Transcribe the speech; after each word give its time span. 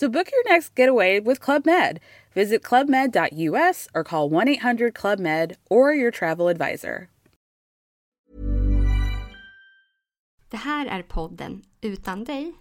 So 0.00 0.08
book 0.08 0.28
your 0.32 0.54
next 0.54 0.78
getaway 0.78 1.20
with 1.20 1.40
Club 1.40 1.66
Med. 1.66 2.00
Visit 2.34 2.62
clubmed.us 2.62 3.88
or 3.94 4.04
call 4.04 4.30
1 4.30 4.48
800 4.48 4.94
Club 4.94 5.18
Med 5.18 5.56
or 5.68 5.92
your 5.92 6.10
travel 6.10 6.48
advisor. 6.48 7.08
Det 10.50 10.56
här 10.56 10.86
är 10.86 11.02
podden 11.02 11.62
Utan 11.80 12.24
dig 12.24 12.52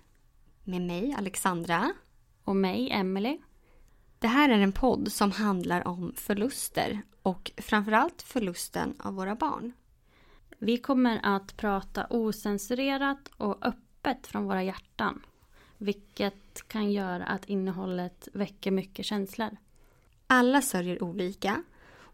med 0.64 0.82
mig 0.82 1.16
Alexandra. 1.18 1.94
Och 2.44 2.56
mig, 2.56 2.92
Emily. 2.92 3.40
Det 4.20 4.28
här 4.28 4.50
är 4.50 4.60
en 4.60 4.72
podd 4.72 5.12
som 5.12 5.32
handlar 5.32 5.88
om 5.88 6.14
förluster 6.16 7.02
och 7.22 7.52
framförallt 7.58 8.22
förlusten 8.22 8.96
av 9.00 9.14
våra 9.14 9.36
barn. 9.36 9.72
Vi 10.58 10.78
kommer 10.78 11.20
att 11.24 11.58
prata 11.58 12.08
osensurerat 12.10 13.32
och 13.38 13.68
öppet 13.68 14.28
från 14.28 14.44
våra 14.44 14.64
hjärtan. 14.64 15.22
Vilket 15.82 16.68
kan 16.68 16.92
göra 16.92 17.26
att 17.26 17.46
innehållet 17.46 18.28
väcker 18.34 18.72
mycket 18.72 19.06
känslor. 19.06 19.58
Alla 20.28 20.62
sörjer 20.62 21.04
olika 21.04 21.64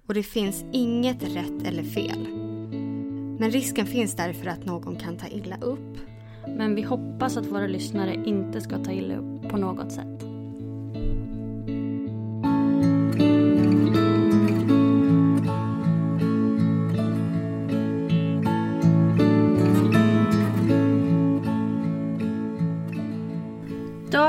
och 0.08 0.14
det 0.14 0.24
finns 0.24 0.66
inget 0.72 1.24
rätt 1.24 1.68
eller 1.68 1.84
fel. 1.84 2.28
Men 3.40 3.52
risken 3.52 3.86
finns 3.86 4.16
därför 4.16 4.48
att 4.48 4.66
någon 4.66 4.96
kan 4.96 5.18
ta 5.18 5.28
illa 5.28 5.58
upp. 5.58 5.98
Men 6.48 6.76
vi 6.76 6.82
hoppas 6.82 7.38
att 7.38 7.46
våra 7.46 7.68
lyssnare 7.68 8.14
inte 8.26 8.62
ska 8.62 8.84
ta 8.84 8.92
illa 8.92 9.16
upp 9.16 9.50
på 9.50 9.58
något 9.58 9.92
sätt. 9.92 10.35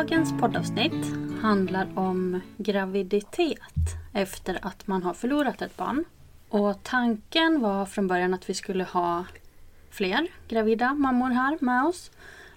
Dagens 0.07 0.41
poddavsnitt 0.41 1.07
handlar 1.43 1.89
om 1.95 2.41
graviditet 2.57 3.59
efter 4.13 4.59
att 4.63 4.87
man 4.87 5.03
har 5.03 5.15
förlorat 5.15 5.63
ett 5.63 5.77
barn. 5.77 6.05
Och 6.49 6.83
tanken 6.83 7.61
var 7.61 7.87
från 7.87 8.07
början 8.07 8.35
att 8.35 8.51
vi 8.51 8.55
skulle 8.55 8.85
ha 8.85 9.25
fler 9.91 10.29
gravida 10.49 10.95
mammor 10.95 11.31
här 11.31 11.59
med 11.61 11.85
oss. 11.85 12.11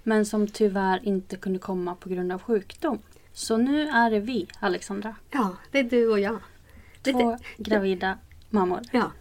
Men 0.03 0.25
som 0.25 0.47
tyvärr 0.47 1.05
inte 1.05 1.35
kunde 1.35 1.59
komma 1.59 1.95
på 1.95 2.09
grund 2.09 2.31
av 2.31 2.41
sjukdom. 2.41 2.99
Så 3.33 3.57
nu 3.57 3.87
är 3.87 4.11
det 4.11 4.19
vi, 4.19 4.47
Alexandra. 4.59 5.15
Ja, 5.31 5.55
det 5.71 5.79
är 5.79 5.83
du 5.83 6.07
och 6.07 6.19
jag. 6.19 6.39
Två 7.03 7.37
gravida 7.57 8.17
mammor. 8.49 8.81
Ja, 8.91 9.11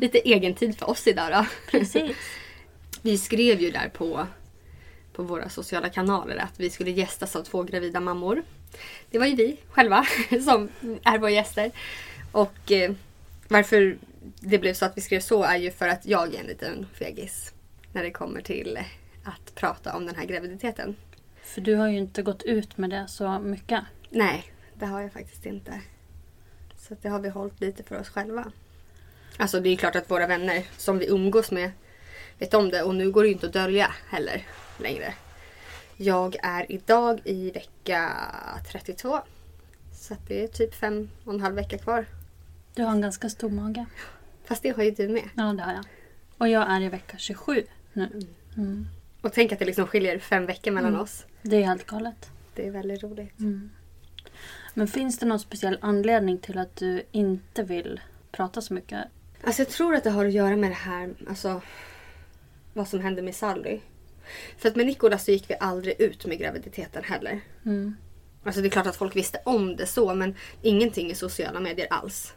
lite 0.00 0.18
egen 0.18 0.54
tid 0.54 0.78
för 0.78 0.90
oss 0.90 1.06
idag 1.06 1.32
då. 1.32 1.46
Precis. 1.70 2.16
Vi 3.02 3.18
skrev 3.18 3.60
ju 3.60 3.70
där 3.70 3.88
på, 3.88 4.26
på 5.14 5.22
våra 5.22 5.48
sociala 5.48 5.88
kanaler 5.88 6.36
att 6.36 6.60
vi 6.60 6.70
skulle 6.70 6.90
gästas 6.90 7.36
av 7.36 7.42
två 7.42 7.62
gravida 7.62 8.00
mammor. 8.00 8.42
Det 9.10 9.18
var 9.18 9.26
ju 9.26 9.34
vi 9.34 9.56
själva 9.68 10.06
som 10.44 10.68
är 11.04 11.18
våra 11.18 11.30
gäster. 11.30 11.70
Och 12.32 12.72
eh, 12.72 12.92
varför 13.48 13.98
det 14.40 14.58
blev 14.58 14.74
så 14.74 14.84
att 14.84 14.96
vi 14.96 15.00
skrev 15.00 15.20
så 15.20 15.42
är 15.42 15.56
ju 15.56 15.70
för 15.70 15.88
att 15.88 16.06
jag 16.06 16.34
är 16.34 16.40
en 16.40 16.46
liten 16.46 16.86
fegis 16.94 17.52
när 17.92 18.02
det 18.02 18.10
kommer 18.10 18.40
till 18.40 18.78
att 19.24 19.54
prata 19.54 19.96
om 19.96 20.06
den 20.06 20.14
här 20.14 20.24
graviditeten. 20.24 20.96
För 21.42 21.60
du 21.60 21.74
har 21.74 21.88
ju 21.88 21.98
inte 21.98 22.22
gått 22.22 22.42
ut 22.42 22.78
med 22.78 22.90
det 22.90 23.06
så 23.08 23.38
mycket. 23.38 23.80
Nej, 24.10 24.52
det 24.74 24.86
har 24.86 25.00
jag 25.00 25.12
faktiskt 25.12 25.46
inte. 25.46 25.80
Så 26.76 26.96
det 27.02 27.08
har 27.08 27.20
vi 27.20 27.28
hållit 27.28 27.60
lite 27.60 27.82
för 27.82 28.00
oss 28.00 28.08
själva. 28.08 28.52
Alltså 29.36 29.60
det 29.60 29.68
är 29.68 29.76
klart 29.76 29.96
att 29.96 30.10
våra 30.10 30.26
vänner 30.26 30.66
som 30.76 30.98
vi 30.98 31.06
umgås 31.06 31.50
med 31.50 31.70
vet 32.38 32.54
om 32.54 32.70
det 32.70 32.82
och 32.82 32.94
nu 32.94 33.10
går 33.10 33.22
det 33.22 33.28
ju 33.28 33.34
inte 33.34 33.46
att 33.46 33.52
dölja 33.52 33.94
heller 34.08 34.46
längre. 34.78 35.14
Jag 35.96 36.36
är 36.42 36.72
idag 36.72 37.20
i 37.24 37.50
vecka 37.50 38.12
32. 38.72 39.20
Så 39.92 40.16
det 40.28 40.44
är 40.44 40.48
typ 40.48 40.74
fem 40.74 41.10
och 41.24 41.34
en 41.34 41.40
halv 41.40 41.54
vecka 41.54 41.78
kvar. 41.78 42.06
Du 42.74 42.82
har 42.82 42.90
en 42.90 43.00
ganska 43.00 43.28
stor 43.28 43.50
mage. 43.50 43.86
Fast 44.44 44.62
det 44.62 44.76
har 44.76 44.82
ju 44.82 44.90
du 44.90 45.08
med. 45.08 45.28
Ja, 45.34 45.42
det 45.42 45.62
har 45.62 45.72
jag. 45.72 45.84
Och 46.38 46.48
jag 46.48 46.70
är 46.70 46.80
i 46.80 46.88
vecka 46.88 47.18
27 47.18 47.62
nu. 47.92 48.22
Mm. 48.56 48.86
Och 49.20 49.32
tänk 49.32 49.52
att 49.52 49.58
det 49.58 49.64
liksom 49.64 49.86
skiljer 49.86 50.18
fem 50.18 50.46
veckor 50.46 50.70
mellan 50.70 50.88
Mm. 50.90 51.00
oss. 51.00 51.24
Det 51.42 51.56
är 51.56 51.62
helt 51.64 51.86
galet. 51.86 52.30
Det 52.54 52.66
är 52.66 52.70
väldigt 52.70 53.02
roligt. 53.02 53.34
Men 54.74 54.88
finns 54.88 55.18
det 55.18 55.26
någon 55.26 55.38
speciell 55.40 55.78
anledning 55.80 56.38
till 56.38 56.58
att 56.58 56.76
du 56.76 57.02
inte 57.12 57.62
vill 57.62 58.00
prata 58.32 58.60
så 58.60 58.74
mycket? 58.74 59.04
Alltså 59.44 59.62
jag 59.62 59.68
tror 59.68 59.94
att 59.94 60.04
det 60.04 60.10
har 60.10 60.26
att 60.26 60.32
göra 60.32 60.56
med 60.56 60.70
det 60.70 60.74
här, 60.74 61.14
alltså 61.28 61.62
vad 62.72 62.88
som 62.88 63.00
hände 63.00 63.22
med 63.22 63.34
Sally. 63.34 63.80
För 64.58 64.68
att 64.68 64.76
med 64.76 64.86
Nicolas 64.86 65.24
så 65.24 65.30
gick 65.30 65.50
vi 65.50 65.56
aldrig 65.60 66.00
ut 66.00 66.26
med 66.26 66.38
graviditeten 66.38 67.04
heller. 67.04 67.40
Mm. 67.66 67.96
Alltså 68.44 68.60
det 68.60 68.68
är 68.68 68.70
klart 68.70 68.86
att 68.86 68.96
folk 68.96 69.16
visste 69.16 69.38
om 69.44 69.76
det 69.76 69.86
så 69.86 70.14
men 70.14 70.34
ingenting 70.62 71.10
i 71.10 71.14
sociala 71.14 71.60
medier 71.60 71.86
alls. 71.90 72.32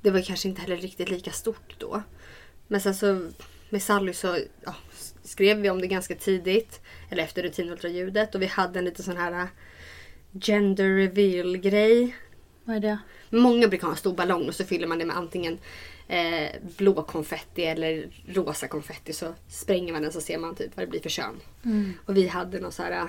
Det 0.00 0.10
var 0.10 0.20
kanske 0.20 0.48
inte 0.48 0.60
heller 0.60 0.76
riktigt 0.76 1.10
lika 1.10 1.30
stort 1.30 1.74
då. 1.78 2.02
Men 2.68 2.80
sen 2.80 2.94
så 2.94 3.30
med 3.70 3.82
Sally 3.82 4.12
så 4.12 4.38
ja, 4.64 4.74
skrev 5.22 5.58
vi 5.58 5.70
om 5.70 5.80
det 5.80 5.86
ganska 5.86 6.14
tidigt. 6.14 6.80
Eller 7.10 7.22
efter 7.22 7.42
rutinultraljudet 7.42 8.34
och 8.34 8.42
vi 8.42 8.46
hade 8.46 8.78
en 8.78 8.84
liten 8.84 9.04
sån 9.04 9.16
här 9.16 9.32
äh, 9.32 9.46
gender 10.32 10.96
reveal 10.96 11.56
grej. 11.56 12.16
Vad 12.64 12.76
är 12.76 12.80
det? 12.80 12.98
Många 13.30 13.68
brukar 13.68 13.86
ha 13.86 13.92
en 13.92 13.98
stor 13.98 14.14
ballong 14.14 14.48
och 14.48 14.54
så 14.54 14.64
fyller 14.64 14.86
man 14.86 14.98
det 14.98 15.04
med 15.04 15.16
antingen 15.16 15.58
eh, 16.12 16.50
blå 16.76 17.02
konfetti 17.02 17.64
eller 17.64 18.10
rosa 18.26 18.68
konfetti. 18.68 19.12
Så 19.12 19.34
spränger 19.48 19.92
man 19.92 20.02
den 20.02 20.12
så 20.12 20.20
ser 20.20 20.38
man 20.38 20.54
typ 20.54 20.76
vad 20.76 20.86
det 20.86 20.90
blir 20.90 21.00
för 21.00 21.08
kön. 21.08 21.40
Och 22.06 22.16
vi 22.16 22.28
hade 22.28 22.60
någon 22.60 22.72
så 22.72 22.82
här 22.82 22.92
äh, 22.92 23.06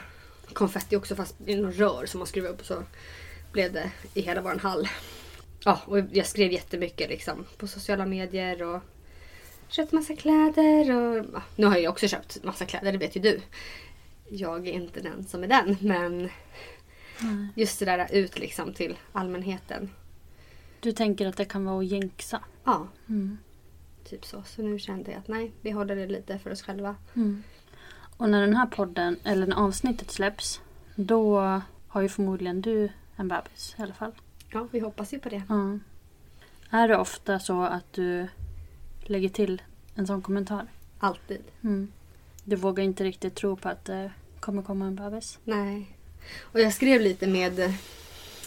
konfetti 0.53 0.96
också 0.96 1.16
fast 1.16 1.36
i 1.46 1.56
någon 1.56 1.72
rör 1.72 2.06
som 2.06 2.19
man 2.19 2.28
skruvar 2.28 2.50
upp 2.50 2.59
och 2.59 2.66
så 2.66 2.84
blev 3.52 3.74
det 3.74 3.92
i 4.13 4.22
hela 4.22 4.42
våran 4.42 4.59
hall. 4.59 4.90
Ja, 5.66 5.81
och 5.86 6.00
jag 6.12 6.25
skrev 6.25 6.52
jättemycket 6.52 7.09
liksom 7.09 7.46
på 7.58 7.68
sociala 7.68 8.06
medier 8.06 8.63
och 8.63 8.81
köpte 9.68 9.96
massa 9.96 10.16
kläder 10.16 10.92
och 10.96 11.25
ja, 11.34 11.42
nu 11.56 11.66
har 11.66 11.78
jag 11.78 11.92
också 11.92 12.08
köpt 12.08 12.44
massa 12.44 12.66
kläder, 12.66 12.92
det 12.92 12.97
vet 12.97 13.16
ju 13.16 13.22
du. 13.22 13.42
Jag 14.30 14.68
är 14.68 14.72
inte 14.72 15.02
den 15.02 15.24
som 15.24 15.44
är 15.44 15.47
den 15.47 15.78
men 15.80 16.30
just 17.56 17.80
det 17.80 17.86
där 17.86 18.08
ut 18.12 18.40
liksom 18.40 18.74
till 18.74 18.97
allmänheten. 19.12 19.90
Du 20.80 20.92
tänker 20.92 21.28
att 21.28 21.38
det 21.38 21.46
kan 21.46 21.66
vara 21.66 21.80
att 21.80 21.86
jinxa? 21.86 22.40
Ja, 22.63 22.88
Mm. 23.09 23.38
typ 24.03 24.25
så. 24.25 24.44
Så 24.46 24.62
nu 24.62 24.79
kände 24.79 25.12
jag 25.12 25.19
att 25.19 25.28
nej, 25.28 25.51
vi 25.62 25.72
håller 25.72 25.96
det 25.96 26.07
lite 26.07 26.40
för 26.40 26.51
oss 26.51 26.62
själva. 26.62 26.96
Och 28.18 28.29
när 28.29 28.41
den 28.41 28.56
här 28.56 28.66
podden, 28.66 29.18
eller 29.24 29.47
när 29.47 29.56
avsnittet 29.56 30.12
släpps, 30.12 30.62
då 30.96 31.40
har 31.88 32.01
ju 32.01 32.09
förmodligen 32.09 32.62
du 32.62 32.90
en 33.16 33.28
bebis 33.28 33.75
i 33.79 33.81
alla 33.81 33.94
fall. 33.94 34.12
Ja, 34.51 34.68
vi 34.72 34.79
hoppas 34.79 35.13
ju 35.13 35.19
på 35.19 35.29
det. 35.29 35.44
Ja. 35.50 35.79
Är 36.69 36.88
det 36.88 36.97
ofta 36.97 37.40
så 37.40 37.62
att 37.63 37.94
du 37.94 38.28
lägger 39.01 39.30
till 39.30 39.62
en 39.95 40.07
sån 40.07 40.22
kommentar? 40.22 40.68
Alltid. 41.00 41.41
Mm. 41.63 41.91
Du 42.44 42.56
vågar 42.56 42.84
inte 42.84 43.03
riktigt 43.03 43.35
tro 43.35 43.56
på 43.56 43.69
att 43.69 43.85
det 43.85 44.12
kommer 44.40 44.62
komma 44.62 44.85
en 44.85 44.95
bebis? 44.95 45.40
Nej. 45.44 45.97
Och 46.41 46.59
jag 46.59 46.74
skrev 46.74 47.01
lite 47.01 47.28
med 47.28 47.74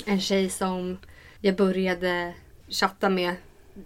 en 0.06 0.21
tjej 0.21 0.50
som 0.50 0.98
jag 1.41 1.57
började 1.57 2.34
chatta 2.69 3.09
med 3.09 3.34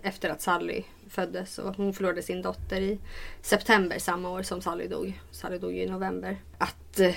efter 0.03 0.31
att 0.31 0.43
Sally 0.43 0.83
föddes. 1.09 1.59
Och 1.59 1.77
hon 1.77 1.95
förlorade 1.95 2.23
sin 2.23 2.43
dotter 2.43 2.81
i 2.81 2.99
september 3.43 3.99
samma 3.99 4.31
år 4.31 4.43
som 4.43 4.61
Sally 4.61 4.89
dog. 4.89 5.21
Sally 5.31 5.59
dog 5.59 5.73
ju 5.73 5.83
i 5.83 5.91
november. 5.91 6.37
Att 6.59 7.01
eh, 7.01 7.15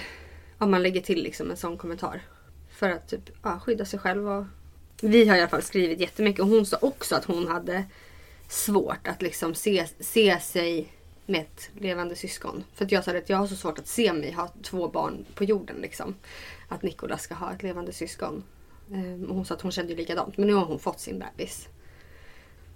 om 0.58 0.72
man 0.72 0.84
lägger 0.84 1.02
till 1.02 1.24
liksom 1.24 1.52
en 1.52 1.58
sån 1.58 1.78
kommentar. 1.78 2.22
För 2.70 2.90
att 2.90 3.08
typ, 3.08 3.30
ja, 3.44 3.60
skydda 3.60 3.86
sig 3.86 4.00
själv. 4.00 4.30
Och... 4.30 4.46
Vi 5.02 5.28
har 5.28 5.36
i 5.36 5.40
alla 5.40 5.50
fall 5.50 5.62
skrivit 5.62 6.00
jättemycket. 6.00 6.42
Och 6.42 6.48
hon 6.48 6.66
sa 6.66 6.78
också 6.82 7.16
att 7.16 7.26
hon 7.26 7.48
hade 7.48 7.84
svårt 8.48 9.08
att 9.08 9.22
liksom 9.22 9.56
se, 9.56 9.86
se 10.00 10.40
sig 10.40 10.94
med 11.26 11.42
ett 11.42 11.70
levande 11.80 12.16
syskon. 12.16 12.64
För 12.74 12.86
att 12.86 12.92
jag 12.92 13.04
sa 13.04 13.18
att 13.18 13.30
jag 13.30 13.38
har 13.38 13.48
så 13.48 13.56
svårt 13.56 13.80
att 13.80 13.88
se 13.88 14.14
mig 14.14 14.32
ha 14.32 14.54
två 14.64 14.88
barn 14.88 15.26
på 15.36 15.44
jorden. 15.44 15.76
Liksom. 15.82 16.16
Att 16.68 16.84
Nicolas 16.84 17.22
ska 17.22 17.36
ha 17.36 17.54
ett 17.54 17.64
levande 17.64 17.94
syskon. 17.94 18.44
Ehm, 18.94 19.26
och 19.26 19.36
hon 19.36 19.46
sa 19.46 19.56
att 19.56 19.62
hon 19.62 19.72
kände 19.72 19.96
likadant. 19.96 20.38
Men 20.38 20.48
nu 20.48 20.54
har 20.54 20.66
hon 20.66 20.80
fått 20.80 21.00
sin 21.00 21.20
bebis. 21.20 21.70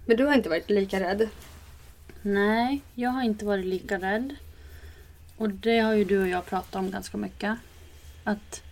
Men 0.08 0.16
du 0.16 0.26
har 0.26 0.34
inte 0.34 0.48
varit 0.48 0.70
lika 0.70 1.00
rädd? 1.00 1.28
Nej, 2.22 2.82
jag 2.94 3.10
har 3.10 3.22
inte 3.22 3.44
varit 3.44 3.66
lika 3.66 3.98
rädd. 3.98 4.34
Och 5.36 5.50
det 5.50 5.78
har 5.78 5.94
ju 5.94 6.04
du 6.04 6.22
och 6.22 6.28
jag 6.28 6.46
pratat 6.46 6.74
om 6.74 6.90
ganska 6.90 7.16
mycket. 7.16 7.58
Att 8.24 8.62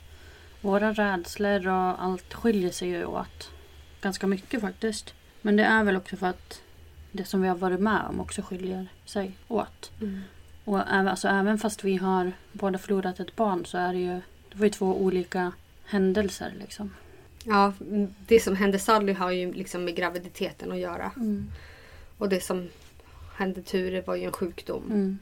Våra 0.60 0.92
rädslor 0.92 1.68
och 1.68 2.04
allt 2.04 2.34
skiljer 2.34 2.70
sig 2.70 2.88
ju 2.88 3.04
åt 3.04 3.50
ganska 4.00 4.26
mycket 4.26 4.60
faktiskt. 4.60 5.14
Men 5.42 5.56
det 5.56 5.64
är 5.64 5.84
väl 5.84 5.96
också 5.96 6.16
för 6.16 6.26
att 6.26 6.62
det 7.12 7.24
som 7.24 7.42
vi 7.42 7.48
har 7.48 7.56
varit 7.56 7.80
med 7.80 8.02
om 8.08 8.20
också 8.20 8.42
skiljer 8.42 8.88
sig 9.04 9.32
åt. 9.48 9.90
Mm. 10.00 10.20
Och 10.64 10.80
även, 10.80 11.08
alltså, 11.08 11.28
även 11.28 11.58
fast 11.58 11.84
vi 11.84 11.96
har 11.96 12.32
båda 12.52 12.78
förlorat 12.78 13.20
ett 13.20 13.36
barn 13.36 13.66
så 13.66 13.78
är 13.78 13.92
det 13.92 13.98
ju, 13.98 14.20
det 14.50 14.58
var 14.58 14.64
ju 14.64 14.70
två 14.70 15.02
olika 15.02 15.52
händelser 15.84 16.52
liksom. 16.58 16.90
Ja, 17.48 17.72
det 18.26 18.40
som 18.40 18.56
hände 18.56 18.78
Sally 18.78 19.12
har 19.12 19.30
ju 19.30 19.52
liksom 19.52 19.84
med 19.84 19.96
graviditeten 19.96 20.72
att 20.72 20.78
göra. 20.78 21.12
Och 22.18 22.28
det 22.28 22.40
som 22.40 22.68
hände 23.36 23.62
Ture 23.62 24.00
var 24.00 24.14
ju 24.14 24.24
en 24.24 24.32
sjukdom. 24.32 24.84
Mm. 24.86 25.18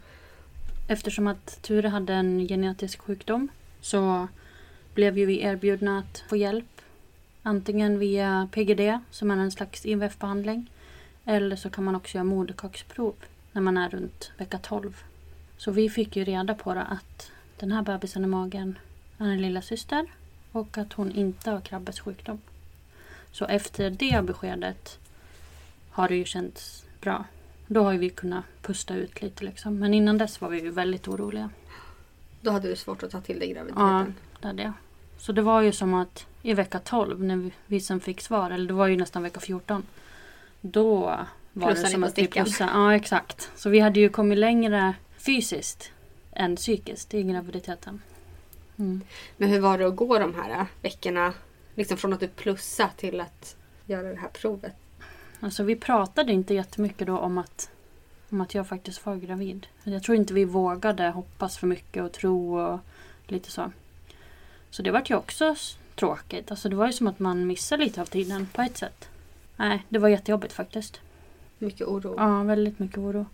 Eftersom 0.89 1.27
att 1.27 1.63
Ture 1.63 1.89
hade 1.89 2.15
en 2.15 2.49
genetisk 2.49 3.01
sjukdom 3.03 3.49
så 3.81 4.29
blev 4.95 5.19
ju 5.19 5.27
vi 5.27 5.43
erbjudna 5.43 5.99
att 5.99 6.25
få 6.29 6.37
hjälp. 6.37 6.81
Antingen 7.43 7.99
via 7.99 8.49
PGD 8.53 8.99
som 9.11 9.31
är 9.31 9.37
en 9.37 9.51
slags 9.51 9.87
IVF-behandling. 9.87 10.71
Eller 11.25 11.57
så 11.57 11.71
kan 11.71 11.85
man 11.85 11.95
också 11.95 12.17
göra 12.19 12.25
moderkaksprov 12.25 13.15
när 13.53 13.63
man 13.63 13.77
är 13.77 13.91
runt 13.91 14.33
vecka 14.39 14.59
12. 14.59 15.03
Så 15.57 15.71
vi 15.71 15.91
fick 15.91 16.17
ju 16.17 16.25
reda 16.25 16.55
på 16.55 16.71
att 16.71 17.33
den 17.59 17.73
här 17.73 17.83
bebisen 17.83 18.25
i 18.25 18.27
magen 18.27 18.79
är 19.19 19.29
en 19.29 19.43
lilla 19.43 19.63
syster 19.63 20.07
och 20.55 20.79
att 20.79 20.93
hon 20.93 21.13
inte 21.13 21.51
har 21.51 21.61
Krabbes 21.61 22.01
sjukdom. 22.01 22.41
Så 23.33 23.45
efter 23.45 23.91
det 23.91 24.25
beskedet 24.25 24.99
har 25.91 26.09
det 26.09 26.17
ju 26.17 26.25
känts 26.25 26.85
bra. 27.01 27.25
Då 27.67 27.83
har 27.85 27.95
vi 27.95 28.11
kunnat 28.11 28.45
pusta 28.63 28.95
ut 28.95 29.23
lite 29.23 29.45
liksom. 29.45 29.79
Men 29.79 29.95
innan 29.95 30.19
dess 30.19 30.41
var 30.41 30.49
vi 30.49 30.61
ju 30.63 30.71
väldigt 30.71 31.09
oroliga. 31.09 31.51
Då 32.41 32.51
hade 32.51 32.69
du 32.69 32.77
svårt 32.77 33.03
att 33.03 33.11
ta 33.11 33.21
till 33.21 33.39
dig 33.39 33.49
Ja, 33.49 33.55
graviditeten. 33.55 34.15
det 34.41 34.49
är 34.49 34.53
det. 34.53 34.73
Så 35.19 35.33
det 35.33 35.43
var 35.43 35.63
ju 35.63 35.73
som 35.73 35.95
att 35.95 36.27
i 36.43 36.55
vecka 36.55 36.79
12 36.79 37.23
när 37.25 37.37
vi, 37.37 37.53
vi 37.67 37.81
sen 37.81 38.01
fick 38.01 38.21
svar, 38.21 38.51
eller 38.51 38.67
det 38.67 38.75
var 38.75 38.87
ju 38.87 38.97
nästan 38.97 39.23
vecka 39.23 39.41
14. 39.41 39.83
Då 40.61 41.01
var 41.53 41.67
Plussade 41.67 41.89
det 41.89 41.93
som 41.93 42.05
att 42.05 42.19
vi 42.19 42.27
plussade. 42.27 42.71
Ja, 42.75 42.95
exakt. 42.95 43.51
Så 43.57 43.71
vi 43.71 43.81
hade 43.81 44.01
ju 44.01 44.09
kommit 44.09 44.39
längre 44.39 44.95
fysiskt 45.19 45.91
än 46.33 46.57
psykiskt 46.57 47.15
i 47.15 47.23
graviditeten. 47.23 48.03
Mm. 48.79 49.01
Men 49.37 49.49
hur 49.49 49.61
var 49.61 49.79
det 49.79 49.87
att 49.87 49.97
gå 49.97 50.19
de 50.19 50.35
här 50.35 50.67
veckorna? 50.83 51.33
Liksom 51.75 51.97
från 51.97 52.13
att 52.13 52.21
du 52.21 52.29
plussade 52.29 52.93
till 52.97 53.21
att 53.21 53.57
göra 53.87 54.09
det 54.09 54.19
här 54.19 54.29
provet. 54.29 54.75
Alltså 55.41 55.63
vi 55.63 55.77
pratade 55.77 56.33
inte 56.33 56.55
jättemycket 56.55 57.07
då 57.07 57.19
om 57.19 57.39
att, 57.39 57.71
om 58.31 58.41
att 58.41 58.55
jag 58.55 58.69
faktiskt 58.69 59.07
var 59.07 59.17
gravid. 59.17 59.67
Jag 59.85 60.03
tror 60.03 60.17
inte 60.17 60.35
vi 60.35 60.45
vågade 60.45 61.11
hoppas 61.11 61.59
för 61.59 61.67
mycket 61.67 62.03
och 62.03 62.13
tro 62.13 62.59
och 62.59 62.81
lite 63.27 63.51
så. 63.51 63.73
Så 64.71 64.83
det 64.83 64.91
var 64.91 65.03
ju 65.07 65.15
också 65.15 65.55
tråkigt. 65.95 66.51
Alltså 66.51 66.69
det 66.69 66.77
var 66.77 66.87
ju 66.87 66.93
som 66.93 67.07
att 67.07 67.19
man 67.19 67.47
missade 67.47 67.85
lite 67.85 68.01
av 68.01 68.07
tiden 68.07 68.49
på 68.53 68.63
ett 68.63 68.77
sätt. 68.77 69.09
Nej, 69.57 69.87
det 69.89 69.99
var 69.99 70.09
jättejobbigt 70.09 70.53
faktiskt. 70.53 71.01
Mycket 71.59 71.87
oro. 71.87 72.15
Ja, 72.19 72.43
väldigt 72.43 72.79
mycket 72.79 72.99
oro. 72.99 73.27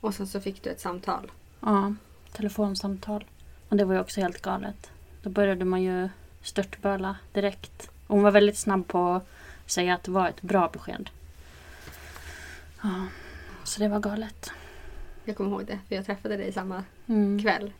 Och 0.00 0.14
sen 0.14 0.26
så 0.26 0.40
fick 0.40 0.62
du 0.62 0.70
ett 0.70 0.80
samtal. 0.80 1.30
Ja, 1.60 1.94
telefonsamtal. 2.32 3.24
Och 3.70 3.76
det 3.76 3.84
var 3.84 3.94
ju 3.94 4.00
också 4.00 4.20
helt 4.20 4.42
galet. 4.42 4.90
Då 5.22 5.30
började 5.30 5.64
man 5.64 5.82
ju 5.82 6.08
störtböla 6.42 7.16
direkt. 7.32 7.90
Och 8.06 8.14
hon 8.14 8.22
var 8.24 8.30
väldigt 8.30 8.58
snabb 8.58 8.88
på 8.88 9.14
att 9.14 9.70
säga 9.70 9.94
att 9.94 10.02
det 10.02 10.10
var 10.10 10.28
ett 10.28 10.42
bra 10.42 10.68
besked. 10.72 11.10
Ja, 12.82 13.06
så 13.64 13.80
det 13.80 13.88
var 13.88 14.00
galet. 14.00 14.50
Jag 15.24 15.36
kommer 15.36 15.50
ihåg 15.50 15.66
det, 15.66 15.78
för 15.88 15.94
jag 15.94 16.06
träffade 16.06 16.36
dig 16.36 16.52
samma 16.52 16.84
Mm. 17.06 17.42
kväll. 17.42 17.72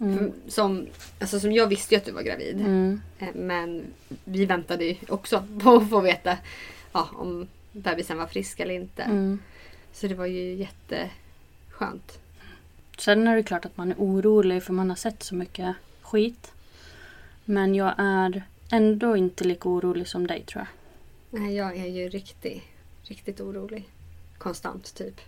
Mm. 0.00 0.18
För 0.18 0.50
Som, 0.50 0.86
alltså 1.20 1.40
som 1.40 1.52
jag 1.52 1.66
visste 1.66 1.94
ju 1.94 1.98
att 1.98 2.04
du 2.04 2.12
var 2.12 2.22
gravid. 2.22 2.60
Mm. 2.60 3.00
Eh, 3.18 3.28
Men 3.34 3.84
vi 4.24 4.46
väntade 4.46 4.84
ju 4.84 4.96
också 5.08 5.44
på 5.62 5.74
att 5.76 5.90
få 5.90 6.00
veta 6.00 6.36
ja, 6.92 7.08
om 7.12 7.48
bebisen 7.72 8.18
var 8.18 8.26
frisk 8.26 8.60
eller 8.60 8.74
inte. 8.74 9.02
Mm. 9.02 9.38
Så 9.92 10.06
det 10.08 10.14
var 10.14 10.26
ju 10.26 10.54
jätteskönt. 10.54 12.18
Sen 12.96 13.26
är 13.26 13.36
det 13.36 13.42
klart 13.42 13.64
att 13.64 13.76
man 13.76 13.90
är 13.90 13.96
orolig 13.98 14.62
för 14.62 14.72
man 14.72 14.88
har 14.88 14.96
sett 14.96 15.22
så 15.22 15.34
mycket 15.34 15.76
skit. 16.02 16.52
Men 17.44 17.74
jag 17.74 17.94
är 17.98 18.42
ändå 18.70 19.16
inte 19.16 19.44
lika 19.44 19.68
orolig 19.68 20.08
som 20.08 20.26
dig 20.26 20.42
tror 20.42 20.60
jag. 20.60 21.40
Nej, 21.40 21.54
jag 21.54 21.76
är 21.76 21.86
ju 21.86 22.08
riktigt, 22.08 22.62
riktigt 23.02 23.40
orolig. 23.40 23.88
Konstant 24.38 24.94
typ. 24.94 25.20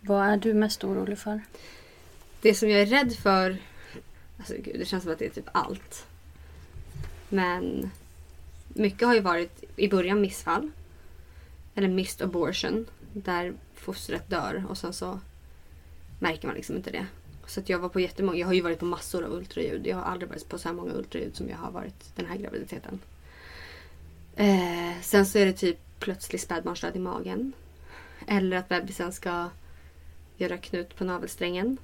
Vad 0.00 0.26
är 0.26 0.36
du 0.36 0.54
mest 0.54 0.84
orolig 0.84 1.18
för? 1.18 1.40
Det 2.40 2.54
som 2.54 2.70
jag 2.70 2.80
är 2.80 2.86
rädd 2.86 3.12
för... 3.12 3.56
Alltså 4.38 4.54
gud, 4.58 4.76
det 4.78 4.84
känns 4.84 5.02
som 5.02 5.12
att 5.12 5.18
det 5.18 5.26
är 5.26 5.30
typ 5.30 5.48
allt. 5.52 6.06
Men 7.28 7.90
mycket 8.68 9.08
har 9.08 9.14
ju 9.14 9.20
varit 9.20 9.64
i 9.76 9.88
början 9.88 10.20
missfall. 10.20 10.70
Eller 11.74 11.88
missed 11.88 12.26
abortion. 12.26 12.86
Där 13.12 13.54
fostret 13.74 14.30
dör 14.30 14.64
och 14.68 14.78
sen 14.78 14.92
så 14.92 15.20
märker 16.18 16.46
man 16.46 16.56
liksom 16.56 16.76
inte 16.76 16.90
det. 16.90 17.06
Så 17.46 17.60
att 17.60 17.68
jag 17.68 17.78
var 17.78 17.88
på 17.88 18.00
jättemånga, 18.00 18.38
jag 18.38 18.46
har 18.46 18.54
ju 18.54 18.60
varit 18.60 18.78
på 18.78 18.84
massor 18.84 19.24
av 19.24 19.32
ultraljud. 19.32 19.86
Jag 19.86 19.96
har 19.96 20.02
aldrig 20.02 20.28
varit 20.28 20.48
på 20.48 20.58
så 20.58 20.68
här 20.68 20.76
många 20.76 20.94
ultraljud 20.94 21.36
som 21.36 21.48
jag 21.48 21.56
har 21.56 21.70
varit 21.70 22.16
den 22.16 22.26
här 22.26 22.36
graviditeten. 22.36 23.00
Eh, 24.36 25.00
sen 25.02 25.26
så 25.26 25.38
är 25.38 25.46
det 25.46 25.52
typ 25.52 25.78
plötslig 25.98 26.40
spädbarnsdöd 26.40 26.96
i 26.96 26.98
magen. 26.98 27.52
Eller 28.26 28.56
att 28.56 28.68
bebisen 28.68 29.12
ska 29.12 29.48
göra 30.36 30.58
knut 30.58 30.96
på 30.96 31.04
navelsträngen. 31.04 31.78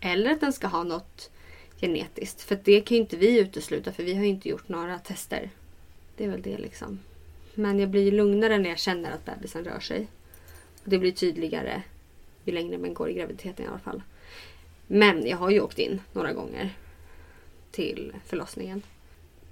Eller 0.00 0.30
att 0.30 0.40
den 0.40 0.52
ska 0.52 0.66
ha 0.66 0.82
något 0.82 1.30
genetiskt. 1.80 2.40
För 2.40 2.60
det 2.64 2.80
kan 2.80 2.96
ju 2.96 3.00
inte 3.02 3.16
vi 3.16 3.38
utesluta 3.40 3.92
för 3.92 4.02
vi 4.02 4.14
har 4.14 4.22
ju 4.22 4.28
inte 4.28 4.48
gjort 4.48 4.68
några 4.68 4.98
tester. 4.98 5.50
Det 6.16 6.24
är 6.24 6.28
väl 6.28 6.42
det 6.42 6.58
liksom. 6.58 6.98
Men 7.54 7.78
jag 7.78 7.88
blir 7.88 8.02
ju 8.02 8.10
lugnare 8.10 8.58
när 8.58 8.70
jag 8.70 8.78
känner 8.78 9.10
att 9.10 9.24
bebisen 9.24 9.64
rör 9.64 9.80
sig. 9.80 10.08
Och 10.84 10.90
det 10.90 10.98
blir 10.98 11.12
tydligare 11.12 11.82
ju 12.48 12.54
längre 12.54 12.78
man 12.78 12.94
går 12.94 13.10
i 13.10 13.14
graviditeten 13.14 13.64
i 13.64 13.68
alla 13.68 13.78
fall. 13.78 14.02
Men 14.86 15.26
jag 15.26 15.36
har 15.36 15.50
ju 15.50 15.60
åkt 15.60 15.78
in 15.78 16.00
några 16.12 16.32
gånger 16.32 16.76
till 17.70 18.12
förlossningen. 18.26 18.82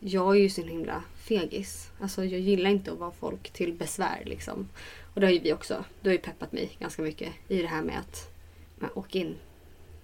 Jag 0.01 0.37
är 0.37 0.41
ju 0.41 0.51
så 0.51 0.63
himla 0.63 1.03
fegis. 1.17 1.91
Alltså 2.01 2.25
jag 2.25 2.41
gillar 2.41 2.71
inte 2.71 2.93
att 2.93 2.99
vara 2.99 3.11
folk 3.11 3.51
till 3.51 3.73
besvär 3.73 4.23
liksom. 4.27 4.69
Och 5.15 5.21
det 5.21 5.27
har 5.27 5.33
ju 5.33 5.39
vi 5.39 5.53
också. 5.53 5.85
Du 6.01 6.09
har 6.09 6.13
ju 6.13 6.19
peppat 6.19 6.53
mig 6.53 6.77
ganska 6.79 7.03
mycket 7.03 7.33
i 7.49 7.63
det 7.63 7.69
här 7.69 7.83
med 7.83 7.99
att 7.99 8.31
men, 8.77 8.91
åk 8.95 9.15
in. 9.15 9.35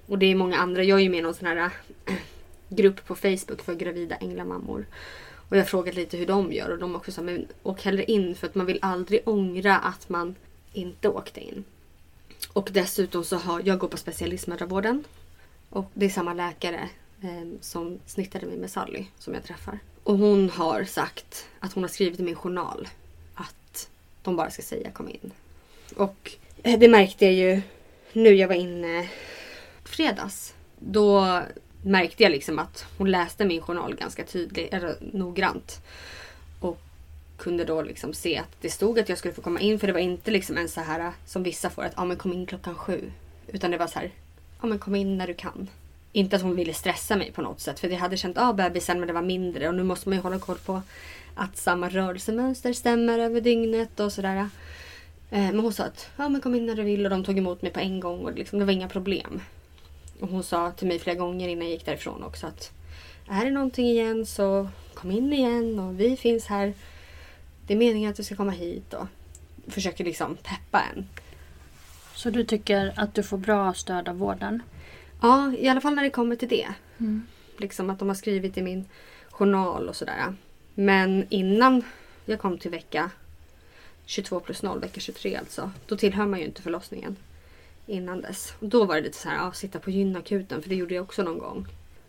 Och 0.07 0.19
det 0.19 0.27
är 0.27 0.35
många 0.35 0.57
andra. 0.57 0.85
Jag 0.85 0.99
är 0.99 1.03
ju 1.03 1.11
med 1.11 1.19
i 1.19 1.23
någon 1.23 1.35
sån 1.35 1.47
här 1.47 1.57
äh, 2.07 2.15
grupp 2.69 3.07
på 3.07 3.15
Facebook 3.15 3.63
för 3.63 3.75
gravida 3.75 4.17
änglamammor. 4.17 4.87
Och 5.49 5.57
jag 5.57 5.63
har 5.63 5.67
frågat 5.67 5.95
lite 5.95 6.17
hur 6.17 6.27
de 6.27 6.53
gör 6.53 6.71
och 6.71 6.79
de 6.79 6.97
också 6.97 7.13
sa 7.13 7.23
men 7.23 7.47
åk 7.63 7.83
hellre 7.83 8.05
in 8.05 8.35
för 8.35 8.47
att 8.47 8.55
man 8.55 8.67
vill 8.67 8.79
aldrig 8.83 9.29
ångra 9.29 9.79
att 9.79 10.09
man 10.09 10.35
inte 10.73 11.09
åkte 11.09 11.41
in. 11.41 11.65
Och 12.49 12.69
dessutom 12.73 13.25
så 13.25 13.37
har 13.37 13.63
jag 13.65 13.79
går 13.79 13.89
på 13.89 13.97
specialistmödravården. 13.97 15.05
Och 15.71 15.91
det 15.95 16.07
är 16.07 16.11
samma 16.11 16.35
läkare 16.35 16.89
eh, 17.23 17.49
som 17.61 17.99
snittade 18.07 18.47
mig 18.47 18.57
med 18.57 18.71
Sally 18.71 19.05
som 19.19 19.35
jag 19.35 19.45
träffar. 19.45 19.79
Och 20.05 20.19
hon 20.19 20.51
har 20.51 20.85
sagt 20.85 21.47
att 21.59 21.73
hon 21.73 21.85
har 21.85 21.89
skrivit 21.89 22.21
i 22.21 22.23
min 22.23 22.35
journal 22.35 22.89
att 23.35 23.89
de 24.23 24.37
bara 24.37 24.51
ska 24.51 24.63
säga 24.63 24.91
kom 24.91 25.09
in. 25.09 25.33
Och 25.97 26.33
eh, 26.63 26.79
det 26.79 26.89
märkte 26.89 27.25
jag 27.25 27.35
ju 27.35 27.63
nu 28.13 28.35
jag 28.35 28.49
var 28.49 28.55
inne 28.55 29.09
fredags. 29.85 30.55
Då 30.79 31.41
märkte 31.83 32.23
jag 32.23 32.33
liksom 32.33 32.59
att 32.59 32.87
hon 32.99 33.11
läste 33.11 33.45
min 33.45 33.63
journal 33.63 33.95
ganska 33.95 34.25
tydligt, 34.25 34.75
eller 34.75 34.97
noggrant. 35.01 35.81
Kunde 37.43 37.65
då 37.65 37.83
liksom 37.83 38.15
se 38.15 38.39
att 38.39 38.57
det 38.61 38.71
stod 38.71 38.99
att 38.99 39.09
jag 39.09 39.19
skulle 39.19 39.35
få 39.35 39.43
komma 39.43 39.61
in 39.61 39.79
för 39.79 39.87
det 39.87 39.93
var 39.93 40.01
inte 40.01 40.31
liksom 40.31 40.57
en 40.57 40.69
så 40.69 40.81
här 40.81 41.01
eh, 41.01 41.11
som 41.27 41.43
vissa 41.43 41.71
får 41.71 41.85
att 41.85 41.93
ah, 41.97 42.05
men 42.05 42.17
kom 42.17 42.33
in 42.33 42.47
klockan 42.47 42.75
sju. 42.75 43.13
Utan 43.47 43.71
det 43.71 43.79
var 43.79 43.87
så 43.87 43.99
här, 43.99 44.11
ah, 44.61 44.67
men 44.67 44.79
kom 44.79 44.95
in 44.95 45.19
när 45.19 45.27
du 45.27 45.35
kan. 45.35 45.69
Inte 46.13 46.37
att 46.37 46.43
hon 46.43 46.57
ville 46.57 46.75
stressa 46.75 47.17
mig 47.17 47.33
på 47.33 47.43
något 47.43 47.61
sätt 47.61 47.81
för 47.81 47.89
jag 47.89 47.99
hade 47.99 48.17
känt 48.17 48.39
av 48.39 48.55
bebisen 48.57 48.99
men 48.99 49.07
det 49.07 49.13
var 49.13 49.23
mindre 49.23 49.69
och 49.69 49.75
nu 49.75 49.83
måste 49.83 50.09
man 50.09 50.19
ju 50.19 50.23
hålla 50.23 50.39
koll 50.39 50.59
på 50.59 50.83
att 51.35 51.57
samma 51.57 51.89
rörelsemönster 51.89 52.73
stämmer 52.73 53.19
över 53.19 53.41
dygnet 53.41 54.01
och 54.01 54.13
sådär. 54.13 54.37
Eh, 54.37 54.49
men 55.31 55.61
hon 55.61 55.73
sa 55.73 55.85
att 55.85 56.11
ja, 56.17 56.29
men 56.29 56.41
kom 56.41 56.55
in 56.55 56.67
när 56.67 56.75
du 56.75 56.83
vill 56.83 57.05
och 57.05 57.11
de 57.11 57.25
tog 57.25 57.39
emot 57.39 57.63
mig 57.63 57.73
på 57.73 57.81
en 57.81 58.01
gång 58.01 58.25
och 58.25 58.33
liksom, 58.33 58.59
det 58.59 58.65
var 58.65 58.73
inga 58.73 58.89
problem. 58.89 59.43
Och 60.21 60.29
hon 60.29 60.43
sa 60.43 60.71
till 60.71 60.89
mig 60.89 60.99
flera 60.99 61.17
gånger 61.17 61.49
innan 61.49 61.65
jag 61.65 61.73
gick 61.73 61.87
därifrån 61.87 62.23
också 62.23 62.47
att 62.47 62.71
är 63.29 63.45
det 63.45 63.51
någonting 63.51 63.87
igen 63.87 64.27
så 64.27 64.69
kom 64.95 65.11
in 65.11 65.33
igen 65.33 65.79
och 65.79 66.01
vi 66.01 66.17
finns 66.17 66.47
här. 66.47 66.75
Det 67.67 67.75
är 67.75 67.79
meningen 67.79 68.11
att 68.11 68.17
du 68.17 68.23
ska 68.23 68.37
komma 68.37 68.53
hit 68.53 68.95
och 68.95 69.07
försöker 69.69 70.05
liksom 70.05 70.37
peppa 70.37 70.83
en. 70.95 71.07
Så 72.15 72.31
du 72.31 72.45
tycker 72.45 72.93
att 72.97 73.15
du 73.15 73.23
får 73.23 73.39
bra 73.39 73.75
stöd 73.75 74.09
av 74.09 74.19
vården? 74.19 74.63
Ja, 75.21 75.53
i 75.59 75.69
alla 75.69 75.81
fall 75.81 75.95
när 75.95 76.03
det 76.03 76.11
kommer 76.11 76.37
till 76.37 76.49
det. 76.49 76.69
Mm. 76.99 77.27
Liksom 77.57 77.91
att 77.91 77.99
de 77.99 78.09
har 78.09 78.15
skrivit 78.15 78.59
i 78.59 78.63
min 78.63 78.85
journal 79.31 79.89
och 79.89 79.97
sådär. 79.97 80.35
Men 80.75 81.27
innan 81.29 81.83
jag 82.25 82.41
kom 82.41 82.59
till 82.59 82.71
vecka 82.71 83.11
22 84.07 84.41
plus 84.41 84.63
0, 84.63 84.81
vecka 84.81 85.01
23 85.01 85.37
alltså. 85.37 85.71
Då 85.87 85.97
tillhör 85.97 86.27
man 86.27 86.39
ju 86.39 86.45
inte 86.45 86.63
förlossningen. 86.63 87.17
Innan 87.87 88.21
dess. 88.21 88.55
Och 88.59 88.69
då 88.69 88.85
var 88.85 88.95
det 88.95 89.01
lite 89.01 89.19
så 89.19 89.29
här, 89.29 89.37
ja, 89.37 89.53
sitta 89.53 89.79
på 89.79 89.91
gynakuten 89.91 90.63
för 90.63 90.69
det 90.69 90.75
gjorde 90.75 90.95
jag 90.95 91.05
också 91.05 91.23
någon 91.23 91.39
gång. 91.39 91.67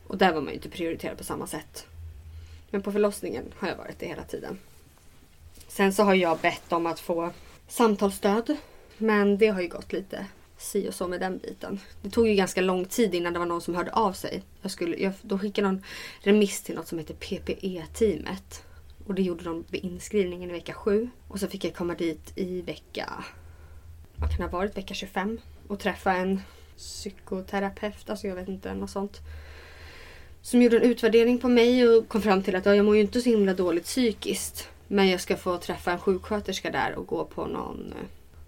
Och 0.08 0.18
där 0.18 0.34
var 0.34 0.42
man 0.42 0.50
ju 0.50 0.56
inte 0.56 0.70
prioriterad 0.70 1.18
på 1.18 1.24
samma 1.24 1.48
sätt. 1.48 1.88
Men 2.70 2.82
på 2.82 2.92
förlossningen 2.92 3.44
har 3.58 3.68
jag 3.68 3.78
varit 3.78 4.00
det 4.00 4.06
hela 4.06 4.24
tiden. 4.24 4.58
Sen 5.74 5.94
så 5.94 6.04
har 6.04 6.16
jag 6.16 6.40
bett 6.40 6.72
om 6.72 6.86
att 6.86 7.00
få 7.00 7.32
samtalsstöd. 7.68 8.58
Men 8.98 9.38
det 9.38 9.48
har 9.48 9.62
ju 9.62 9.68
gått 9.68 9.94
lite 9.94 10.26
si 10.58 10.90
och 10.90 10.94
så 10.94 11.08
med 11.08 11.20
den 11.20 11.38
biten. 11.38 11.80
Det 12.02 12.10
tog 12.10 12.28
ju 12.28 12.36
ganska 12.36 12.62
lång 12.62 12.86
tid 12.86 13.16
innan 13.16 13.34
det 13.34 13.40
var 13.40 13.46
någon 13.46 13.62
som 13.62 13.76
hörde 13.76 13.92
av 13.92 14.14
sig. 14.14 14.44
Jag 14.62 14.72
skulle, 14.72 14.98
jag, 14.98 15.14
då 15.22 15.40
skickade 15.40 15.68
någon 15.68 15.84
remiss 16.22 16.62
till 16.62 16.76
något 16.76 16.88
som 16.88 17.00
heter 17.00 17.14
PPE-teamet. 17.14 18.64
Och 19.08 19.16
det 19.16 19.22
gjorde 19.22 19.44
de 19.44 19.64
vid 19.70 19.84
inskrivningen 19.84 20.50
i 20.50 20.54
vecka 20.54 20.74
7. 20.74 21.10
Och 21.28 21.40
så 21.40 21.48
fick 21.48 21.66
jag 21.66 21.76
komma 21.76 21.94
dit 21.94 22.32
i 22.36 22.62
vecka... 22.62 23.24
Vad 24.16 24.30
kan 24.30 24.38
det 24.38 24.44
ha 24.44 24.60
varit? 24.60 24.78
Vecka 24.78 24.94
25. 24.94 25.40
Och 25.68 25.80
träffa 25.80 26.14
en 26.14 26.42
psykoterapeut, 26.78 28.10
alltså 28.10 28.28
jag 28.28 28.36
vet 28.36 28.48
inte, 28.48 28.74
något 28.74 28.90
sånt. 28.90 29.20
Som 30.42 30.62
gjorde 30.62 30.78
en 30.78 30.84
utvärdering 30.84 31.40
på 31.40 31.48
mig 31.48 31.88
och 31.88 32.08
kom 32.08 32.22
fram 32.22 32.44
till 32.44 32.56
att 32.56 32.66
ja, 32.66 32.76
jag 32.76 32.86
mår 32.86 32.96
ju 32.96 33.02
inte 33.02 33.22
så 33.22 33.30
himla 33.30 33.54
dåligt 33.54 33.86
psykiskt. 33.86 34.70
Men 34.88 35.10
jag 35.10 35.22
ska 35.22 35.38
få 35.38 35.58
träffa 35.58 35.92
en 35.92 36.00
sjuksköterska 36.00 36.72
där 36.72 36.96
och 36.96 37.08
gå 37.08 37.26
på 37.26 37.46
någon 37.46 37.94
eh, 37.94 38.06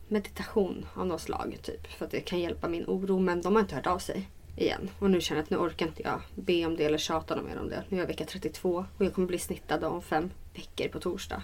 meditation 0.08 0.86
av 0.94 1.08
något 1.08 1.22
slag. 1.22 1.58
Typ, 1.62 1.88
för 1.88 2.06
att 2.06 2.12
det 2.12 2.22
kan 2.22 2.40
hjälpa 2.40 2.70
min 2.70 2.86
oro. 2.88 3.20
Men 3.20 3.42
de 3.42 3.54
har 3.54 3.62
inte 3.62 3.76
hört 3.76 3.88
av 3.88 4.00
sig 4.00 4.30
igen. 4.56 4.90
Och 5.00 5.10
nu 5.10 5.22
känner 5.22 5.40
jag 5.40 5.44
att 5.44 5.50
nu 5.50 5.58
orkar 5.58 5.88
inte 5.88 6.04
jag 6.04 6.22
be 6.36 6.66
om 6.66 6.76
det 6.76 6.86
eller 6.86 6.98
tjata 6.98 7.42
mer 7.42 7.60
om 7.60 7.70
det. 7.70 7.84
Nu 7.90 7.98
är 7.98 8.02
jag 8.02 8.08
vecka 8.08 8.26
32 8.26 8.86
och 8.98 9.06
jag 9.06 9.14
kommer 9.14 9.28
bli 9.28 9.40
snittad 9.40 9.84
om 9.84 10.02
fem 10.02 10.32
veckor 10.54 10.88
på 10.88 11.00
torsdag. 11.00 11.44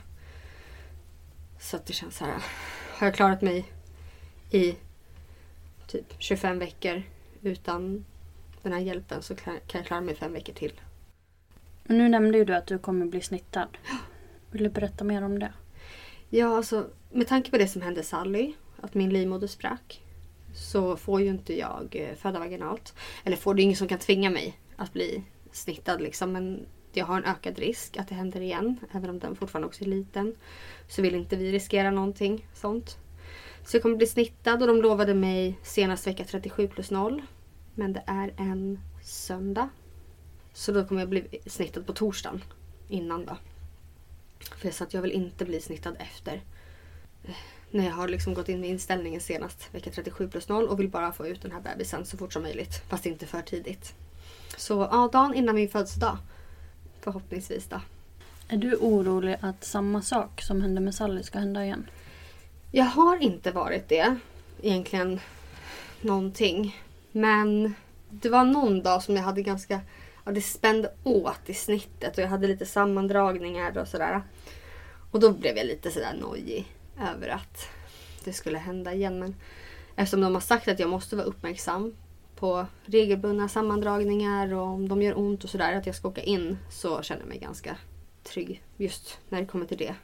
Så 1.59 1.75
att 1.75 1.85
det 1.85 1.93
känns 1.93 2.17
så 2.17 2.25
här. 2.25 2.43
Har 2.93 3.07
jag 3.07 3.15
klarat 3.15 3.41
mig 3.41 3.65
i 4.51 4.75
typ 5.87 6.13
25 6.17 6.59
veckor 6.59 7.03
utan 7.41 8.05
den 8.61 8.73
här 8.73 8.79
hjälpen 8.79 9.21
så 9.21 9.35
kan 9.35 9.59
jag 9.73 9.85
klara 9.85 10.01
mig 10.01 10.15
fem 10.15 10.33
veckor 10.33 10.53
till. 10.53 10.81
Men 11.83 11.97
nu 11.97 12.09
nämnde 12.09 12.37
ju 12.37 12.45
du 12.45 12.55
att 12.55 12.67
du 12.67 12.79
kommer 12.79 13.05
bli 13.05 13.21
snittad. 13.21 13.77
Vill 14.51 14.63
du 14.63 14.69
berätta 14.69 15.03
mer 15.03 15.23
om 15.23 15.39
det? 15.39 15.53
Ja, 16.29 16.57
alltså 16.57 16.89
med 17.09 17.27
tanke 17.27 17.51
på 17.51 17.57
det 17.57 17.67
som 17.67 17.81
hände 17.81 18.03
Sally, 18.03 18.53
att 18.81 18.93
min 18.93 19.09
livmoder 19.09 19.47
sprack, 19.47 20.01
så 20.55 20.97
får 20.97 21.21
ju 21.21 21.27
inte 21.27 21.57
jag 21.57 21.95
eh, 21.95 22.15
föda 22.15 22.39
vaginalt. 22.39 22.93
Eller 23.23 23.37
får, 23.37 23.53
det 23.53 23.61
är 23.61 23.63
ingen 23.63 23.75
som 23.75 23.87
kan 23.87 23.99
tvinga 23.99 24.29
mig 24.29 24.59
att 24.75 24.93
bli 24.93 25.23
snittad 25.51 26.01
liksom. 26.01 26.31
Men 26.31 26.65
jag 26.93 27.05
har 27.05 27.17
en 27.17 27.25
ökad 27.25 27.59
risk 27.59 27.97
att 27.97 28.07
det 28.07 28.15
händer 28.15 28.41
igen. 28.41 28.77
Även 28.91 29.09
om 29.09 29.19
den 29.19 29.35
fortfarande 29.35 29.67
också 29.67 29.83
är 29.83 29.87
liten. 29.87 30.35
Så 30.87 31.01
vill 31.01 31.15
inte 31.15 31.35
vi 31.35 31.51
riskera 31.51 31.91
någonting 31.91 32.47
sånt. 32.53 32.97
Så 33.65 33.75
jag 33.75 33.81
kommer 33.81 33.95
bli 33.95 34.07
snittad 34.07 34.61
och 34.61 34.67
de 34.67 34.81
lovade 34.81 35.13
mig 35.13 35.59
senast 35.63 36.07
vecka 36.07 36.23
37 36.23 36.67
plus 36.67 36.91
0. 36.91 37.21
Men 37.75 37.93
det 37.93 38.03
är 38.05 38.33
en 38.37 38.79
söndag. 39.03 39.69
Så 40.53 40.71
då 40.71 40.85
kommer 40.85 41.01
jag 41.01 41.09
bli 41.09 41.39
snittad 41.45 41.85
på 41.85 41.93
torsdagen 41.93 42.43
innan 42.87 43.25
då. 43.25 43.37
För 44.57 44.67
jag 44.67 44.73
sa 44.73 44.83
att 44.85 44.93
jag 44.93 45.01
vill 45.01 45.11
inte 45.11 45.45
bli 45.45 45.61
snittad 45.61 45.95
efter. 45.99 46.41
Eh, 47.23 47.35
när 47.71 47.85
jag 47.85 47.93
har 47.93 48.07
liksom 48.07 48.33
gått 48.33 48.49
in 48.49 48.61
med 48.61 48.69
inställningen 48.69 49.21
senast 49.21 49.73
vecka 49.73 49.91
37 49.91 50.29
plus 50.29 50.49
0 50.49 50.67
och 50.67 50.79
vill 50.79 50.89
bara 50.89 51.11
få 51.11 51.27
ut 51.27 51.41
den 51.41 51.51
här 51.51 51.61
bebisen 51.61 52.05
så 52.05 52.17
fort 52.17 52.33
som 52.33 52.41
möjligt. 52.41 52.81
Fast 52.89 53.05
inte 53.05 53.25
för 53.25 53.41
tidigt. 53.41 53.93
Så 54.57 54.73
ja, 54.91 55.09
dagen 55.13 55.33
innan 55.33 55.55
min 55.55 55.69
födelsedag. 55.69 56.17
Förhoppningsvis 57.01 57.67
då. 57.67 57.81
Är 58.47 58.57
du 58.57 58.75
orolig 58.75 59.37
att 59.41 59.63
samma 59.63 60.01
sak 60.01 60.41
som 60.41 60.61
hände 60.61 60.81
med 60.81 60.95
Sally 60.95 61.23
ska 61.23 61.39
hända 61.39 61.65
igen? 61.65 61.89
Jag 62.71 62.85
har 62.85 63.17
inte 63.17 63.51
varit 63.51 63.89
det. 63.89 64.15
Egentligen 64.61 65.19
någonting. 66.01 66.81
Men 67.11 67.73
det 68.09 68.29
var 68.29 68.43
någon 68.43 68.83
dag 68.83 69.03
som 69.03 69.15
jag 69.15 69.23
hade 69.23 69.41
ganska... 69.41 69.79
Ja, 70.31 70.35
det 70.35 70.41
spände 70.41 70.91
åt 71.03 71.49
i 71.49 71.53
snittet 71.53 72.17
och 72.17 72.23
jag 72.23 72.27
hade 72.27 72.47
lite 72.47 72.65
sammandragningar 72.65 73.77
och 73.77 73.87
sådär. 73.87 74.21
Och 75.11 75.19
då 75.19 75.31
blev 75.31 75.57
jag 75.57 75.65
lite 75.65 75.91
sådär 75.91 76.13
nojig 76.21 76.75
över 77.15 77.27
att 77.27 77.69
det 78.23 78.33
skulle 78.33 78.57
hända 78.57 78.93
igen. 78.93 79.19
Men 79.19 79.35
eftersom 79.95 80.21
de 80.21 80.33
har 80.33 80.41
sagt 80.41 80.67
att 80.67 80.79
jag 80.79 80.89
måste 80.89 81.15
vara 81.15 81.25
uppmärksam 81.25 81.95
på 82.35 82.65
regelbundna 82.85 83.49
sammandragningar 83.49 84.53
och 84.53 84.67
om 84.67 84.89
de 84.89 85.01
gör 85.01 85.17
ont 85.17 85.43
och 85.43 85.49
sådär, 85.49 85.75
att 85.75 85.85
jag 85.85 85.95
ska 85.95 86.07
åka 86.07 86.21
in, 86.21 86.57
så 86.69 87.01
känner 87.01 87.21
jag 87.21 87.29
mig 87.29 87.39
ganska 87.39 87.77
trygg 88.23 88.63
just 88.77 89.19
när 89.29 89.41
det 89.41 89.47
kommer 89.47 89.65
till 89.65 89.77
det. 89.77 89.95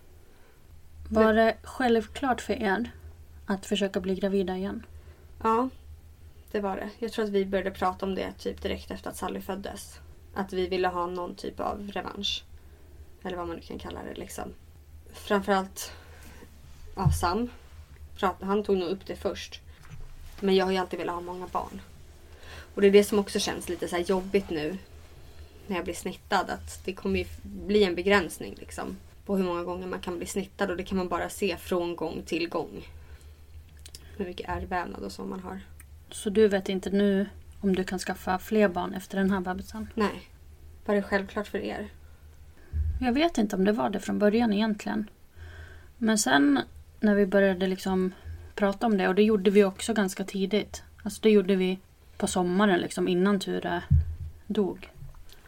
Var 1.09 1.33
det 1.33 1.57
självklart 1.63 2.41
för 2.41 2.53
er 2.53 2.91
att 3.45 3.65
försöka 3.65 3.99
bli 3.99 4.15
gravida 4.15 4.57
igen? 4.57 4.85
Ja, 5.43 5.69
det 6.51 6.59
var 6.59 6.75
det. 6.75 6.89
Jag 6.99 7.11
tror 7.11 7.25
att 7.25 7.31
vi 7.31 7.45
började 7.45 7.71
prata 7.71 8.05
om 8.05 8.15
det 8.15 8.31
typ 8.31 8.61
direkt 8.61 8.91
efter 8.91 9.09
att 9.09 9.17
Sally 9.17 9.41
föddes. 9.41 9.99
Att 10.37 10.53
vi 10.53 10.67
ville 10.67 10.87
ha 10.87 11.07
någon 11.07 11.35
typ 11.35 11.59
av 11.59 11.91
revansch. 11.91 12.43
Eller 13.23 13.37
vad 13.37 13.47
man 13.47 13.55
nu 13.55 13.61
kan 13.61 13.79
kalla 13.79 14.03
det 14.03 14.13
liksom. 14.13 14.53
Framförallt 15.13 15.91
ja, 16.95 17.11
Sam. 17.11 17.49
Han 18.41 18.63
tog 18.63 18.77
nog 18.77 18.89
upp 18.89 19.05
det 19.05 19.15
först. 19.15 19.61
Men 20.39 20.55
jag 20.55 20.65
har 20.65 20.71
ju 20.71 20.77
alltid 20.77 20.99
velat 20.99 21.15
ha 21.15 21.21
många 21.21 21.47
barn. 21.47 21.81
Och 22.75 22.81
det 22.81 22.87
är 22.87 22.91
det 22.91 23.03
som 23.03 23.19
också 23.19 23.39
känns 23.39 23.69
lite 23.69 23.87
så 23.87 23.97
jobbigt 23.97 24.49
nu. 24.49 24.77
När 25.67 25.75
jag 25.75 25.85
blir 25.85 25.95
snittad. 25.95 26.49
Att 26.49 26.85
det 26.85 26.93
kommer 26.93 27.19
ju 27.19 27.25
bli 27.41 27.83
en 27.83 27.95
begränsning 27.95 28.55
liksom. 28.57 28.97
På 29.25 29.37
hur 29.37 29.43
många 29.43 29.63
gånger 29.63 29.87
man 29.87 29.99
kan 29.99 30.17
bli 30.17 30.27
snittad. 30.27 30.71
Och 30.71 30.77
det 30.77 30.83
kan 30.83 30.97
man 30.97 31.07
bara 31.07 31.29
se 31.29 31.57
från 31.57 31.95
gång 31.95 32.23
till 32.25 32.49
gång. 32.49 32.87
Hur 34.17 34.25
mycket 34.25 34.49
ärrvävnad 34.49 35.03
och 35.03 35.11
så 35.11 35.25
man 35.25 35.39
har. 35.39 35.59
Så 36.11 36.29
du 36.29 36.47
vet 36.47 36.69
inte 36.69 36.89
nu 36.89 37.29
om 37.61 37.75
du 37.75 37.83
kan 37.83 37.99
skaffa 37.99 38.39
fler 38.39 38.67
barn 38.67 38.93
efter 38.93 39.17
den 39.17 39.31
här 39.31 39.39
bebisen? 39.39 39.87
Nej. 39.95 40.29
Var 40.85 40.95
det 40.95 41.01
självklart 41.01 41.47
för 41.47 41.57
er? 41.57 41.89
Jag 43.01 43.13
vet 43.13 43.37
inte 43.37 43.55
om 43.55 43.65
det 43.65 43.71
var 43.71 43.89
det 43.89 43.99
från 43.99 44.19
början 44.19 44.53
egentligen. 44.53 45.09
Men 45.97 46.17
sen 46.17 46.59
när 46.99 47.15
vi 47.15 47.25
började 47.25 47.67
liksom 47.67 48.13
prata 48.55 48.85
om 48.85 48.97
det 48.97 49.07
och 49.07 49.15
det 49.15 49.23
gjorde 49.23 49.51
vi 49.51 49.63
också 49.63 49.93
ganska 49.93 50.23
tidigt. 50.23 50.83
Alltså 51.03 51.21
det 51.21 51.29
gjorde 51.29 51.55
vi 51.55 51.79
på 52.17 52.27
sommaren 52.27 52.79
liksom 52.79 53.07
innan 53.07 53.39
Ture 53.39 53.81
dog. 54.47 54.89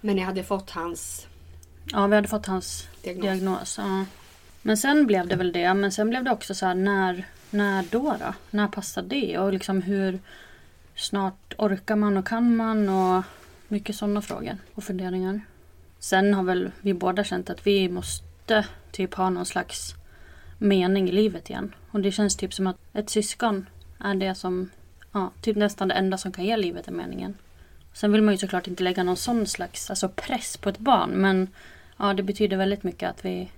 Men 0.01 0.15
ni 0.15 0.21
hade 0.21 0.43
fått 0.43 0.69
hans 0.69 1.27
Ja, 1.91 2.07
vi 2.07 2.15
hade 2.15 2.27
fått 2.27 2.45
hans 2.45 2.87
diagnos. 3.03 3.23
diagnos 3.23 3.77
ja. 3.77 4.05
Men 4.61 4.77
sen 4.77 5.07
blev 5.07 5.27
det 5.27 5.35
väl 5.35 5.51
det. 5.51 5.73
Men 5.73 5.91
sen 5.91 6.09
blev 6.09 6.23
det 6.23 6.31
också 6.31 6.55
så 6.55 6.65
här, 6.65 6.75
när, 6.75 7.25
när 7.49 7.85
då 7.91 8.15
då? 8.19 8.33
När 8.49 8.67
passar 8.67 9.01
det? 9.01 9.37
Och 9.37 9.53
liksom 9.53 9.81
hur 9.81 10.19
snart 10.99 11.53
orkar 11.57 11.95
man 11.95 12.17
och 12.17 12.27
kan 12.27 12.55
man? 12.55 12.89
Och 12.89 13.23
mycket 13.67 13.95
sådana 13.95 14.21
frågor 14.21 14.57
och 14.75 14.83
funderingar. 14.83 15.41
Sen 15.99 16.33
har 16.33 16.43
väl 16.43 16.71
vi 16.81 16.93
båda 16.93 17.23
känt 17.23 17.49
att 17.49 17.67
vi 17.67 17.89
måste 17.89 18.65
typ 18.91 19.13
ha 19.13 19.29
någon 19.29 19.45
slags 19.45 19.93
mening 20.57 21.09
i 21.09 21.11
livet 21.11 21.49
igen. 21.49 21.75
Och 21.91 21.99
det 21.99 22.11
känns 22.11 22.35
typ 22.35 22.53
som 22.53 22.67
att 22.67 22.77
ett 22.93 23.09
syskon 23.09 23.65
är 23.99 24.15
det 24.15 24.35
som, 24.35 24.69
ja, 25.11 25.31
typ 25.41 25.57
nästan 25.57 25.87
det 25.87 25.93
enda 25.93 26.17
som 26.17 26.31
kan 26.31 26.45
ge 26.45 26.57
livet 26.57 26.87
en 26.87 26.97
meningen. 26.97 27.37
Sen 27.93 28.11
vill 28.11 28.21
man 28.21 28.33
ju 28.33 28.37
såklart 28.37 28.67
inte 28.67 28.83
lägga 28.83 29.03
någon 29.03 29.17
sån 29.17 29.47
slags 29.47 29.89
alltså 29.89 30.09
press 30.09 30.57
på 30.57 30.69
ett 30.69 30.79
barn. 30.79 31.09
Men 31.09 31.47
ja, 31.97 32.13
det 32.13 32.23
betyder 32.23 32.57
väldigt 32.57 32.83
mycket 32.83 33.09
att 33.09 33.25
vi 33.25 33.51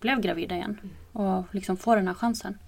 blev 0.00 0.20
gravida 0.20 0.54
igen. 0.54 0.78
Och 1.12 1.44
liksom 1.50 1.76
får 1.76 1.96
den 1.96 2.06
här 2.06 2.14
chansen. 2.14 2.58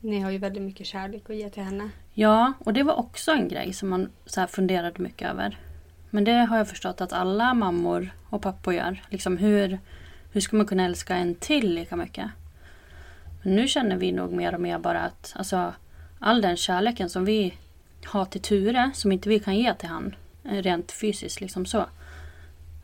Ni 0.00 0.20
har 0.20 0.30
ju 0.30 0.38
väldigt 0.38 0.62
mycket 0.62 0.86
kärlek 0.86 1.30
att 1.30 1.36
ge 1.36 1.50
till 1.50 1.62
henne. 1.62 1.90
Ja, 2.14 2.52
och 2.58 2.72
det 2.72 2.82
var 2.82 2.94
också 2.94 3.30
en 3.30 3.48
grej 3.48 3.72
som 3.72 3.88
man 3.88 4.10
så 4.26 4.46
funderade 4.46 5.02
mycket 5.02 5.30
över. 5.30 5.58
Men 6.10 6.24
det 6.24 6.32
har 6.32 6.58
jag 6.58 6.68
förstått 6.68 7.00
att 7.00 7.12
alla 7.12 7.54
mammor 7.54 8.10
och 8.30 8.42
pappor 8.42 8.74
gör. 8.74 9.02
Liksom 9.10 9.36
hur, 9.36 9.78
hur 10.32 10.40
ska 10.40 10.56
man 10.56 10.66
kunna 10.66 10.84
älska 10.84 11.16
en 11.16 11.34
till 11.34 11.74
lika 11.74 11.96
mycket? 11.96 12.30
Men 13.42 13.56
nu 13.56 13.68
känner 13.68 13.96
vi 13.96 14.12
nog 14.12 14.32
mer 14.32 14.54
och 14.54 14.60
mer 14.60 14.78
bara 14.78 15.00
att 15.00 15.32
alltså, 15.36 15.74
all 16.18 16.40
den 16.40 16.56
kärleken 16.56 17.08
som 17.10 17.24
vi 17.24 17.54
har 18.04 18.24
till 18.24 18.40
Ture, 18.40 18.90
som 18.94 19.12
inte 19.12 19.28
vi 19.28 19.40
kan 19.40 19.56
ge 19.56 19.74
till 19.74 19.88
han 19.88 20.14
eh, 20.44 20.62
rent 20.62 20.92
fysiskt 20.92 21.40
liksom 21.40 21.66
så. 21.66 21.86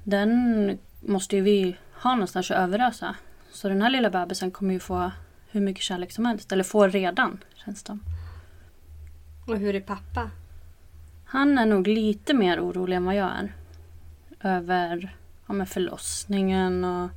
Den 0.04 0.78
måste 1.00 1.36
ju 1.36 1.42
vi 1.42 1.76
ha 2.02 2.10
någonstans 2.10 2.50
att 2.50 2.56
överösa. 2.56 3.16
Så 3.52 3.68
den 3.68 3.82
här 3.82 3.90
lilla 3.90 4.10
bebisen 4.10 4.50
kommer 4.50 4.72
ju 4.72 4.80
få 4.80 5.10
hur 5.54 5.60
mycket 5.60 5.82
kärlek 5.82 6.12
som 6.12 6.26
helst. 6.26 6.52
Eller 6.52 6.64
får 6.64 6.88
redan, 6.88 7.38
känns 7.54 7.82
det 7.82 7.98
Och 9.46 9.58
hur 9.58 9.74
är 9.74 9.80
pappa? 9.80 10.30
Han 11.24 11.58
är 11.58 11.66
nog 11.66 11.86
lite 11.86 12.34
mer 12.34 12.60
orolig 12.60 12.96
än 12.96 13.04
vad 13.04 13.14
jag 13.14 13.30
är. 13.30 13.52
Över 14.40 15.16
ja, 15.46 15.54
med 15.54 15.68
förlossningen 15.68 16.84
och 16.84 17.10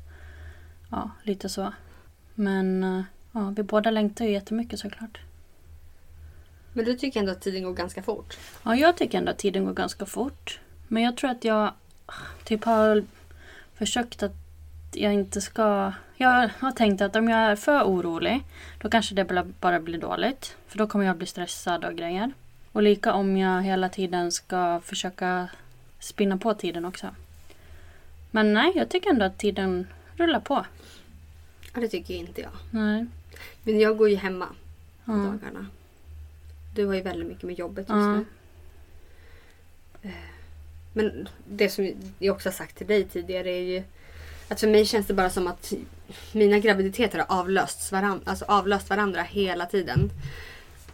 ja, 0.89 1.11
lite 1.23 1.49
så. 1.49 1.73
Men 2.35 2.83
eh, 2.83 3.03
Ja, 3.37 3.53
vi 3.55 3.63
båda 3.63 3.91
längtar 3.91 4.25
ju 4.25 4.31
jättemycket 4.31 4.79
såklart. 4.79 5.19
Men 6.73 6.85
du 6.85 6.93
tycker 6.93 7.19
ändå 7.19 7.31
att 7.31 7.41
tiden 7.41 7.63
går 7.63 7.73
ganska 7.73 8.03
fort? 8.03 8.37
Ja, 8.63 8.75
jag 8.75 8.97
tycker 8.97 9.17
ändå 9.17 9.31
att 9.31 9.37
tiden 9.37 9.65
går 9.65 9.73
ganska 9.73 10.05
fort. 10.05 10.59
Men 10.87 11.03
jag 11.03 11.17
tror 11.17 11.29
att 11.29 11.43
jag 11.43 11.73
typ 12.43 12.63
har 12.63 13.03
försökt 13.73 14.23
att 14.23 14.35
jag 14.93 15.13
inte 15.13 15.41
ska... 15.41 15.93
Jag 16.19 16.49
har 16.59 16.71
tänkt 16.71 17.01
att 17.01 17.15
om 17.15 17.29
jag 17.29 17.39
är 17.39 17.55
för 17.55 17.83
orolig 17.83 18.43
då 18.81 18.89
kanske 18.89 19.15
det 19.15 19.45
bara 19.59 19.79
blir 19.79 19.97
dåligt. 19.97 20.57
För 20.67 20.77
då 20.77 20.87
kommer 20.87 21.05
jag 21.05 21.17
bli 21.17 21.27
stressad 21.27 21.85
och 21.85 21.95
grejer. 21.95 22.31
Och 22.71 22.81
lika 22.83 23.13
om 23.13 23.37
jag 23.37 23.61
hela 23.63 23.89
tiden 23.89 24.31
ska 24.31 24.81
försöka 24.83 25.49
spinna 25.99 26.37
på 26.37 26.53
tiden 26.53 26.85
också. 26.85 27.09
Men 28.31 28.53
nej, 28.53 28.71
jag 28.75 28.89
tycker 28.89 29.09
ändå 29.09 29.25
att 29.25 29.37
tiden 29.37 29.87
rullar 30.15 30.39
på. 30.39 30.65
Ja, 31.73 31.81
det 31.81 31.87
tycker 31.87 32.13
inte 32.13 32.41
jag. 32.41 32.51
Nej. 32.71 33.05
Men 33.63 33.79
jag 33.79 33.97
går 33.97 34.09
ju 34.09 34.15
hemma 34.15 34.45
på 35.05 35.11
Ja. 35.11 35.15
dagarna. 35.17 35.65
Du 36.75 36.85
har 36.85 36.93
ju 36.95 37.01
väldigt 37.01 37.27
mycket 37.27 37.43
med 37.43 37.59
jobbet 37.59 37.89
just 37.89 37.89
Ja. 37.89 38.13
nu. 38.13 38.25
Eh, 40.01 40.11
Men 40.93 41.27
det 41.47 41.69
som 41.69 41.93
jag 42.19 42.35
också 42.35 42.49
har 42.49 42.53
sagt 42.53 42.77
till 42.77 42.87
dig 42.87 43.03
tidigare 43.03 43.49
är 43.51 43.61
ju 43.61 43.83
att 44.47 44.59
för 44.59 44.67
mig 44.67 44.85
känns 44.85 45.07
det 45.07 45.13
bara 45.13 45.29
som 45.29 45.47
att 45.47 45.73
mina 46.31 46.59
graviditeter 46.59 47.25
har 47.27 47.39
avlöst 47.39 47.91
varandra, 47.91 48.21
alltså 48.25 48.45
avlöst 48.45 48.89
varandra 48.89 49.21
hela 49.21 49.65
tiden. 49.65 50.11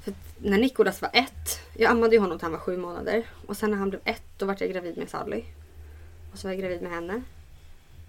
För 0.03 0.13
när 0.37 0.57
Nikolas 0.57 1.01
var 1.01 1.09
ett, 1.13 1.59
jag 1.77 1.91
ammade 1.91 2.15
ju 2.15 2.21
honom 2.21 2.37
till 2.37 2.45
han 2.45 2.51
var 2.51 2.59
sju 2.59 2.77
månader. 2.77 3.23
Och 3.47 3.57
sen 3.57 3.71
när 3.71 3.77
han 3.77 3.89
blev 3.89 4.01
ett 4.05 4.23
då 4.37 4.45
var 4.45 4.57
jag 4.59 4.69
gravid 4.69 4.97
med 4.97 5.09
Sally. 5.09 5.43
Och 6.31 6.39
så 6.39 6.47
var 6.47 6.53
jag 6.53 6.61
gravid 6.61 6.81
med 6.81 6.91
henne. 6.91 7.21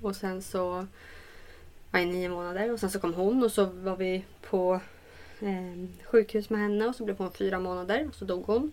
Och 0.03 0.17
sen 0.17 0.43
så 0.43 0.87
var 1.91 2.01
jag 2.01 2.09
nio 2.09 2.29
månader 2.29 2.73
och 2.73 2.81
sen 2.81 2.91
så 2.91 3.01
kom 3.01 3.15
hon 3.15 3.43
och 3.43 3.53
så 3.53 3.65
var 3.65 3.97
vi 3.97 4.25
på 4.51 4.81
eh, 5.41 5.89
sjukhus 6.05 6.51
med 6.51 6.61
henne 6.61 6.87
och 6.87 6.95
så 6.95 7.05
blev 7.05 7.19
hon 7.19 7.33
fyra 7.33 7.59
månader 7.59 8.09
och 8.09 8.15
så 8.15 8.25
dog 8.25 8.45
hon. 8.47 8.73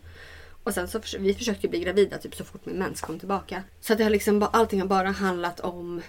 Och 0.64 0.74
sen 0.74 0.88
så 0.88 1.02
vi 1.20 1.34
försökte 1.34 1.68
bli 1.68 1.80
gravida 1.80 2.18
typ 2.18 2.36
så 2.36 2.44
fort 2.44 2.66
min 2.66 2.76
mens 2.76 3.02
kom 3.02 3.20
tillbaka. 3.20 3.64
Så 3.82 3.94
att 3.94 3.98
det 3.98 4.04
har 4.04 4.12
liksom, 4.12 4.48
allting 4.52 4.82
har 4.82 4.88
bara 4.88 5.10
handlat 5.10 5.60
om 5.60 6.02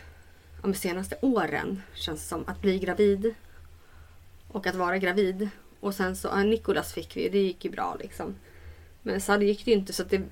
de 0.62 0.75
senaste 0.75 1.16
åren 1.21 1.83
känns 1.95 2.21
det 2.21 2.28
som 2.28 2.45
att 2.47 2.61
bli 2.61 2.78
gravid 2.78 3.35
och 4.49 4.66
att 4.66 4.75
vara 4.75 4.99
gravid. 4.99 5.49
Och 5.81 5.95
sen 5.95 6.16
så, 6.16 6.28
ja, 6.28 6.42
Nikolas 6.42 6.92
fick 6.92 7.16
vi, 7.16 7.28
det 7.28 7.38
gick 7.38 7.64
ju 7.64 7.71
bra 7.71 7.97
liksom. 8.00 8.35
Men 9.02 9.21
Sally 9.21 9.47
gick 9.47 9.64
det 9.64 9.71
ju 9.71 9.76
inte 9.76 9.92
så 9.92 10.02
att 10.02 10.11
det, 10.11 10.23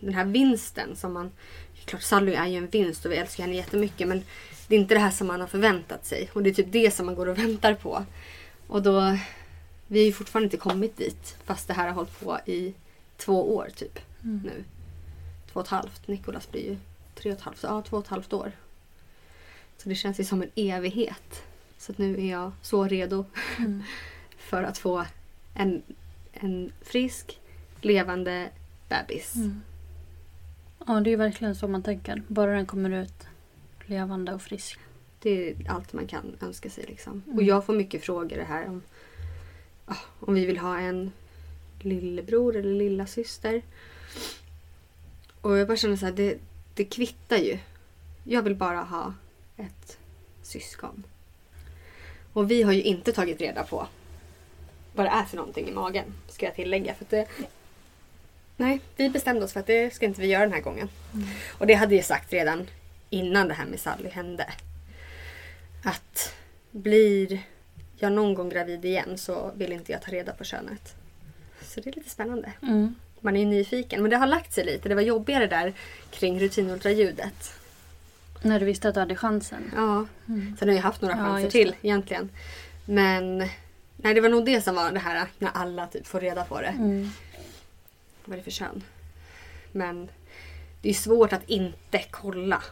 den 0.00 0.14
här 0.14 0.24
vinsten 0.24 0.96
som 0.96 1.12
man... 1.12 1.30
Klart 1.84 2.02
Sally 2.02 2.32
är 2.32 2.46
ju 2.46 2.56
en 2.56 2.66
vinst 2.66 3.04
och 3.04 3.12
vi 3.12 3.16
älskar 3.16 3.44
henne 3.44 3.56
jättemycket 3.56 4.08
men 4.08 4.22
det 4.68 4.74
är 4.74 4.78
inte 4.78 4.94
det 4.94 5.00
här 5.00 5.10
som 5.10 5.26
man 5.26 5.40
har 5.40 5.48
förväntat 5.48 6.06
sig. 6.06 6.30
Och 6.32 6.42
det 6.42 6.50
är 6.50 6.54
typ 6.54 6.72
det 6.72 6.94
som 6.94 7.06
man 7.06 7.14
går 7.14 7.26
och 7.28 7.38
väntar 7.38 7.74
på. 7.74 8.04
Och 8.66 8.82
då... 8.82 9.18
Vi 9.86 9.98
har 9.98 10.06
ju 10.06 10.12
fortfarande 10.12 10.44
inte 10.44 10.56
kommit 10.56 10.96
dit 10.96 11.36
fast 11.44 11.68
det 11.68 11.74
här 11.74 11.86
har 11.86 11.94
hållit 11.94 12.20
på 12.20 12.38
i 12.46 12.74
två 13.16 13.56
år 13.56 13.68
typ 13.76 13.98
Mm. 14.24 14.40
nu. 14.44 14.64
Två 15.52 15.60
och 15.60 15.66
ett 15.66 15.70
halvt. 15.70 16.08
Nikolas 16.08 16.50
blir 16.50 16.64
ju 16.64 16.76
tre 17.14 17.32
och 17.32 17.38
ett 17.38 17.44
halvt. 17.44 17.62
Ja, 17.62 17.82
två 17.82 17.96
och 17.96 18.04
ett 18.04 18.08
halvt 18.08 18.32
år. 18.32 18.52
Så 19.78 19.88
det 19.88 19.94
känns 19.94 20.20
ju 20.20 20.24
som 20.24 20.42
en 20.42 20.50
evighet. 20.54 21.42
Så 21.78 21.92
nu 21.96 22.14
är 22.20 22.30
jag 22.30 22.52
så 22.62 22.84
redo 22.88 23.24
Mm. 23.58 23.82
för 24.38 24.62
att 24.62 24.78
få 24.78 25.04
en, 25.54 25.82
en 26.32 26.72
frisk, 26.82 27.40
levande 27.80 28.50
bebis. 28.88 29.34
Mm. 29.34 29.60
Ja, 30.86 31.00
det 31.00 31.08
är 31.10 31.12
ju 31.12 31.16
verkligen 31.16 31.56
så 31.56 31.68
man 31.68 31.82
tänker. 31.82 32.22
Bara 32.28 32.52
den 32.52 32.66
kommer 32.66 32.90
ut 32.90 33.26
levande 33.86 34.34
och 34.34 34.42
frisk. 34.42 34.78
Det 35.22 35.50
är 35.50 35.70
allt 35.70 35.92
man 35.92 36.06
kan 36.06 36.36
önska 36.40 36.70
sig. 36.70 36.84
Liksom. 36.88 37.22
Och 37.26 37.32
Mm. 37.32 37.46
jag 37.46 37.66
får 37.66 37.74
mycket 37.74 38.04
frågor 38.04 38.36
det 38.36 38.44
här 38.44 38.66
om, 38.68 38.82
om 40.20 40.34
vi 40.34 40.46
vill 40.46 40.58
ha 40.58 40.78
en 40.80 41.12
lillebror 41.80 42.56
eller 42.56 42.74
lilla 42.74 43.06
syster. 43.06 43.62
Och 45.40 45.58
jag 45.58 45.66
bara 45.68 45.76
känner 45.76 45.96
så 45.96 46.06
här, 46.06 46.12
det, 46.12 46.38
det 46.74 46.84
kvittar 46.84 47.36
ju. 47.36 47.58
Jag 48.24 48.42
vill 48.42 48.54
bara 48.56 48.80
ha 48.80 49.14
ett 49.58 49.98
syskon. 50.42 51.04
Och 52.32 52.50
vi 52.50 52.62
har 52.62 52.72
ju 52.72 52.82
inte 52.82 53.12
tagit 53.12 53.40
reda 53.40 53.64
på 53.64 53.86
vad 54.94 55.06
det 55.06 55.10
är 55.10 55.24
för 55.24 55.36
någonting 55.36 55.68
i 55.68 55.72
magen, 55.72 56.14
ska 56.28 56.46
jag 56.46 56.54
tillägga. 56.54 56.94
För 56.94 57.06
det, 57.10 57.26
nej, 58.56 58.80
vi 58.96 59.10
bestämde 59.10 59.44
oss 59.44 59.52
för 59.52 59.60
att 59.60 59.66
det 59.66 59.94
ska 59.94 60.06
inte 60.06 60.20
vi 60.20 60.26
göra 60.26 60.42
den 60.42 60.52
här 60.52 60.60
gången. 60.60 60.88
Och 61.58 61.66
det 61.66 61.74
hade 61.74 61.94
jag 61.94 62.04
sagt 62.04 62.32
redan 62.32 62.66
innan 63.10 63.48
det 63.48 63.54
här 63.54 63.66
med 63.66 63.80
Sally 63.80 64.08
hände. 64.08 64.52
Att 65.84 66.34
blir 66.70 67.42
jag 67.96 68.12
någon 68.12 68.34
gång 68.34 68.48
gravid 68.48 68.84
igen 68.84 69.18
så 69.18 69.52
vill 69.56 69.72
inte 69.72 69.92
jag 69.92 70.02
ta 70.02 70.12
reda 70.12 70.32
på 70.32 70.44
könet. 70.44 70.94
Så 71.62 71.80
det 71.80 71.90
är 71.90 71.94
lite 71.94 72.10
spännande. 72.10 72.52
Mm. 72.62 72.94
Man 73.20 73.36
är 73.36 73.40
ju 73.40 73.46
nyfiken. 73.46 74.02
Men 74.02 74.10
det 74.10 74.16
har 74.16 74.26
lagt 74.26 74.52
sig 74.52 74.64
lite. 74.64 74.88
Det 74.88 74.94
var 74.94 75.02
jobbigare 75.02 75.46
där 75.46 75.72
kring 76.10 76.40
rutinultraljudet. 76.40 77.57
När 78.42 78.60
du 78.60 78.66
visste 78.66 78.88
att 78.88 78.94
du 78.94 79.00
hade 79.00 79.16
chansen. 79.16 79.70
Ja. 79.76 80.06
Mm. 80.28 80.56
Sen 80.58 80.68
har 80.68 80.74
jag 80.76 80.82
haft 80.82 81.02
några 81.02 81.14
Ja, 81.16 81.20
chanser 81.22 81.42
just 81.42 81.52
till 81.52 81.74
egentligen. 81.82 82.30
Men 82.86 83.38
nej, 83.96 84.14
det 84.14 84.20
var 84.20 84.28
nog 84.28 84.44
det 84.44 84.60
som 84.60 84.74
var 84.74 84.92
det 84.92 84.98
här 84.98 85.28
när 85.38 85.50
alla 85.54 85.86
typ 85.86 86.06
får 86.06 86.20
reda 86.20 86.44
på 86.44 86.60
det. 86.60 86.66
Mm. 86.68 87.10
Vad 88.24 88.32
är 88.32 88.36
det 88.38 88.44
för 88.44 88.50
kön? 88.50 88.82
Men 89.72 90.08
det 90.82 90.88
är 90.90 90.94
svårt 90.94 91.32
att 91.32 91.48
inte 91.48 92.04
kolla. 92.10 92.62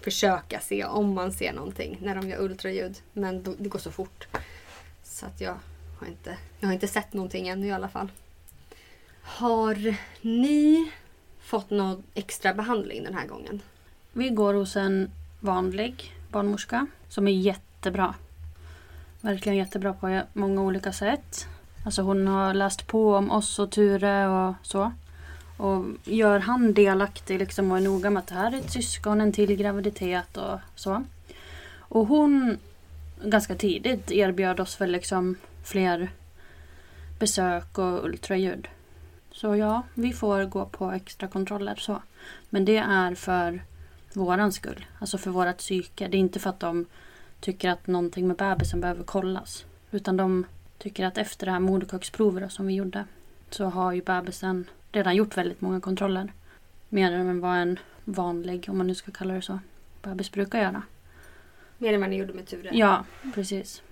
Försöka 0.00 0.60
se 0.60 0.84
om 0.84 1.14
man 1.14 1.32
ser 1.32 1.52
någonting 1.52 1.98
när 2.02 2.14
de 2.14 2.28
gör 2.28 2.40
ultraljud. 2.42 2.98
Men 3.12 3.42
då- 3.42 3.54
det 3.58 3.68
går 3.68 3.78
så 3.78 3.90
fort. 3.90 4.28
Så 5.04 5.26
att 5.26 5.40
jag 5.40 5.56
har 6.00 6.06
inte, 6.06 6.36
jag 6.60 6.68
har 6.68 6.72
inte 6.74 6.88
sett 6.88 7.12
någonting 7.12 7.48
ännu 7.48 7.66
i 7.66 7.72
alla 7.72 7.88
fall. 7.88 8.12
Har 9.22 9.96
ni 10.20 10.92
fått 11.40 11.70
någon 11.70 12.02
extra 12.14 12.54
behandling 12.54 13.04
den 13.04 13.14
här 13.14 13.26
gången? 13.26 13.62
Vi 14.12 14.28
går 14.28 14.54
hos 14.54 14.76
en 14.76 15.10
vanlig 15.40 16.14
barnmorska 16.28 16.86
som 17.08 17.28
är 17.28 17.32
jättebra. 17.32 18.14
Verkligen 19.20 19.58
jättebra 19.58 19.92
på 19.92 20.22
många 20.32 20.62
olika 20.62 20.92
sätt. 20.92 21.46
Alltså 21.84 22.02
hon 22.02 22.26
har 22.26 22.54
läst 22.54 22.86
på 22.86 23.14
om 23.14 23.30
oss 23.30 23.58
och 23.58 23.70
Ture 23.70 24.28
och 24.28 24.54
så. 24.62 24.92
Och 25.56 25.84
gör 26.04 26.38
han 26.38 26.74
delaktig 26.74 27.38
liksom 27.38 27.70
och 27.70 27.78
är 27.78 27.82
noga 27.82 28.10
med 28.10 28.20
att 28.20 28.26
det 28.26 28.34
här 28.34 28.52
är 28.54 28.58
ett 28.58 28.70
syskon, 28.70 29.20
en 29.20 29.32
till 29.32 29.56
graviditet 29.56 30.36
och 30.36 30.58
så. 30.74 31.04
Och 31.78 32.06
hon 32.06 32.58
ganska 33.24 33.54
tidigt 33.54 34.10
erbjöd 34.10 34.60
oss 34.60 34.80
väl 34.80 34.92
liksom 34.92 35.36
fler 35.64 36.10
besök 37.18 37.78
och 37.78 38.04
ultraljud. 38.04 38.68
Så 39.32 39.56
ja, 39.56 39.82
vi 39.94 40.12
får 40.12 40.44
gå 40.44 40.64
på 40.64 40.90
extra 40.90 41.28
kontroller 41.28 41.74
så. 41.78 42.02
Men 42.50 42.64
det 42.64 42.76
är 42.76 43.14
för 43.14 43.62
våran 44.12 44.52
skull. 44.52 44.86
Alltså 44.98 45.18
för 45.18 45.30
vårat 45.30 45.58
psyke. 45.58 46.08
Det 46.08 46.16
är 46.16 46.18
inte 46.18 46.38
för 46.38 46.50
att 46.50 46.60
de 46.60 46.86
tycker 47.40 47.70
att 47.70 47.86
någonting 47.86 48.26
med 48.26 48.36
bebisen 48.36 48.80
behöver 48.80 49.04
kollas. 49.04 49.64
Utan 49.90 50.16
de 50.16 50.46
tycker 50.78 51.06
att 51.06 51.18
efter 51.18 51.46
det 51.46 51.52
här 51.52 51.60
moderkaksprovet 51.60 52.52
som 52.52 52.66
vi 52.66 52.74
gjorde 52.74 53.04
så 53.50 53.64
har 53.64 53.92
ju 53.92 54.02
bebisen 54.02 54.64
redan 54.92 55.16
gjort 55.16 55.36
väldigt 55.36 55.60
många 55.60 55.80
kontroller. 55.80 56.32
Mer 56.88 57.12
än 57.12 57.40
vad 57.40 57.56
en 57.56 57.78
vanlig, 58.04 58.66
om 58.68 58.78
man 58.78 58.86
nu 58.86 58.94
ska 58.94 59.10
kalla 59.10 59.34
det 59.34 59.42
så, 59.42 59.58
bebis 60.02 60.32
brukar 60.32 60.62
göra. 60.62 60.82
Mer 61.78 61.94
än 61.94 62.00
vad 62.00 62.10
ni 62.10 62.16
gjorde 62.16 62.32
med 62.32 62.46
Ture? 62.46 62.70
Ja, 62.72 63.04
precis. 63.34 63.82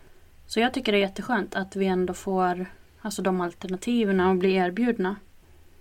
Så 0.46 0.60
jag 0.60 0.74
tycker 0.74 0.92
det 0.92 0.98
är 0.98 1.00
jätteskönt 1.00 1.54
att 1.54 1.76
vi 1.76 1.86
ändå 1.86 2.14
får 2.14 2.66
alltså 3.00 3.22
de 3.22 3.40
alternativen 3.40 4.20
och 4.20 4.36
blir 4.36 4.50
erbjudna. 4.50 5.16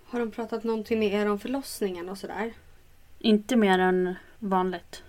Har 0.04 0.20
de 0.20 0.30
pratat 0.30 0.64
någonting 0.64 0.98
med 0.98 1.12
er 1.12 1.28
om 1.30 1.38
förlossningen 1.38 2.08
och 2.08 2.18
sådär? 2.18 2.52
Inte 3.18 3.56
mer 3.56 3.78
än 3.78 4.14
vanligt. 4.38 5.02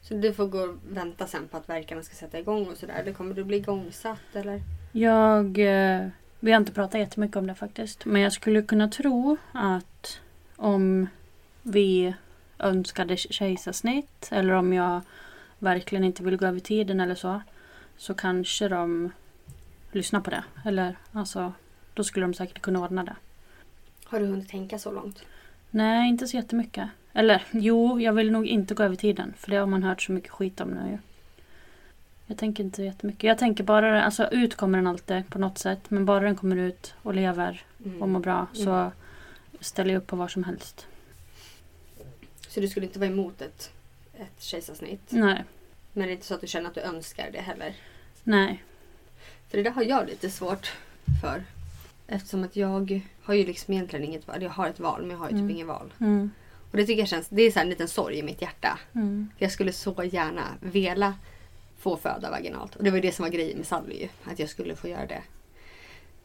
Så 0.00 0.14
du 0.14 0.32
får 0.32 0.46
gå 0.46 0.58
och 0.58 0.76
vänta 0.88 1.26
sen 1.26 1.48
på 1.48 1.56
att 1.56 1.68
verkarna 1.68 2.02
ska 2.02 2.14
sätta 2.14 2.38
igång 2.38 2.66
och 2.66 2.76
sådär? 2.76 2.94
Eller 2.94 3.12
kommer 3.12 3.34
du 3.34 3.44
bli 3.44 3.56
igångsatt 3.56 4.36
eller? 4.36 4.62
Jag... 4.92 5.58
Eh, 5.58 6.08
vi 6.40 6.52
har 6.52 6.60
inte 6.60 6.72
pratat 6.72 7.00
jättemycket 7.00 7.36
om 7.36 7.46
det 7.46 7.54
faktiskt. 7.54 8.04
Men 8.04 8.22
jag 8.22 8.32
skulle 8.32 8.62
kunna 8.62 8.88
tro 8.88 9.36
att 9.52 10.20
om 10.56 11.06
vi 11.62 12.14
önskade 12.58 13.16
kejsarsnitt 13.16 14.28
eller 14.30 14.52
om 14.52 14.72
jag 14.72 15.00
verkligen 15.58 16.04
inte 16.04 16.22
vill 16.22 16.36
gå 16.36 16.46
över 16.46 16.60
tiden 16.60 17.00
eller 17.00 17.14
så. 17.14 17.42
Så 17.96 18.14
kanske 18.14 18.68
de 18.68 19.12
lyssnar 19.92 20.20
på 20.20 20.30
det. 20.30 20.44
Eller 20.64 20.96
alltså, 21.12 21.52
då 21.94 22.04
skulle 22.04 22.26
de 22.26 22.34
säkert 22.34 22.62
kunna 22.62 22.80
ordna 22.80 23.04
det. 23.04 23.16
Har 24.04 24.20
du 24.20 24.26
hunnit 24.26 24.48
tänka 24.48 24.78
så 24.78 24.92
långt? 24.92 25.24
Nej, 25.74 26.08
inte 26.08 26.26
så 26.26 26.36
jättemycket. 26.36 26.88
Eller 27.12 27.44
jo, 27.50 28.00
jag 28.00 28.12
vill 28.12 28.30
nog 28.32 28.46
inte 28.46 28.74
gå 28.74 28.82
över 28.82 28.96
tiden. 28.96 29.34
För 29.36 29.50
det 29.50 29.56
har 29.56 29.66
man 29.66 29.82
hört 29.82 30.02
så 30.02 30.12
mycket 30.12 30.30
skit 30.30 30.60
om 30.60 30.68
nu. 30.70 30.98
Jag 32.26 32.38
tänker 32.38 32.64
inte 32.64 32.82
jättemycket. 32.82 33.22
Jag 33.24 33.38
tänker 33.38 33.64
bara, 33.64 34.02
alltså 34.04 34.28
ut 34.30 34.54
kommer 34.54 34.78
den 34.78 34.86
alltid 34.86 35.28
på 35.28 35.38
något 35.38 35.58
sätt. 35.58 35.90
Men 35.90 36.04
bara 36.04 36.20
den 36.24 36.36
kommer 36.36 36.56
ut 36.56 36.94
och 37.02 37.14
lever 37.14 37.62
Mm. 37.84 38.02
och 38.02 38.08
mår 38.08 38.20
bra 38.20 38.46
så 38.52 38.92
ställer 39.60 39.92
jag 39.94 40.00
upp 40.00 40.06
på 40.06 40.16
vad 40.16 40.30
som 40.30 40.44
helst. 40.44 40.86
Så 42.48 42.60
du 42.60 42.68
skulle 42.68 42.86
inte 42.86 42.98
vara 42.98 43.10
emot 43.10 43.40
ett, 43.40 43.70
ett 44.14 44.42
kejsarsnitt? 44.42 45.00
Nej, 45.08 45.44
Men 45.92 46.06
det 46.06 46.10
är 46.10 46.12
inte 46.12 46.26
så 46.26 46.34
att 46.34 46.40
du 46.40 46.46
känner 46.46 46.68
att 46.68 46.74
du 46.74 46.80
önskar 46.80 47.30
det 47.32 47.40
heller? 47.40 47.74
nej. 48.22 48.62
För 49.50 49.56
det 49.56 49.62
där 49.64 49.70
har 49.70 49.82
jag 49.82 50.06
lite 50.06 50.30
svårt 50.30 50.72
för. 51.20 51.42
Eftersom 52.06 52.44
att 52.44 52.56
jag 52.56 53.00
har 53.22 53.34
ju 53.34 53.46
liksom 53.46 53.74
egentligen 53.74 54.04
inget 54.04 54.28
val. 54.28 54.42
Jag 54.42 54.50
har 54.50 54.68
ett 54.68 54.80
val 54.80 55.00
men 55.02 55.10
jag 55.10 55.18
har 55.18 55.26
ju 55.26 55.32
typ 55.32 55.40
Mm. 55.40 55.50
inget 55.50 55.66
val. 55.66 55.92
Mm, 56.00 56.30
Och 56.70 56.76
det 56.76 56.86
tycker 56.86 56.98
jag 57.02 57.08
känns, 57.08 57.28
det 57.28 57.42
är 57.42 57.50
så 57.50 57.60
en 57.60 57.70
liten 57.70 57.88
sorg 57.88 58.18
i 58.18 58.22
mitt 58.22 58.42
hjärta. 58.42 58.78
mm, 58.94 59.28
För 59.38 59.44
jag 59.44 59.52
skulle 59.52 59.72
så 59.72 60.04
gärna 60.04 60.42
vilja 60.60 61.14
få 61.78 61.96
föda 61.96 62.30
vaginalt. 62.30 62.76
Och 62.76 62.84
det 62.84 62.90
var 62.90 63.00
det 63.00 63.12
som 63.12 63.22
var 63.22 63.30
grejen 63.30 63.56
med 63.58 63.66
Sally 63.66 64.00
ju. 64.00 64.08
Att 64.24 64.38
jag 64.38 64.48
skulle 64.48 64.76
få 64.76 64.88
göra 64.88 65.06
det. 65.06 65.22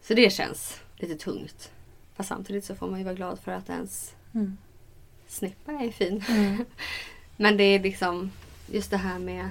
Så 0.02 0.14
det 0.14 0.34
känns 0.34 0.82
lite 0.98 1.16
tungt. 1.16 1.72
Fast 2.16 2.30
samtidigt 2.30 2.66
så 2.66 2.76
får 2.76 2.88
man 2.90 3.00
ju 3.00 3.06
vara 3.06 3.16
glad 3.16 3.40
för 3.40 3.52
att 3.52 3.70
ens 3.70 4.16
mm, 4.34 4.58
snippa 5.28 5.72
är 5.72 5.92
fin. 5.92 6.24
mm. 6.30 6.66
Men 7.38 7.58
det 7.58 7.64
är 7.64 7.80
liksom 7.80 8.32
just 8.72 8.92
det 8.92 8.98
här 8.98 9.20
med 9.20 9.50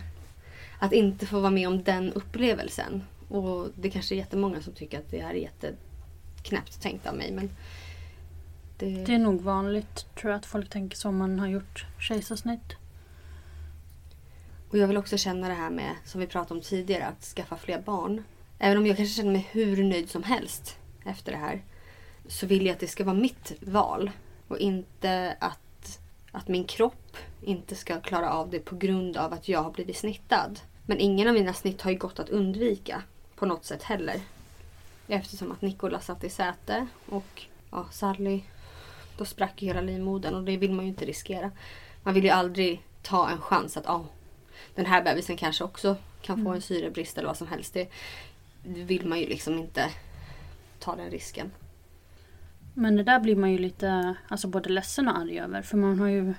att 0.78 0.92
inte 0.92 1.26
få 1.26 1.40
vara 1.40 1.50
med 1.50 1.68
om 1.68 1.82
den 1.82 2.12
upplevelsen. 2.12 3.02
Och 3.28 3.68
det 3.74 3.90
kanske 3.90 4.14
är 4.14 4.16
jättemånga 4.16 4.62
som 4.62 4.72
tycker 4.72 4.98
att 4.98 5.10
det 5.10 5.20
är 5.20 5.34
jätteknäppt 6.38 6.82
tänkt 6.82 7.06
av 7.06 7.16
mig. 7.16 7.32
Men 7.32 7.50
det... 8.78 9.04
Det 9.04 9.14
är 9.14 9.18
nog 9.18 9.40
vanligt 9.40 10.06
tror 10.14 10.32
jag 10.32 10.38
att 10.38 10.46
folk 10.46 10.70
tänker 10.70 10.96
så 10.96 11.08
om 11.08 11.16
man 11.16 11.38
har 11.38 11.46
gjort 11.46 11.86
kejsarsnitt. 11.98 12.76
Och 14.70 14.78
jag 14.78 14.88
vill 14.88 14.96
också 14.96 15.16
känna 15.16 15.48
det 15.48 15.54
här 15.54 15.70
med, 15.70 15.94
som 16.04 16.20
vi 16.20 16.26
pratade 16.26 16.54
om 16.54 16.60
tidigare, 16.60 17.06
att 17.06 17.24
skaffa 17.24 17.56
fler 17.56 17.80
barn. 17.80 18.24
Även 18.58 18.78
om 18.78 18.86
jag 18.86 18.96
kanske 18.96 19.14
känner 19.14 19.32
mig 19.32 19.48
hur 19.50 19.84
nöjd 19.84 20.10
som 20.10 20.22
helst 20.22 20.76
efter 21.04 21.32
det 21.32 21.38
här. 21.38 21.62
Så 22.28 22.46
vill 22.46 22.66
jag 22.66 22.74
att 22.74 22.80
det 22.80 22.86
ska 22.86 23.04
vara 23.04 23.16
mitt 23.16 23.52
val. 23.60 24.10
Och 24.48 24.58
inte 24.58 25.36
att, 25.40 26.00
att 26.32 26.48
min 26.48 26.64
kropp 26.64 27.16
inte 27.42 27.74
ska 27.74 28.00
klara 28.00 28.30
av 28.30 28.50
det 28.50 28.58
på 28.58 28.76
grund 28.76 29.16
av 29.16 29.32
att 29.32 29.48
jag 29.48 29.62
har 29.62 29.70
blivit 29.70 29.96
snittad. 29.96 30.60
Men 30.86 30.98
ingen 30.98 31.28
av 31.28 31.34
mina 31.34 31.52
snitt 31.52 31.82
har 31.82 31.90
ju 31.90 31.98
gått 31.98 32.18
att 32.18 32.28
undvika 32.28 33.02
på 33.36 33.46
något 33.46 33.64
sätt 33.64 33.82
heller. 33.82 34.20
Eftersom 35.08 35.52
att 35.52 35.62
Nikola 35.62 36.00
satt 36.00 36.24
i 36.24 36.30
säte 36.30 36.86
och 37.06 37.42
ja, 37.70 37.86
Sally, 37.90 38.42
då 39.16 39.24
sprack 39.24 39.62
ju 39.62 39.68
hela 39.68 39.80
livmodern 39.80 40.34
och 40.34 40.44
det 40.44 40.56
vill 40.56 40.72
man 40.72 40.84
ju 40.84 40.88
inte 40.88 41.04
riskera. 41.04 41.50
Man 42.02 42.14
vill 42.14 42.24
ju 42.24 42.30
aldrig 42.30 42.82
ta 43.02 43.28
en 43.28 43.40
chans 43.40 43.76
att 43.76 43.86
oh, 43.86 44.04
den 44.74 44.86
här 44.86 45.02
bebisen 45.02 45.36
kanske 45.36 45.64
också 45.64 45.96
kan 46.22 46.44
få 46.44 46.50
en 46.50 46.60
syrebrist 46.60 47.18
eller 47.18 47.28
vad 47.28 47.36
som 47.36 47.46
helst. 47.46 47.74
Det 47.74 47.88
vill 48.62 49.06
man 49.06 49.20
ju 49.20 49.26
liksom 49.26 49.58
inte 49.58 49.90
ta 50.78 50.96
den 50.96 51.10
risken. 51.10 51.50
Men 52.74 52.96
det 52.96 53.02
där 53.02 53.20
blir 53.20 53.36
man 53.36 53.52
ju 53.52 53.58
lite 53.58 54.14
alltså 54.28 54.48
både 54.48 54.68
ledsen 54.68 55.08
och 55.08 55.18
arg 55.18 55.40
över. 55.40 55.62
För 55.62 55.76
man 55.76 56.00
har 56.00 56.08
ju 56.08 56.34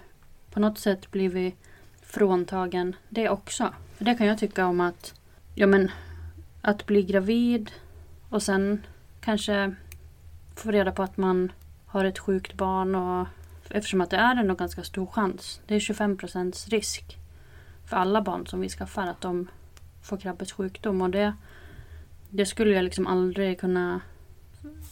på 0.51 0.59
något 0.59 0.79
sätt 0.79 1.11
blivit 1.11 1.55
fråntagen 2.01 2.95
det 3.09 3.29
också. 3.29 3.73
För 3.95 4.05
det 4.05 4.15
kan 4.15 4.27
jag 4.27 4.37
tycka 4.37 4.65
om 4.65 4.81
att, 4.81 5.13
ja 5.55 5.67
men, 5.67 5.91
att 6.61 6.85
bli 6.85 7.03
gravid 7.03 7.71
och 8.29 8.43
sen 8.43 8.85
kanske 9.19 9.75
få 10.55 10.71
reda 10.71 10.91
på 10.91 11.03
att 11.03 11.17
man 11.17 11.51
har 11.85 12.05
ett 12.05 12.19
sjukt 12.19 12.53
barn 12.53 12.95
och 12.95 13.27
eftersom 13.69 14.01
att 14.01 14.09
det 14.09 14.17
är 14.17 14.35
en 14.35 14.55
ganska 14.55 14.83
stor 14.83 15.05
chans. 15.05 15.61
Det 15.67 15.75
är 15.75 15.79
25 15.79 16.17
procents 16.17 16.67
risk 16.67 17.17
för 17.85 17.97
alla 17.97 18.21
barn 18.21 18.47
som 18.47 18.61
vi 18.61 18.69
skaffar 18.69 19.07
att 19.07 19.21
de 19.21 19.47
får 20.01 20.17
Krabbes 20.17 20.51
sjukdom 20.51 21.01
och 21.01 21.09
det, 21.09 21.33
det 22.29 22.45
skulle 22.45 22.75
jag 22.75 22.83
liksom 22.83 23.07
aldrig 23.07 23.59
kunna 23.59 24.01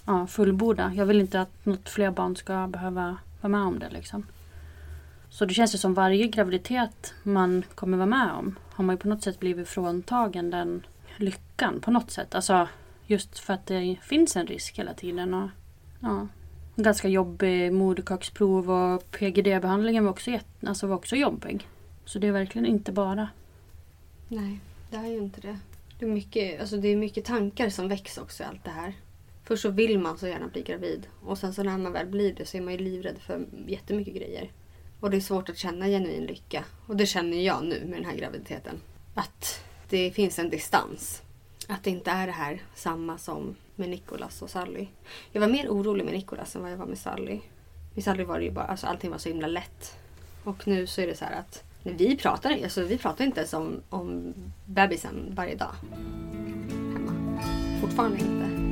ja, 0.06 0.28
fullborda. 0.28 0.92
Jag 0.96 1.06
vill 1.06 1.22
inte 1.22 1.42
att 1.42 1.66
något 1.66 1.90
fler 1.90 2.12
barn 2.12 2.36
ska 2.36 2.68
behöva 2.68 3.18
vara 3.42 3.52
med 3.52 3.62
om 3.62 3.80
det 3.80 3.90
liksom. 3.90 4.26
Så 5.30 5.46
det 5.46 5.54
känns 5.54 5.74
ju 5.74 5.78
som 5.78 5.94
varje 5.94 6.28
graviditet 6.28 7.14
man 7.24 7.64
kommer 7.76 7.98
vara 7.98 8.08
med 8.08 8.32
om 8.32 8.56
har 8.72 8.84
man 8.84 8.96
ju 8.96 9.00
på 9.00 9.08
något 9.08 9.24
sätt 9.24 9.40
blivit 9.40 9.68
fråntagen 9.68 10.50
den 10.50 10.86
lyckan 11.18 11.80
på 11.82 11.92
något 11.92 12.12
sätt. 12.12 12.36
Alltså 12.36 12.68
just 13.08 13.40
för 13.40 13.54
att 13.54 13.66
det 13.66 13.98
finns 14.02 14.36
en 14.36 14.48
risk 14.48 14.80
hela 14.80 14.94
tiden. 14.94 15.34
Och, 15.34 15.50
ja, 16.00 16.28
ganska 16.76 17.08
jobbig 17.08 17.74
moderkaksprov 17.74 18.72
och 18.72 19.12
PGD-behandlingen 19.12 20.04
var 20.04 20.12
också, 20.12 20.40
alltså 20.66 20.88
var 20.88 20.96
också 20.96 21.16
jobbig. 21.16 21.68
Så 22.06 22.20
det 22.20 22.28
är 22.28 22.32
verkligen 22.32 22.66
inte 22.66 22.92
bara. 22.92 23.30
Nej, 24.28 24.60
det 24.90 24.98
är 24.98 25.08
ju 25.08 25.18
inte 25.18 25.42
det. 25.42 25.58
Det 26.00 26.06
är 26.06 26.10
mycket, 26.10 26.60
alltså 26.60 26.78
det 26.78 26.88
är 26.88 26.96
mycket 26.96 27.26
tankar 27.26 27.70
som 27.70 27.88
väcks 27.88 28.18
också 28.18 28.44
i 28.44 28.46
allt 28.46 28.64
det 28.64 28.72
här. 28.72 28.94
Först 29.44 29.62
så 29.62 29.70
vill 29.70 30.00
man 30.00 30.18
så 30.18 30.28
gärna 30.28 30.48
bli 30.48 30.62
gravid 30.62 31.08
och 31.22 31.38
sen 31.38 31.54
så 31.54 31.64
när 31.64 31.78
man 31.78 31.94
väl 31.94 32.08
blir 32.08 32.34
det 32.34 32.46
så 32.46 32.58
är 32.58 32.62
man 32.62 32.74
ju 32.74 32.80
livrädd 32.80 33.18
för 33.20 33.46
jättemycket 33.68 34.16
grejer. 34.16 34.52
Och 35.00 35.10
det 35.10 35.18
är 35.18 35.22
svårt 35.22 35.50
att 35.50 35.58
känna 35.58 35.86
genuin 35.86 36.26
lycka. 36.26 36.66
Och 36.88 36.96
det 36.96 37.06
känner 37.06 37.38
jag 37.38 37.66
nu 37.66 37.86
med 37.86 37.98
den 37.98 38.06
här 38.06 38.16
graviditeten. 38.16 38.82
Att 39.14 39.64
det 39.90 40.12
finns 40.12 40.40
en 40.40 40.50
distans. 40.50 41.22
Att 41.68 41.84
det 41.84 41.90
inte 41.90 42.12
är 42.12 42.28
det 42.28 42.34
här 42.34 42.62
samma 42.76 43.18
som 43.18 43.56
med 43.76 43.90
Nicolas 43.90 44.42
och 44.42 44.50
Sally. 44.50 44.88
Jag 45.32 45.42
var 45.42 45.48
mer 45.48 45.70
orolig 45.70 46.06
med 46.06 46.14
Nicolas 46.14 46.56
än 46.56 46.62
vad 46.62 46.72
jag 46.72 46.78
var 46.78 46.86
med 46.86 46.98
Sally. 46.98 47.40
Med 47.94 48.04
Sally 48.04 48.24
var 48.24 48.40
det 48.40 48.46
ju 48.46 48.52
bara, 48.52 48.66
alltså 48.66 48.88
allting 48.88 49.12
var 49.12 49.18
så 49.18 49.30
himla 49.30 49.48
lätt. 49.48 49.98
Och 50.44 50.68
nu 50.68 50.88
så 50.88 51.02
är 51.02 51.08
det 51.08 51.16
så 51.16 51.26
här 51.26 51.40
att 51.40 51.64
vi 51.84 52.18
pratar, 52.18 52.52
alltså 52.64 52.84
vi 52.84 52.98
pratar 52.98 53.26
inte 53.26 53.40
ens 53.40 53.54
om, 53.54 53.82
om 53.90 54.34
bebisen 54.66 55.34
varje 55.36 55.56
dag. 55.56 55.72
Hemma. 56.94 57.42
Fortfarande 57.82 58.18
inte. 58.18 58.67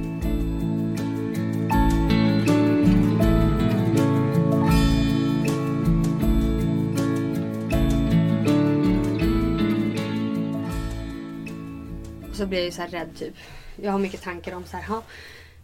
Så 12.35 12.45
blir 12.45 12.59
jag 12.59 12.65
ju 12.65 12.71
så 12.71 12.83
rädd 12.83 13.17
typ. 13.17 13.33
Jag 13.81 13.91
har 13.91 13.99
mycket 13.99 14.21
tankar 14.21 14.55
om 14.55 14.65
så 14.65 14.77
här, 14.77 14.83
ha, 14.83 15.03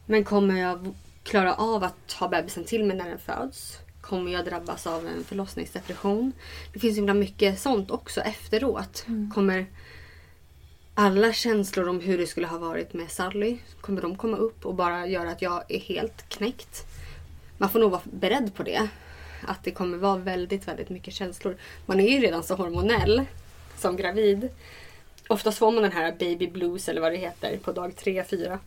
men 0.06 0.24
kommer 0.24 0.62
jag 0.62 0.94
klara 1.24 1.54
av 1.54 1.84
att 1.84 2.14
ha 2.20 2.28
bebisen 2.28 2.64
till 2.64 2.84
mig 2.86 2.98
när 2.98 3.10
den 3.10 3.20
föds? 3.20 3.78
Kommer 4.02 4.32
jag 4.32 4.46
drabbas 4.46 4.88
av 4.88 5.08
en 5.08 5.24
förlossningsdepression? 5.24 6.32
Det 6.74 6.80
finns 6.80 6.98
himla 6.98 7.14
mycket 7.14 7.60
sånt 7.60 7.92
också 7.92 8.22
efteråt. 8.22 9.04
Mm. 9.08 9.32
Kommer 9.32 9.66
alla 10.94 11.34
känslor 11.34 11.90
om 11.90 12.00
hur 12.00 12.18
det 12.18 12.28
skulle 12.28 12.48
ha 12.48 12.58
varit 12.58 12.94
med 12.94 13.12
Sally, 13.12 13.58
kommer 13.82 14.02
de 14.02 14.16
komma 14.16 14.38
upp 14.38 14.66
och 14.66 14.76
bara 14.76 15.08
göra 15.08 15.32
att 15.32 15.42
jag 15.42 15.64
är 15.68 15.80
helt 15.80 16.30
knäckt? 16.30 16.86
Man 17.58 17.70
får 17.70 17.80
nog 17.80 17.92
vara 17.92 18.02
beredd 18.04 18.56
på 18.56 18.64
det. 18.64 18.88
Att 19.48 19.64
det 19.64 19.72
kommer 19.72 19.98
vara 19.98 20.18
väldigt, 20.18 20.68
väldigt 20.68 20.90
mycket 20.90 21.14
känslor. 21.14 21.58
Man 21.86 22.00
är 22.00 22.10
ju 22.10 22.20
redan 22.20 22.44
så 22.44 22.56
hormonell 22.56 23.26
som 23.78 23.98
gravid. 23.98 24.50
Oftast 25.32 25.58
får 25.58 25.72
man 25.72 25.84
den 25.84 25.92
här 25.92 26.12
baby 26.20 26.48
blues 26.48 26.90
eller 26.90 27.02
vad 27.02 27.12
det 27.12 27.18
heter 27.18 27.58
på 27.58 27.72
dag 27.72 27.96
tre, 27.96 28.24
fyra. 28.24 28.60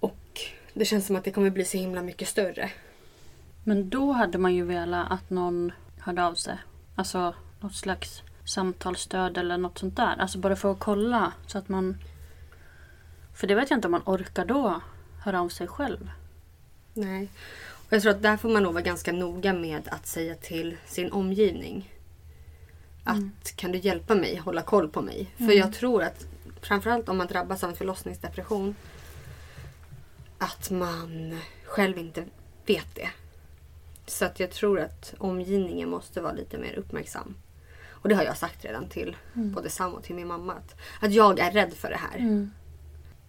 Och 0.00 0.40
det 0.74 0.84
känns 0.84 1.06
som 1.06 1.16
att 1.16 1.24
det 1.24 1.30
kommer 1.30 1.50
bli 1.50 1.64
så 1.64 1.78
himla 1.78 2.02
mycket 2.02 2.28
större. 2.28 2.70
Men 3.64 3.90
då 3.90 4.12
hade 4.12 4.38
man 4.38 4.54
ju 4.54 4.64
velat 4.64 5.12
att 5.12 5.30
någon 5.30 5.72
hörde 5.98 6.24
av 6.24 6.34
sig. 6.34 6.58
Alltså 6.94 7.34
något 7.60 7.74
slags 7.74 8.22
samtalsstöd 8.44 9.38
eller 9.38 9.58
något 9.58 9.78
sånt 9.78 9.96
där. 9.96 10.16
Alltså 10.18 10.38
bara 10.38 10.56
för 10.56 10.72
att 10.72 10.78
kolla 10.78 11.32
så 11.46 11.58
att 11.58 11.68
man... 11.68 11.96
För 13.34 13.46
det 13.46 13.54
vet 13.54 13.70
jag 13.70 13.76
inte 13.76 13.88
om 13.88 13.92
man 13.92 14.02
orkar 14.06 14.44
då 14.44 14.80
höra 15.24 15.40
av 15.40 15.48
sig 15.48 15.66
själv. 15.66 16.10
Nej. 16.94 17.28
Och 17.86 17.92
jag 17.92 18.02
tror 18.02 18.12
att 18.12 18.22
där 18.22 18.36
får 18.36 18.48
man 18.48 18.62
nog 18.62 18.72
vara 18.72 18.82
ganska 18.82 19.12
noga 19.12 19.52
med 19.52 19.88
att 19.88 20.06
säga 20.06 20.34
till 20.34 20.76
sin 20.86 21.12
omgivning. 21.12 21.97
Att 23.08 23.56
kan 23.56 23.72
du 23.72 23.78
hjälpa 23.78 24.14
mig 24.14 24.36
hålla 24.36 24.62
koll 24.62 24.88
på 24.88 25.02
mig? 25.02 25.34
För 25.36 25.52
jag 25.52 25.72
tror 25.72 26.02
att 26.02 26.26
framförallt 26.62 27.08
om 27.08 27.16
man 27.18 27.26
drabbas 27.26 27.64
av 27.64 27.70
en 27.70 27.76
förlossningsdepression 27.76 28.74
att 30.38 30.70
man 30.70 31.38
själv 31.64 31.98
inte 31.98 32.24
vet 32.66 32.94
det. 32.94 33.08
Så 34.06 34.24
att 34.24 34.40
jag 34.40 34.50
tror 34.50 34.80
att 34.80 35.14
omgivningen 35.18 35.90
måste 35.90 36.20
vara 36.20 36.32
lite 36.32 36.58
mer 36.58 36.74
uppmärksam. 36.74 37.34
Och 37.88 38.08
det 38.08 38.14
har 38.14 38.24
jag 38.24 38.36
sagt 38.36 38.64
redan 38.64 38.88
till 38.88 39.16
både 39.34 39.70
Sam 39.70 39.94
och 39.94 40.02
till 40.02 40.14
min 40.14 40.26
mamma. 40.26 40.52
Att, 40.52 40.76
att 41.00 41.12
jag 41.12 41.38
är 41.38 41.50
rädd 41.50 41.72
för 41.72 41.90
det 41.90 41.96
här. 41.96 42.18
Mm. 42.18 42.50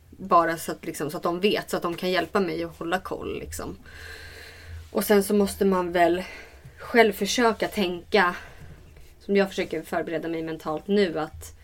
Bara 0.10 0.58
så 0.58 0.72
att, 0.72 0.86
liksom, 0.86 1.12
så 1.12 1.18
att 1.18 1.24
de 1.24 1.40
vet, 1.40 1.70
så 1.70 1.78
att 1.78 1.84
de 1.84 1.96
kan 1.96 2.12
hjälpa 2.12 2.40
mig 2.40 2.64
att 2.64 2.78
hålla 2.78 3.00
koll. 3.00 3.40
Liksom. 3.40 3.78
Och 4.92 5.04
sen 5.04 5.24
så 5.24 5.34
måste 5.34 5.66
man 5.66 5.92
väl 5.92 6.24
själv 6.78 7.14
försöka 7.14 7.68
tänka, 7.68 8.36
som 9.30 9.36
jag 9.36 9.50
försöker 9.50 9.82
förbereda 9.82 10.28
mig 10.28 10.44
mentalt 10.44 10.88
nu, 10.88 11.20
att 11.20 11.56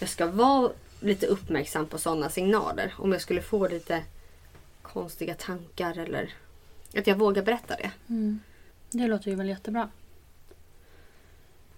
jag 0.00 0.08
ska 0.08 0.26
vara 0.26 0.72
lite 1.00 1.26
uppmärksam 1.26 1.86
på 1.86 1.98
sådana 1.98 2.28
signaler. 2.28 2.94
Om 2.98 3.12
jag 3.12 3.20
skulle 3.20 3.42
få 3.42 3.68
lite 3.68 4.02
konstiga 4.82 5.34
tankar 5.34 5.98
eller 5.98 6.34
att 6.96 7.06
jag 7.06 7.16
vågar 7.16 7.42
berätta 7.42 7.76
det. 7.76 7.90
Mm. 8.08 8.40
Det 8.90 9.06
låter 9.06 9.30
ju 9.30 9.36
väl 9.36 9.48
jättebra. 9.48 9.88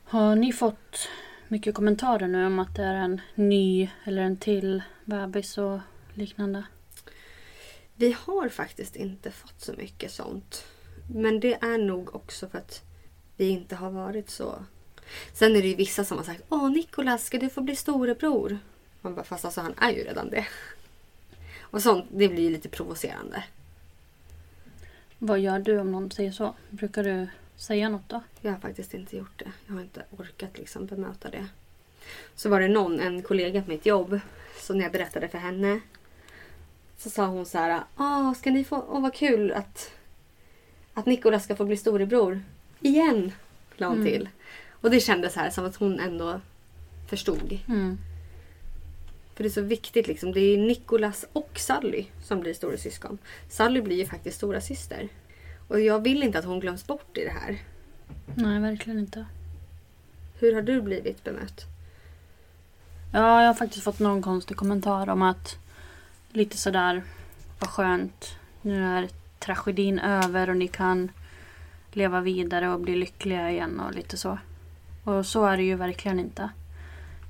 Har 0.05 0.37
ni 0.37 0.53
fått 0.53 1.09
mycket 1.49 1.75
kommentarer 1.75 2.29
nu 2.29 2.47
om 2.47 2.59
att 2.59 2.77
det 2.77 2.85
är 2.85 2.95
en 2.95 3.21
ny 3.35 3.91
eller 4.05 4.23
en 4.23 4.37
till 4.37 4.83
bebis 5.05 5.59
och 5.59 5.81
liknande? 6.15 6.65
Vi 7.95 8.17
har 8.19 8.49
faktiskt 8.49 8.97
inte 8.97 9.31
fått 9.31 9.61
så 9.61 9.73
mycket 9.73 10.13
sånt. 10.13 10.65
Men 11.15 11.41
det 11.41 11.55
är 11.55 11.79
nog 11.79 12.15
också 12.15 12.49
för 12.49 12.59
att 12.59 12.83
vi 13.37 13.49
inte 13.49 13.77
har 13.77 13.91
varit 13.91 14.31
så... 14.31 14.65
Sen 15.33 15.57
är 15.57 15.63
det 15.63 15.69
ju 15.69 15.75
vissa 15.75 16.05
som 16.05 16.17
har 16.17 16.25
sagt 16.25 16.43
Åh 16.49 16.71
Nikolas, 16.71 17.25
ska 17.25 17.39
du 17.39 17.49
få 17.51 17.61
bli 17.61 17.77
storebror? 17.77 18.59
Man 19.01 19.15
bara, 19.15 19.25
fast 19.25 19.45
alltså 19.45 19.61
han 19.61 19.75
är 19.79 19.91
ju 19.91 20.05
redan 20.05 20.31
det. 20.31 20.47
Och 21.61 21.83
sånt, 21.83 22.05
det 22.11 22.29
blir 22.29 22.43
ju 22.43 22.51
lite 22.51 22.69
provocerande. 22.69 23.45
Vad 25.19 25.41
gör 25.41 25.59
du 25.59 25.79
om 25.79 25.93
någon 25.93 26.11
säger 26.11 26.33
så? 26.33 26.55
Brukar 26.71 27.05
du 27.05 27.29
säga 27.57 27.89
något 27.89 28.09
då? 28.09 28.23
Jag 28.41 28.53
har 28.53 28.59
faktiskt 28.59 28.95
inte 28.95 29.17
gjort 29.17 29.39
det. 29.39 29.53
Jag 29.67 29.75
har 29.75 29.81
inte 29.81 30.03
orkat 30.19 30.59
liksom 30.59 30.87
bemöta 30.87 31.31
det. 31.31 31.47
Så 32.35 32.49
var 32.49 32.61
det 32.61 32.69
någon, 32.69 33.01
en 33.01 33.23
kollega 33.23 33.63
på 33.63 33.71
mitt 33.71 33.87
jobb, 33.87 34.21
så 34.61 34.75
när 34.75 34.83
jag 34.83 34.93
berättade 34.93 35.29
för 35.29 35.39
henne 35.39 35.81
så 36.99 37.11
sa 37.11 37.27
hon 37.27 37.47
så 37.47 37.59
här, 37.59 37.83
Åh, 37.97 38.33
ska 38.35 38.51
ni 38.51 38.65
få, 38.65 38.85
åh 38.89 39.03
vad 39.03 39.15
kul 39.15 39.53
att, 39.53 39.91
att 40.95 41.07
Nikolas 41.07 41.45
ska 41.45 41.57
få 41.57 41.65
bli 41.65 41.77
storebror. 41.77 42.43
Igen, 42.81 43.33
la 43.77 43.87
hon 43.89 43.97
Mm. 44.01 44.13
till. 44.13 44.29
Och 44.81 44.91
det 44.91 45.01
kändes 45.01 45.37
här 45.37 45.51
som 45.51 45.65
att 45.65 45.77
hon 45.77 46.01
ändå 46.01 46.41
förstod. 47.09 47.59
Mm. 47.69 47.99
För 49.35 49.45
det 49.45 49.49
är 49.49 49.51
så 49.51 49.61
viktigt 49.61 50.07
liksom. 50.07 50.33
Det 50.33 50.41
är 50.41 50.59
Nicholas 50.59 51.27
och 51.33 51.51
Sally 51.55 52.07
som 52.23 52.41
blir 52.41 52.55
stora 52.55 52.77
syskon. 52.77 53.19
Sally 53.49 53.81
blir 53.81 53.97
ju 53.97 54.07
faktiskt 54.07 54.37
stora 54.37 54.61
syster. 54.61 55.09
Och 55.69 55.81
jag 55.81 56.03
vill 56.03 56.23
inte 56.23 56.39
att 56.39 56.45
hon 56.45 56.61
glöms 56.61 56.87
bort 56.87 57.19
i 57.19 57.25
det 57.25 57.31
här. 57.31 57.59
Nej, 58.35 58.61
verkligen 58.61 58.99
inte. 58.99 59.27
Hur 60.39 60.55
har 60.55 60.63
du 60.63 60.81
blivit 60.81 61.25
bemött? 61.25 61.65
Ja, 63.13 63.41
jag 63.41 63.47
har 63.47 63.55
faktiskt 63.55 63.85
fått 63.85 63.99
någon 63.99 64.23
konstig 64.23 64.57
kommentar 64.57 65.09
om 65.09 65.23
att 65.23 65.57
lite 66.33 66.57
sådär, 66.57 67.03
vad 67.59 67.71
skönt. 67.71 68.37
Nu 68.63 68.85
är 68.85 69.09
tragedin 69.39 69.99
över 69.99 70.51
och 70.51 70.57
ni 70.57 70.69
kan 70.69 71.11
leva 71.93 72.21
vidare 72.21 72.69
och 72.69 72.81
bli 72.81 72.97
lyckliga 72.97 73.51
igen 73.51 73.81
och 73.81 73.95
lite 73.95 74.17
så. 74.17 74.39
Och 75.11 75.27
så 75.27 75.45
är 75.45 75.57
det 75.57 75.63
ju 75.63 75.75
verkligen 75.75 76.21
inte. 76.21 76.51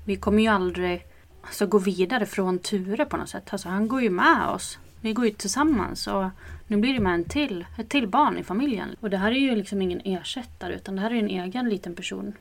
Vi 0.04 0.16
kommer 0.16 0.42
ju 0.42 0.48
aldrig 0.48 1.06
alltså, 1.42 1.66
gå 1.66 1.78
vidare 1.78 2.26
från 2.26 2.58
Ture 2.58 3.04
på 3.04 3.16
något 3.16 3.28
sätt. 3.28 3.48
Alltså, 3.50 3.68
han 3.68 3.88
går 3.88 4.02
ju 4.02 4.10
med 4.10 4.48
oss. 4.48 4.78
Vi 5.00 5.12
går 5.12 5.24
ju 5.24 5.30
tillsammans 5.30 6.06
och 6.06 6.24
nu 6.66 6.76
blir 6.76 6.94
det 6.94 7.00
med 7.00 7.14
en 7.14 7.24
till, 7.24 7.66
ett 7.78 7.88
till 7.88 8.08
barn 8.08 8.38
i 8.38 8.42
familjen. 8.44 8.88
Och 9.00 9.10
det 9.10 9.16
här 9.16 9.32
är 9.32 9.38
ju 9.38 9.56
liksom 9.56 9.82
ingen 9.82 10.00
ersättare 10.04 10.74
utan 10.74 10.96
det 10.96 11.02
här 11.02 11.10
är 11.10 11.18
en 11.18 11.30
egen 11.30 11.68
liten 11.68 11.94
person. 11.94 12.32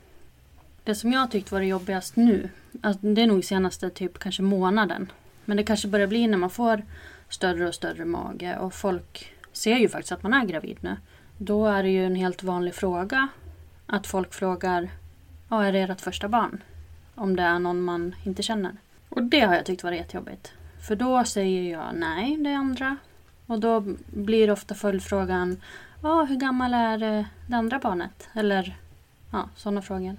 Det 0.84 0.96
som 0.96 1.12
jag 1.12 1.32
tyckt 1.32 1.52
var 1.52 1.60
det 1.60 1.66
jobbigast 1.66 2.16
nu, 2.16 2.50
alltså, 2.82 3.08
det 3.08 3.22
är 3.22 3.28
nog 3.28 3.46
senaste 3.46 3.90
typ 3.90 4.20
kanske 4.20 4.42
månaden. 4.42 5.12
Men 5.46 5.58
det 5.58 5.64
kanske 5.64 5.88
börjar 5.88 6.08
bli 6.08 6.28
när 6.28 6.38
man 6.38 6.50
får 6.50 6.82
större 7.30 7.68
och 7.68 7.76
större 7.76 8.06
mage 8.06 8.58
och 8.58 8.74
folk 8.74 9.34
ser 9.54 9.78
ju 9.78 9.90
faktiskt 9.90 10.12
att 10.12 10.24
man 10.24 10.34
är 10.34 10.46
gravid 10.46 10.78
nu. 10.82 10.96
Då 11.38 11.68
är 11.68 11.84
det 11.84 11.90
ju 11.90 12.06
en 12.06 12.16
helt 12.16 12.44
vanlig 12.44 12.76
fråga 12.76 13.28
att 13.86 14.08
folk 14.08 14.34
frågar 14.34 14.90
Ja, 15.50 15.66
är 15.66 15.72
det 15.72 15.80
ert 15.80 16.02
första 16.02 16.28
barn? 16.28 16.64
Om 17.16 17.36
det 17.36 17.44
är 17.44 17.60
någon 17.60 17.82
man 17.82 18.16
inte 18.24 18.44
känner. 18.44 18.72
Och 19.10 19.24
det 19.24 19.40
har 19.40 19.56
jag 19.56 19.66
tyckt 19.66 19.84
varit 19.84 19.98
jättejobbigt. 19.98 20.54
För 20.88 20.96
då 20.96 21.24
säger 21.24 21.72
jag 21.72 21.86
nej, 21.94 22.38
det 22.38 22.50
är 22.50 22.56
andra. 22.56 22.98
Och 23.46 23.60
då 23.60 23.84
blir 24.08 24.52
ofta 24.52 24.76
följdfrågan 24.76 25.62
Ja, 26.02 26.24
hur 26.24 26.36
gammal 26.36 26.74
är 26.74 26.98
det 26.98 27.26
andra 27.56 27.80
barnet? 27.80 28.30
Eller 28.34 28.78
ja, 29.32 29.50
sådana 29.56 29.82
frågor. 29.82 30.16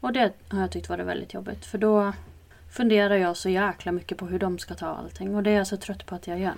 Och 0.00 0.12
det 0.12 0.32
har 0.48 0.60
jag 0.60 0.70
tyckt 0.70 0.88
varit 0.88 1.06
väldigt 1.06 1.34
jobbigt. 1.34 1.66
För 1.66 1.78
då 1.78 2.12
funderar 2.70 3.14
jag 3.14 3.36
så 3.36 3.48
jäkla 3.48 3.92
mycket 3.92 4.18
på 4.18 4.26
hur 4.26 4.38
de 4.38 4.58
ska 4.58 4.74
ta 4.74 4.86
allting. 4.86 5.34
Och 5.36 5.42
det 5.42 5.50
är 5.50 5.56
jag 5.56 5.66
så 5.66 5.76
trött 5.76 6.06
på 6.06 6.14
att 6.14 6.26
jag 6.26 6.38
gör. 6.38 6.54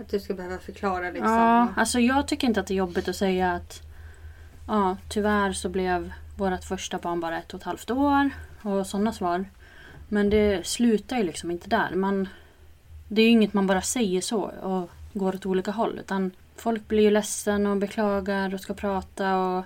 Att 0.00 0.08
du 0.08 0.20
ska 0.20 0.34
behöva 0.34 0.58
förklara 0.58 1.10
liksom. 1.10 1.32
Ja, 1.32 1.68
alltså 1.76 2.00
jag 2.00 2.28
tycker 2.28 2.46
inte 2.46 2.60
att 2.60 2.66
det 2.66 2.74
är 2.74 2.76
jobbigt 2.76 3.08
att 3.08 3.16
säga 3.16 3.52
att 3.52 3.82
ja, 4.66 4.96
tyvärr 5.08 5.52
så 5.52 5.68
blev 5.68 6.12
vårt 6.36 6.64
första 6.64 6.98
barn 6.98 7.20
bara 7.20 7.38
ett 7.38 7.54
och 7.54 7.60
ett 7.60 7.66
halvt 7.66 7.90
år 7.90 8.30
och 8.62 8.86
sådana 8.86 9.12
svar. 9.12 9.44
Men 10.08 10.30
det 10.30 10.66
slutar 10.66 11.16
ju 11.16 11.22
liksom 11.22 11.50
inte 11.50 11.68
där. 11.68 11.94
Man, 11.94 12.28
det 13.08 13.22
är 13.22 13.26
ju 13.26 13.30
inget 13.30 13.52
man 13.54 13.66
bara 13.66 13.82
säger 13.82 14.20
så 14.20 14.40
och 14.42 14.90
går 15.12 15.34
åt 15.34 15.46
olika 15.46 15.70
håll. 15.70 15.98
Utan 15.98 16.30
folk 16.56 16.88
blir 16.88 17.02
ju 17.02 17.10
ledsen 17.10 17.66
och 17.66 17.76
beklagar 17.76 18.54
och 18.54 18.60
ska 18.60 18.74
prata 18.74 19.36
och 19.38 19.64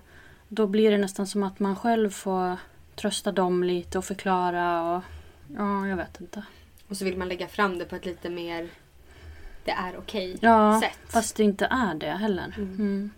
då 0.48 0.66
blir 0.66 0.90
det 0.90 0.98
nästan 0.98 1.26
som 1.26 1.42
att 1.42 1.58
man 1.60 1.76
själv 1.76 2.10
får 2.10 2.56
trösta 2.96 3.32
dem 3.32 3.64
lite 3.64 3.98
och 3.98 4.04
förklara 4.04 4.82
och 4.96 5.02
ja, 5.56 5.86
jag 5.86 5.96
vet 5.96 6.20
inte. 6.20 6.42
Och 6.88 6.96
så 6.96 7.04
vill 7.04 7.16
man 7.18 7.28
lägga 7.28 7.48
fram 7.48 7.78
det 7.78 7.84
på 7.84 7.96
ett 7.96 8.06
lite 8.06 8.30
mer 8.30 8.68
det 9.64 9.70
är 9.70 9.96
okej 9.98 10.36
Ja, 10.40 10.80
sätt. 10.84 10.98
fast 11.12 11.36
det 11.36 11.42
inte 11.42 11.66
är 11.70 11.94
det 11.94 12.10
heller. 12.10 12.54
Mm. 12.56 12.74
Mm, 12.74 13.10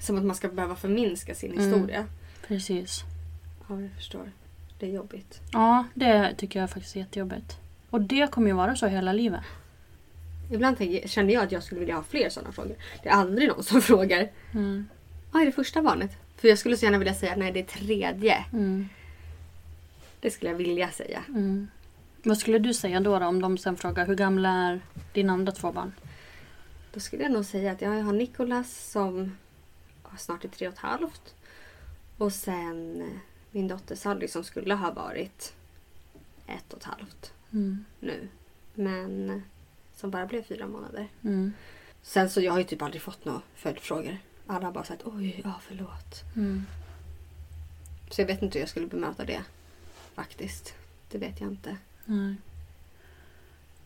Som 0.00 0.18
att 0.18 0.24
man 0.24 0.36
ska 0.36 0.48
behöva 0.48 0.76
förminska 0.76 1.34
sin 1.34 1.52
Mm. 1.52 1.64
historia. 1.64 2.06
Precis. 2.48 3.04
Ja, 3.68 3.80
jag 3.80 3.90
förstår. 3.96 4.32
Det 4.78 4.86
är 4.86 4.90
jobbigt. 4.90 5.40
Ja, 5.52 5.84
det 5.94 6.34
tycker 6.34 6.60
jag 6.60 6.70
faktiskt 6.70 6.96
är 6.96 7.00
jättejobbigt. 7.00 7.56
Och 7.90 8.00
det 8.00 8.30
kommer 8.30 8.48
ju 8.48 8.52
vara 8.52 8.76
så 8.76 8.86
hela 8.86 9.12
livet. 9.12 9.44
Ibland 10.50 10.78
tänker, 10.78 11.08
känner 11.08 11.34
jag 11.34 11.44
att 11.44 11.52
jag 11.52 11.62
skulle 11.62 11.80
vilja 11.80 11.94
ha 11.94 12.02
fler 12.02 12.30
sådana 12.30 12.52
frågor. 12.52 12.76
Det 13.02 13.08
är 13.08 13.12
aldrig 13.12 13.48
någon 13.48 13.62
som 13.62 13.82
frågar. 13.82 14.30
Mm. 14.54 14.88
Vad 15.32 15.42
är 15.42 15.46
det 15.46 15.52
första 15.52 15.82
barnet? 15.82 16.16
För 16.36 16.48
jag 16.48 16.58
skulle 16.58 16.76
så 16.76 16.84
gärna 16.84 16.98
vilja 16.98 17.14
säga 17.14 17.36
nej 17.36 17.52
det 17.52 17.60
är 17.60 17.64
tredje. 17.64 18.44
Mm. 18.52 18.88
Det 20.20 20.30
skulle 20.30 20.50
jag 20.50 20.58
vilja 20.58 20.90
säga. 20.90 21.22
Mm. 21.28 21.68
Vad 22.22 22.38
skulle 22.38 22.58
du 22.58 22.74
säga 22.74 23.00
då, 23.00 23.18
då 23.18 23.26
om 23.26 23.42
de 23.42 23.58
sen 23.58 23.76
frågar 23.76 24.06
hur 24.06 24.14
gamla 24.14 24.48
är 24.48 24.80
dina 25.12 25.32
andra 25.32 25.52
två 25.52 25.72
barn? 25.72 25.92
Då 26.92 27.00
skulle 27.00 27.22
jag 27.22 27.32
nog 27.32 27.44
säga 27.44 27.72
att 27.72 27.82
jag 27.82 27.90
har 27.90 28.12
Nikolas 28.12 28.90
som 28.90 29.36
snart 30.18 30.44
är 30.44 30.48
tre 30.48 30.68
och 30.68 30.74
ett 30.74 30.78
halvt. 30.78 31.34
Och 32.18 32.32
sen 32.32 33.00
eh, 33.02 33.18
min 33.50 33.68
dotter 33.68 33.94
Sally 33.94 34.28
som 34.28 34.44
skulle 34.44 34.74
ha 34.74 34.90
varit 34.90 35.54
ett 36.46 36.72
och 36.72 36.78
ett 36.78 36.84
halvt 36.84 37.32
Mm. 37.52 37.84
nu. 38.00 38.28
Men 38.74 39.30
eh, 39.30 39.40
som 39.96 40.10
bara 40.10 40.26
blev 40.26 40.42
fyra 40.42 40.66
månader. 40.66 41.08
Mm. 41.24 41.52
Sen 42.02 42.30
så 42.30 42.40
jag 42.40 42.52
har 42.52 42.58
ju 42.58 42.64
typ 42.64 42.82
aldrig 42.82 43.02
fått 43.02 43.24
några 43.24 43.40
följdfrågor. 43.54 44.18
Alla 44.46 44.66
har 44.66 44.72
bara 44.72 44.84
sagt 44.84 45.02
oj, 45.04 45.40
ja 45.44 45.54
förlåt. 45.62 46.22
Mm. 46.36 46.66
Så 48.10 48.20
jag 48.20 48.26
vet 48.26 48.42
inte 48.42 48.58
hur 48.58 48.62
jag 48.62 48.68
skulle 48.70 48.86
bemöta 48.86 49.24
det. 49.24 49.42
Faktiskt. 50.14 50.74
Det 51.10 51.18
vet 51.18 51.40
jag 51.40 51.50
inte. 51.50 51.76
Nej. 52.04 52.34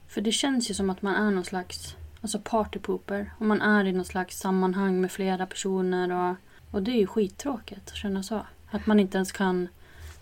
För 0.06 0.20
det 0.20 0.32
känns 0.32 0.70
ju 0.70 0.74
som 0.74 0.90
att 0.90 1.02
man 1.02 1.14
är 1.14 1.30
någon 1.30 1.44
slags 1.44 1.96
alltså 2.20 2.38
partypooper. 2.44 3.30
Och 3.38 3.46
man 3.46 3.62
är 3.62 3.84
i 3.84 3.92
någon 3.92 4.04
slags 4.04 4.38
sammanhang 4.38 5.00
med 5.00 5.12
flera 5.12 5.46
personer. 5.46 6.12
Och, 6.30 6.36
och 6.72 6.82
det 6.82 6.90
är 6.90 6.98
ju 6.98 7.06
skittråkigt 7.06 7.90
att 7.90 7.96
känna 7.96 8.22
så. 8.22 8.46
Att 8.70 8.86
man 8.86 9.00
inte 9.00 9.16
ens 9.16 9.32
kan 9.32 9.68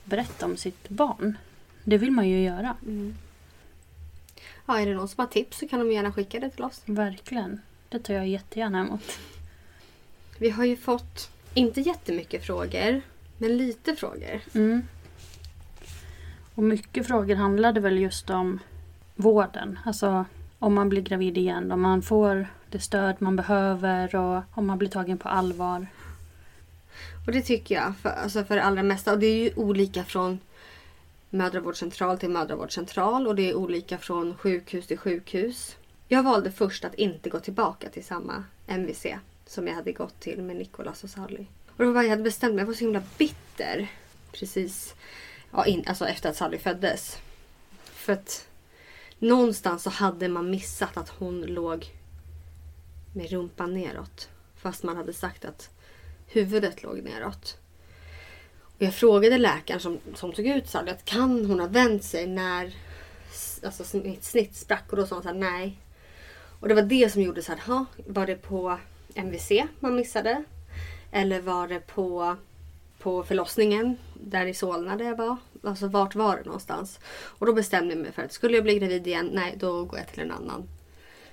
berätta 0.05 0.47
om 0.47 0.57
sitt 0.57 0.89
barn. 0.89 1.37
Det 1.85 1.99
vill 1.99 2.11
man 2.11 2.29
ju 2.29 2.43
göra. 2.43 2.77
Ja, 4.67 4.81
är 4.81 4.87
det 4.87 4.95
någon 4.95 5.09
som 5.09 5.21
har 5.21 5.27
tips 5.27 5.59
så 5.59 5.69
kan 5.69 5.79
de 5.79 5.93
gärna 5.93 6.13
skicka 6.13 6.41
det 6.41 6.51
till 6.51 6.65
oss. 6.65 6.83
Verkligen. 6.85 7.61
Det 7.89 7.99
tar 7.99 8.15
jag 8.15 8.29
jättegärna 8.29 8.81
emot. 8.81 9.19
Vi 10.39 10.51
har 10.51 10.65
ju 10.65 10.77
fått, 10.77 11.31
inte 11.55 11.81
jättemycket 11.81 12.45
frågor, 12.45 13.03
men 13.39 13.57
lite 13.57 13.97
frågor. 13.97 14.41
Mm. 14.55 14.83
Och 16.55 16.63
mycket 16.63 17.07
frågor 17.07 17.35
handlade 17.35 17.81
väl 17.81 17.99
just 17.99 18.31
om 18.31 18.59
vården. 19.15 19.79
Alltså 19.85 20.25
om 20.59 20.75
man 20.75 20.89
blir 20.89 21.03
gravid 21.03 21.39
igen, 21.39 21.73
om 21.73 21.81
man 21.81 22.03
får 22.03 22.47
det 22.71 22.79
stöd 22.79 23.17
man 23.19 23.37
behöver 23.37 24.15
och 24.17 24.43
om 24.53 24.67
man 24.67 24.79
blir 24.79 24.89
tagen 24.89 25.19
på 25.19 25.29
allvar. 25.29 25.87
Och 27.27 27.33
det 27.33 27.43
tycker 27.43 27.75
jag, 27.75 27.97
för, 27.97 28.09
alltså 28.09 28.45
för 28.45 28.57
det 28.57 28.63
allra 28.63 28.83
mesta. 28.83 29.13
Och 29.13 29.19
det 29.19 29.27
är 29.27 29.45
ju 29.45 29.53
olika 29.57 30.05
från 30.05 30.39
mödravårdscentral 31.31 32.19
till 32.19 32.31
mödravårdscentral 32.31 33.27
och 33.27 33.37
det 33.37 33.51
är 33.51 33.55
olika 33.55 33.99
från 33.99 34.37
sjukhus 34.37 34.87
till 34.87 34.99
sjukhus. 34.99 35.77
Jag 36.09 36.23
valde 36.23 36.53
först 36.53 36.85
att 36.85 36.95
inte 36.95 37.31
gå 37.31 37.41
tillbaka 37.41 37.89
till 37.89 38.05
samma 38.05 38.45
MVC 38.67 39.07
som 39.47 39.67
jag 39.67 39.75
hade 39.75 39.93
gått 39.93 40.21
till 40.21 40.43
med 40.43 40.57
Nicolas 40.57 41.05
och 41.05 41.11
Sally. 41.11 41.47
Och 41.77 41.85
det 41.85 41.91
var 41.91 42.03
jag 42.03 42.11
hade 42.11 42.23
bestämt 42.23 42.55
mig. 42.55 42.63
Jag 42.63 42.67
var 42.67 42.75
så 42.75 42.85
himla 42.85 43.03
bitter. 43.19 43.91
Precis 44.33 44.95
ja, 45.51 45.67
in, 45.67 45.85
alltså 45.87 46.07
efter 46.07 46.31
att 46.31 46.37
Sally 46.37 46.59
föddes. 46.59 47.19
För 47.85 48.13
att 48.13 48.49
någonstans 49.19 49.83
så 49.83 49.91
hade 49.91 50.29
man 50.29 50.51
missat 50.51 50.97
att 50.97 51.09
hon 51.09 51.43
låg 51.43 51.95
med 53.15 53.31
rumpan 53.31 53.75
neråt. 53.75 54.29
Fast 54.57 54.83
man 54.83 54.97
hade 54.97 55.13
sagt 55.13 55.45
att 55.45 55.71
huvudet 56.33 56.83
låg 56.83 57.03
neråt. 57.03 57.57
Och 58.63 58.83
jag 58.83 58.95
frågade 58.95 59.39
läkaren 59.39 59.81
som, 59.81 59.99
som 60.15 60.33
tog 60.33 60.47
ut 60.47 60.69
Sally 60.69 60.91
att 60.91 61.05
kan 61.05 61.45
hon 61.45 61.61
ha 61.61 61.67
vänt 61.67 62.05
sig 62.05 62.27
när 62.27 62.75
alltså, 63.65 63.97
mitt 63.97 64.25
snitt 64.25 64.57
sprack? 64.57 64.85
Och 64.91 64.97
då 64.97 65.07
sa 65.07 65.15
hon 65.15 65.23
så 65.23 65.29
här, 65.29 65.37
nej. 65.37 65.79
Och 66.61 66.69
det 66.69 66.75
var 66.75 66.83
det 66.83 67.13
som 67.13 67.23
gjorde 67.23 67.43
så 67.43 67.53
här, 67.53 67.61
ha, 67.61 67.85
var 68.07 68.27
det 68.27 68.37
på 68.37 68.79
MVC 69.15 69.53
man 69.81 69.97
missade? 69.97 70.45
Eller 71.11 71.41
var 71.41 71.69
det 71.69 71.81
på, 71.81 72.37
på 72.99 73.23
förlossningen 73.23 73.97
där 74.15 74.47
i 74.47 74.55
Solna 74.55 74.97
där 74.97 75.05
jag 75.05 75.17
var? 75.17 75.37
Alltså 75.63 75.89
vart 75.89 76.15
var 76.15 76.37
det 76.37 76.45
någonstans? 76.45 76.99
Och 77.13 77.47
då 77.47 77.53
bestämde 77.53 77.95
jag 77.95 78.03
mig 78.03 78.13
för 78.13 78.23
att 78.23 78.33
skulle 78.33 78.55
jag 78.55 78.65
bli 78.65 78.79
gravid 78.79 79.07
igen, 79.07 79.31
nej 79.33 79.55
då 79.59 79.85
går 79.85 79.99
jag 79.99 80.09
till 80.09 80.21
en 80.21 80.31
annan. 80.31 80.69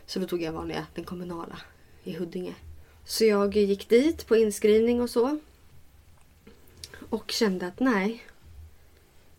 Så 0.05 0.19
då 0.19 0.27
tog 0.27 0.41
jag 0.41 0.51
vanliga, 0.51 0.86
den 0.95 1.03
kommunala 1.03 1.60
i 2.03 2.13
Huddinge. 2.13 2.55
Så 3.07 3.25
jag 3.25 3.55
gick 3.55 3.89
dit 3.89 4.27
på 4.27 4.35
inskrivning 4.35 5.01
och 5.01 5.09
så. 5.09 5.39
Och 7.09 7.31
kände 7.31 7.67
att 7.67 7.79
nej. 7.79 8.23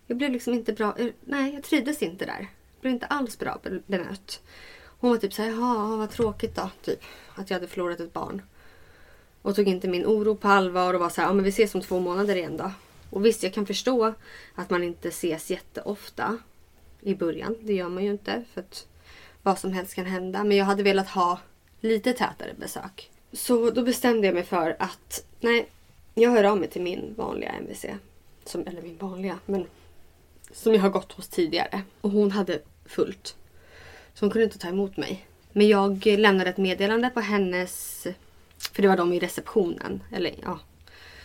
Jag 0.07 0.16
blev 0.16 0.33
liksom 0.33 0.54
inte 0.54 0.72
bra. 0.72 0.94
Eh, 0.98 1.09
nej, 1.24 1.54
jag 1.54 1.62
trivdes 1.62 2.02
inte 2.02 2.26
där. 2.26 2.38
Jag 2.38 2.81
blev 2.81 2.92
inte 2.92 3.07
alls 3.07 3.38
bra 3.38 3.59
bemött. 3.87 4.40
Hon 5.00 5.11
var 5.11 5.18
typ 5.18 5.33
såhär, 5.33 5.50
jaha 5.50 5.96
vad 5.96 6.11
tråkigt 6.11 6.57
då. 6.57 6.70
Typ 6.83 7.00
att 7.35 7.50
jag 7.50 7.57
hade 7.57 7.68
förlorat 7.68 8.00
ett 8.00 8.12
barn. 8.12 8.42
Och 9.42 9.57
tog 9.57 9.68
inte 9.68 9.88
min 9.88 10.07
oro 10.07 10.37
på 10.37 10.48
allvar 10.48 10.94
och 10.94 11.00
var 11.00 11.11
så 11.11 11.20
här, 11.20 11.28
ja 11.28 11.35
men 11.35 11.44
vi 11.44 11.50
ses 11.50 11.74
om 11.74 11.81
två 11.81 12.00
månader 12.00 12.37
igen 12.37 12.57
då. 12.57 12.72
Och 13.11 13.26
visst, 13.26 13.42
jag 13.42 13.54
kan 13.54 13.66
förstå 13.66 14.14
att 14.54 14.70
man 14.70 14.83
inte 14.83 15.09
ses 15.09 15.50
jätteofta 15.50 16.38
i 17.00 17.14
början. 17.14 17.57
Det 17.61 17.74
gör 17.74 17.88
man 17.88 18.04
ju 18.04 18.11
inte 18.11 18.44
för 18.54 18.61
att 18.61 18.87
vad 19.42 19.59
som 19.59 19.72
helst 19.72 19.94
kan 19.94 20.07
hända. 20.07 20.44
Men 20.44 20.57
jag 20.57 20.64
hade 20.64 20.83
velat 20.83 21.09
ha 21.09 21.38
lite 21.81 22.12
tätare 22.12 22.54
besök. 22.59 23.11
Så 23.33 23.71
då 23.71 23.83
bestämde 23.83 24.27
jag 24.27 24.35
mig 24.35 24.45
för 24.45 24.77
att 24.79 25.25
nej, 25.41 25.69
jag 26.14 26.31
hör 26.31 26.45
av 26.45 26.59
mig 26.59 26.69
till 26.69 26.83
min 26.83 27.14
vanliga 27.17 27.53
MVC. 27.53 27.87
som, 28.45 28.67
eller 28.67 28.83
min 28.83 28.99
vanliga, 28.99 29.38
men 29.47 29.67
som 30.53 30.75
jag 30.75 30.81
har 30.81 30.91
gått 30.91 31.12
hos 31.12 31.29
tidigare. 31.29 31.83
Och 32.01 32.11
hon 32.11 32.31
hade 32.31 32.62
fullt. 32.87 33.37
Så 34.14 34.25
hon 34.25 34.31
kunde 34.31 34.45
inte 34.45 34.59
ta 34.59 34.69
emot 34.69 34.97
mig. 34.97 35.27
Men 35.53 35.69
jag 35.69 36.07
lämnade 36.07 36.51
ett 36.51 36.57
meddelande 36.57 37.11
på 37.11 37.21
hennes, 37.21 38.07
för 38.73 38.83
det 38.83 38.88
var 38.88 38.97
de 38.97 39.12
i 39.12 39.19
receptionen, 39.19 40.03
eller 40.12 40.35
ja, 40.43 40.59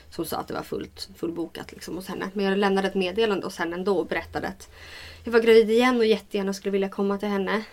som 0.09 0.25
sa 0.25 0.37
att 0.37 0.47
det 0.47 0.53
var 0.53 0.63
fullt, 0.63 1.09
fullbokat 1.15 1.71
liksom 1.71 1.95
hos 1.95 2.07
henne. 2.07 2.29
Men 2.33 2.45
jag 2.45 2.57
lämnade 2.57 2.87
ett 2.87 2.95
meddelande 2.95 3.45
hos 3.45 3.57
henne 3.57 3.75
ändå 3.75 3.97
och 3.97 4.07
berättade 4.07 4.47
att 4.47 4.69
jag 5.23 5.31
var 5.31 5.39
gravid 5.39 5.69
igen 5.69 5.97
och 5.97 6.05
jättegärna 6.05 6.53
skulle 6.53 6.71
vilja 6.71 6.89
komma 6.89 7.17
till 7.17 7.29
henne. 7.29 7.63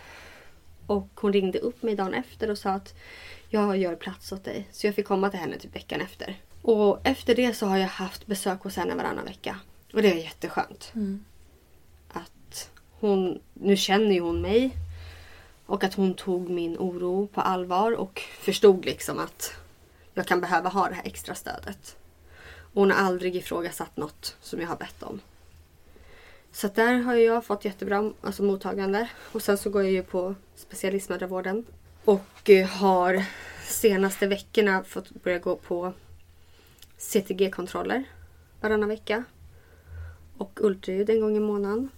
Och 0.90 1.09
hon 1.14 1.33
ringde 1.33 1.59
upp 1.59 1.83
mig 1.83 1.94
dagen 1.94 2.14
efter 2.14 2.50
och 2.50 2.59
sa 2.59 2.70
att 2.70 2.94
jag 3.48 3.76
gör 3.76 3.94
plats 3.94 4.33
åt 4.33 4.44
dig. 4.44 4.68
Så 4.72 4.87
jag 4.87 4.94
fick 4.94 5.07
komma 5.07 5.31
till 5.31 5.38
henne 5.38 5.59
typ 5.59 5.76
veckan 5.76 6.00
efter. 6.00 6.40
Och 6.62 7.00
efter 7.05 7.35
det 7.35 7.55
så 7.55 7.66
har 7.66 7.79
jag 7.79 7.88
haft 7.88 8.26
besök 8.26 8.62
hos 8.62 8.76
henne 8.76 8.94
varannan 8.94 9.24
vecka. 9.24 9.57
Och 9.92 10.03
det 10.03 10.12
är 10.12 10.16
jätteskönt. 10.16 10.92
Mm. 10.94 11.24
Att 12.09 12.70
hon, 13.00 13.40
nu 13.55 13.76
känner 13.76 14.12
ju 14.12 14.20
hon 14.20 14.40
mig. 14.40 14.76
Och 15.66 15.85
att 15.85 15.94
hon 15.94 16.14
tog 16.14 16.50
min 16.50 16.79
oro 16.79 17.26
på 17.26 17.40
allvar 17.40 17.92
och 17.92 18.22
förstod 18.40 18.85
liksom 18.85 19.18
att 19.18 19.53
jag 20.14 20.26
kan 20.26 20.40
behöva 20.40 20.68
ha 20.68 20.88
det 20.88 20.94
här 20.94 21.07
extra 21.07 21.35
stödet. 21.35 21.96
Och 22.44 22.81
hon 22.81 22.90
har 22.90 22.98
aldrig 22.98 23.37
ifrågasatt 23.37 23.96
något 23.96 24.37
som 24.40 24.61
jag 24.61 24.68
har 24.68 24.76
bett 24.76 25.03
om. 25.03 25.20
Så 26.53 26.69
där 26.69 26.99
har 26.99 27.15
jag 27.15 27.45
fått 27.45 27.65
jättebra 27.65 28.13
alltså, 28.21 28.43
mottagande. 28.43 29.09
Och 29.33 29.43
sen 29.43 29.59
så 29.59 29.71
går 29.71 29.83
jag 29.83 29.93
ju 29.93 30.03
på 30.03 30.35
specialistmödravården. 30.55 31.67
Och 32.05 32.51
eh, 32.51 32.69
har 32.69 33.25
senaste 33.65 34.27
veckorna 34.27 34.85
fått 34.85 35.11
börja 35.11 35.39
gå 35.39 35.57
på 35.57 35.93
CTG-kontroller 36.97 38.05
varannan 38.61 38.89
vecka. 38.89 39.25
Och 40.37 40.59
ultraljud 40.63 41.11
en 41.11 41.21
gång 41.21 41.37
i 41.37 41.41
månaden. 41.41 41.89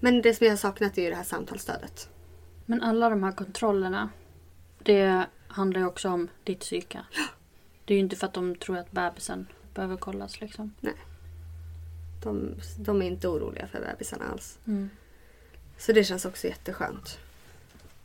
Men 0.00 0.22
det 0.22 0.34
som 0.34 0.44
jag 0.44 0.52
har 0.52 0.56
saknat 0.56 0.98
är 0.98 1.02
ju 1.02 1.10
det 1.10 1.16
här 1.16 1.24
samtalsstödet. 1.24 2.08
Men 2.66 2.82
alla 2.82 3.10
de 3.10 3.22
här 3.22 3.32
kontrollerna, 3.32 4.10
det 4.78 5.26
handlar 5.48 5.80
ju 5.80 5.86
också 5.86 6.08
om 6.08 6.28
ditt 6.44 6.60
psyke. 6.60 7.00
Det 7.84 7.94
är 7.94 7.96
ju 7.96 8.02
inte 8.02 8.16
för 8.16 8.26
att 8.26 8.34
de 8.34 8.56
tror 8.56 8.78
att 8.78 8.92
bebisen 8.92 9.46
behöver 9.74 9.96
kollas 9.96 10.40
liksom. 10.40 10.74
De, 12.22 12.54
de 12.78 13.02
är 13.02 13.06
inte 13.06 13.28
oroliga 13.28 13.66
för 13.66 13.80
bebisarna 13.80 14.24
alls. 14.24 14.58
Mm. 14.66 14.90
Så 15.78 15.92
det 15.92 16.04
känns 16.04 16.24
också 16.24 16.46
jätteskönt. 16.46 17.18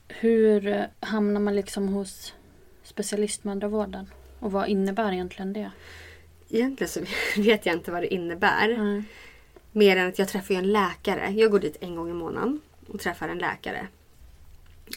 Hur 0.08 0.68
eh, 0.68 0.84
hamnar 1.00 1.42
man 1.42 1.56
liksom 1.56 1.88
hos 1.88 2.34
specialistmödravården? 2.84 4.12
Och 4.40 4.52
vad 4.52 4.70
innebär 4.70 5.12
egentligen 5.12 5.54
det? 5.54 5.72
Egentligen 6.50 6.90
så 6.90 7.02
vet 7.42 7.66
jag 7.66 7.76
inte 7.76 7.92
vad 7.92 8.04
det 8.04 8.14
innebär. 8.14 8.70
Mm. 8.70 9.04
Mer 9.72 9.98
än 9.98 10.08
att 10.08 10.20
jag 10.20 10.28
träffar 10.28 10.56
en 10.56 10.72
läkare. 10.72 11.30
Jag 11.32 11.52
går 11.52 11.60
dit 11.60 11.78
en 11.80 11.96
gång 11.96 12.10
i 12.10 12.14
månaden 12.14 12.62
och 12.88 13.00
träffar 13.00 13.30
en 13.30 13.38
läkare. 13.38 13.88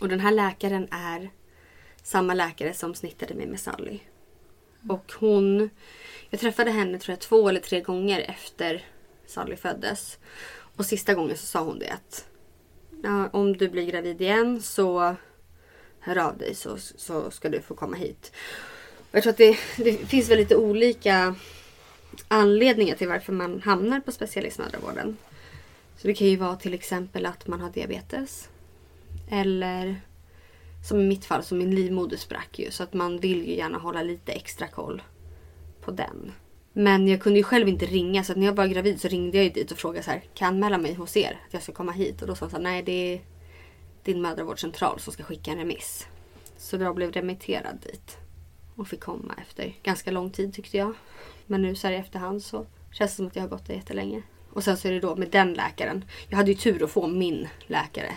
Och 0.01 0.09
den 0.09 0.21
här 0.21 0.33
läkaren 0.33 0.89
är 0.91 1.31
samma 2.03 2.35
läkare 2.35 2.75
som 2.75 2.95
snittade 2.95 3.35
mig 3.35 3.47
med 3.47 3.61
Sally. 3.61 3.99
Och 4.89 5.13
hon... 5.19 5.71
Jag 6.31 6.41
träffade 6.41 6.71
henne 6.71 6.99
tror 6.99 7.13
jag 7.13 7.21
två 7.21 7.49
eller 7.49 7.61
tre 7.61 7.81
gånger 7.81 8.21
efter 8.21 8.85
Sally 9.31 9.57
föddes. 9.57 10.19
Och 10.77 10.87
sista 10.87 11.15
gången 11.15 11.37
så 11.37 11.47
sa 11.47 11.65
hon 11.65 11.79
det 11.79 11.91
att 11.91 12.27
ja, 13.03 13.29
om 13.29 13.57
du 13.57 13.69
blir 13.69 13.87
gravid 13.87 14.21
igen 14.21 14.63
så 14.63 15.17
hör 16.01 16.19
av 16.19 16.39
dig 16.39 16.55
så, 16.55 16.77
så 16.79 17.31
ska 17.31 17.49
du 17.49 17.61
få 17.61 17.75
komma 17.75 17.97
hit. 17.97 18.33
Och 18.99 19.15
jag 19.15 19.23
tror 19.23 19.31
att 19.31 19.37
det, 19.37 19.59
det 19.77 19.93
finns 19.93 20.31
väl 20.31 20.39
lite 20.39 20.57
olika 20.57 21.35
anledningar 22.29 22.97
till 22.97 23.09
varför 23.09 23.33
man 23.33 23.61
hamnar 23.61 24.01
på 24.01 24.13
specialistmödravården. 24.13 25.17
Så 25.97 26.07
det 26.07 26.15
kan 26.15 26.27
ju 26.27 26.37
vara 26.37 26.57
till 26.57 26.75
exempel 26.75 27.27
att 27.27 27.47
man 27.47 27.61
har 27.61 27.71
diabetes. 27.71 28.49
Eller 29.31 30.01
som 30.89 31.01
i 31.01 31.05
mitt 31.05 31.25
fall, 31.25 31.43
så 31.43 31.55
min 31.55 31.75
livmoder 31.75 32.17
sprack 32.17 32.59
ju. 32.59 32.71
Så 32.71 32.83
att 32.83 32.95
man 32.95 33.19
vill 33.19 33.47
ju 33.47 33.57
gärna 33.57 33.79
hålla 33.79 34.03
lite 34.03 34.33
extra 34.33 34.67
koll 34.67 35.03
på 35.81 35.91
den. 35.91 36.33
Men 36.73 37.09
jag 37.09 37.21
kunde 37.21 37.39
ju 37.39 37.43
själv 37.43 37.69
inte 37.69 37.87
ringa 37.87 38.25
så 38.25 38.33
att 38.33 38.39
när 38.39 38.47
jag 38.47 38.55
var 38.55 38.67
gravid 38.67 39.01
så 39.01 39.09
ringde 39.09 39.37
jag 39.37 39.45
ju 39.45 39.51
dit 39.51 39.73
och 39.73 39.79
frågade 39.79 40.05
så 40.05 40.11
här, 40.11 40.21
kan 40.35 40.47
jag 40.47 40.55
anmäla 40.55 40.79
mig 40.79 40.95
hos 40.95 41.17
er? 41.17 41.41
Att 41.47 41.55
jag 41.55 41.63
ska 41.63 41.73
komma 41.73 41.93
hit? 41.93 42.23
Och 42.23 42.29
då 42.29 42.35
sa 42.35 42.45
han 42.45 42.51
så 42.51 42.57
här, 42.57 42.63
nej 42.63 42.83
det 42.83 43.15
är 43.15 43.21
din 44.05 44.23
mödravårdscentral 44.23 45.01
som 45.01 45.13
ska 45.13 45.23
skicka 45.23 45.51
en 45.51 45.59
remiss. 45.59 46.07
Så 46.57 46.77
jag 46.77 46.95
blev 46.95 47.13
remitterad 47.13 47.79
dit. 47.83 48.19
Och 48.77 48.89
fick 48.89 49.01
komma 49.01 49.35
efter 49.49 49.75
ganska 49.83 50.11
lång 50.11 50.31
tid 50.31 50.55
tyckte 50.55 50.77
jag. 50.77 50.93
Men 51.47 51.63
nu 51.63 51.75
så 51.75 51.87
här 51.87 51.95
i 51.95 51.97
efterhand 51.97 52.43
så 52.43 52.67
känns 52.93 53.11
det 53.11 53.17
som 53.17 53.27
att 53.27 53.37
jag 53.37 53.43
har 53.43 53.49
gått 53.49 53.67
där 53.67 53.75
jättelänge. 53.75 54.23
Och 54.53 54.65
sen 54.65 54.77
så 54.77 54.89
är 54.89 54.93
det 54.93 55.01
då 55.01 55.17
med 55.17 55.31
den 55.31 55.55
läkaren. 55.55 56.05
Jag 56.29 56.37
hade 56.37 56.51
ju 56.51 56.57
tur 56.57 56.83
att 56.85 56.91
få 56.91 57.07
min 57.07 57.49
läkare. 57.67 58.15